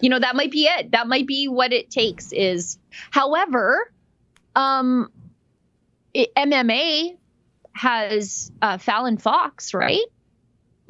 you 0.00 0.08
know, 0.08 0.18
that 0.18 0.36
might 0.36 0.50
be 0.50 0.64
it. 0.64 0.92
That 0.92 1.06
might 1.06 1.26
be 1.26 1.48
what 1.48 1.72
it 1.72 1.90
takes. 1.90 2.32
Is, 2.32 2.78
however, 3.10 3.92
um, 4.56 5.10
it, 6.14 6.34
MMA 6.34 7.16
has 7.72 8.50
uh, 8.62 8.78
Fallon 8.78 9.18
Fox, 9.18 9.74
right? 9.74 10.04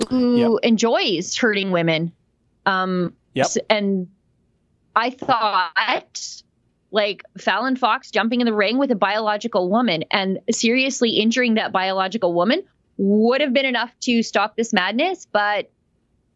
Who 0.08 0.36
yep. 0.36 0.50
enjoys 0.62 1.36
hurting 1.36 1.70
women. 1.70 2.12
Um, 2.66 3.14
yep. 3.32 3.48
And 3.70 4.08
I 4.94 5.10
thought 5.10 6.42
like 6.90 7.24
Fallon 7.38 7.74
Fox 7.74 8.10
jumping 8.12 8.40
in 8.40 8.46
the 8.46 8.54
ring 8.54 8.78
with 8.78 8.90
a 8.92 8.96
biological 8.96 9.68
woman 9.68 10.04
and 10.12 10.38
seriously 10.52 11.10
injuring 11.10 11.54
that 11.54 11.72
biological 11.72 12.32
woman 12.32 12.62
would 12.96 13.40
have 13.40 13.52
been 13.52 13.66
enough 13.66 13.90
to 14.00 14.22
stop 14.22 14.56
this 14.56 14.72
madness. 14.72 15.26
But 15.30 15.70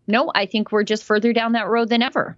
no, 0.09 0.33
I 0.35 0.47
think 0.47 0.73
we're 0.73 0.83
just 0.83 1.05
further 1.05 1.33
down 1.33 1.53
that 1.53 1.69
road 1.69 1.89
than 1.89 2.03
ever. 2.03 2.37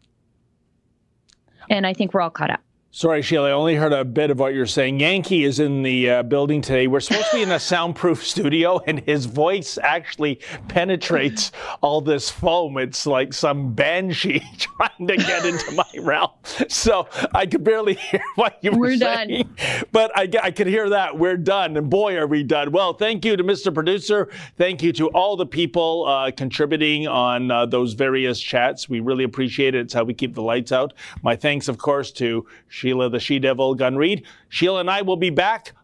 And 1.71 1.87
I 1.87 1.95
think 1.95 2.13
we're 2.13 2.21
all 2.21 2.31
caught 2.31 2.51
up. 2.51 2.61
Sorry, 2.93 3.23
Sheila, 3.23 3.51
I 3.51 3.53
only 3.53 3.77
heard 3.77 3.93
a 3.93 4.05
bit 4.05 4.33
of 4.33 4.41
what 4.41 4.53
you're 4.53 4.67
saying. 4.67 4.99
Yankee 4.99 5.45
is 5.45 5.61
in 5.61 5.85
the 5.85 6.11
uh, 6.11 6.23
building 6.25 6.61
today. 6.61 6.89
We're 6.89 6.99
supposed 6.99 7.31
to 7.31 7.37
be 7.37 7.43
in 7.43 7.53
a 7.53 7.61
soundproof 7.61 8.27
studio, 8.27 8.81
and 8.85 8.99
his 9.07 9.27
voice 9.27 9.79
actually 9.81 10.41
penetrates 10.67 11.53
all 11.83 12.01
this 12.01 12.31
foam. 12.31 12.79
It's 12.79 13.07
like 13.07 13.33
some 13.33 13.75
banshee 13.75 14.43
trying 14.59 15.07
to 15.07 15.17
get 15.17 15.47
into 15.47 15.71
my 15.71 15.85
realm. 16.01 16.31
So 16.69 17.07
I 17.33 17.47
could 17.47 17.63
barely 17.63 17.95
hear 17.95 18.25
what 18.35 18.59
you 18.61 18.73
were 18.73 18.79
we're 18.79 18.97
saying. 18.97 19.45
Done. 19.57 19.87
But 19.93 20.11
I, 20.19 20.29
I 20.43 20.51
could 20.51 20.67
hear 20.67 20.89
that. 20.89 21.17
We're 21.17 21.37
done. 21.37 21.77
And 21.77 21.89
boy, 21.89 22.17
are 22.17 22.27
we 22.27 22.43
done. 22.43 22.73
Well, 22.73 22.95
thank 22.95 23.25
you 23.25 23.37
to 23.37 23.45
Mr. 23.45 23.73
Producer. 23.73 24.29
Thank 24.57 24.83
you 24.83 24.93
to 24.95 25.07
all 25.11 25.37
the 25.37 25.47
people 25.47 26.07
uh, 26.09 26.33
contributing 26.33 27.07
on 27.07 27.53
uh, 27.53 27.67
those 27.67 27.93
various 27.93 28.41
chats. 28.41 28.89
We 28.89 28.99
really 28.99 29.23
appreciate 29.23 29.77
it. 29.77 29.83
It's 29.83 29.95
how 29.95 30.03
we 30.03 30.13
keep 30.13 30.35
the 30.35 30.43
lights 30.43 30.73
out. 30.73 30.93
My 31.23 31.37
thanks, 31.37 31.69
of 31.69 31.79
course, 31.79 32.11
to 32.13 32.45
Sheila 32.81 33.11
the 33.11 33.21
She 33.21 33.39
Devil 33.39 33.75
Gunn 33.75 33.97
Reid. 33.97 34.25
Sheila 34.49 34.81
and 34.81 34.91
I 34.91 35.03
will 35.03 35.19
be 35.19 35.29
back 35.29 35.75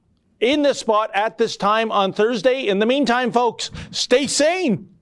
in 0.40 0.62
the 0.62 0.72
spot 0.72 1.10
at 1.12 1.36
this 1.36 1.58
time 1.58 1.92
on 1.92 2.14
Thursday. 2.14 2.68
In 2.68 2.78
the 2.78 2.86
meantime, 2.86 3.32
folks, 3.32 3.70
stay 3.90 4.26
sane. 4.26 4.95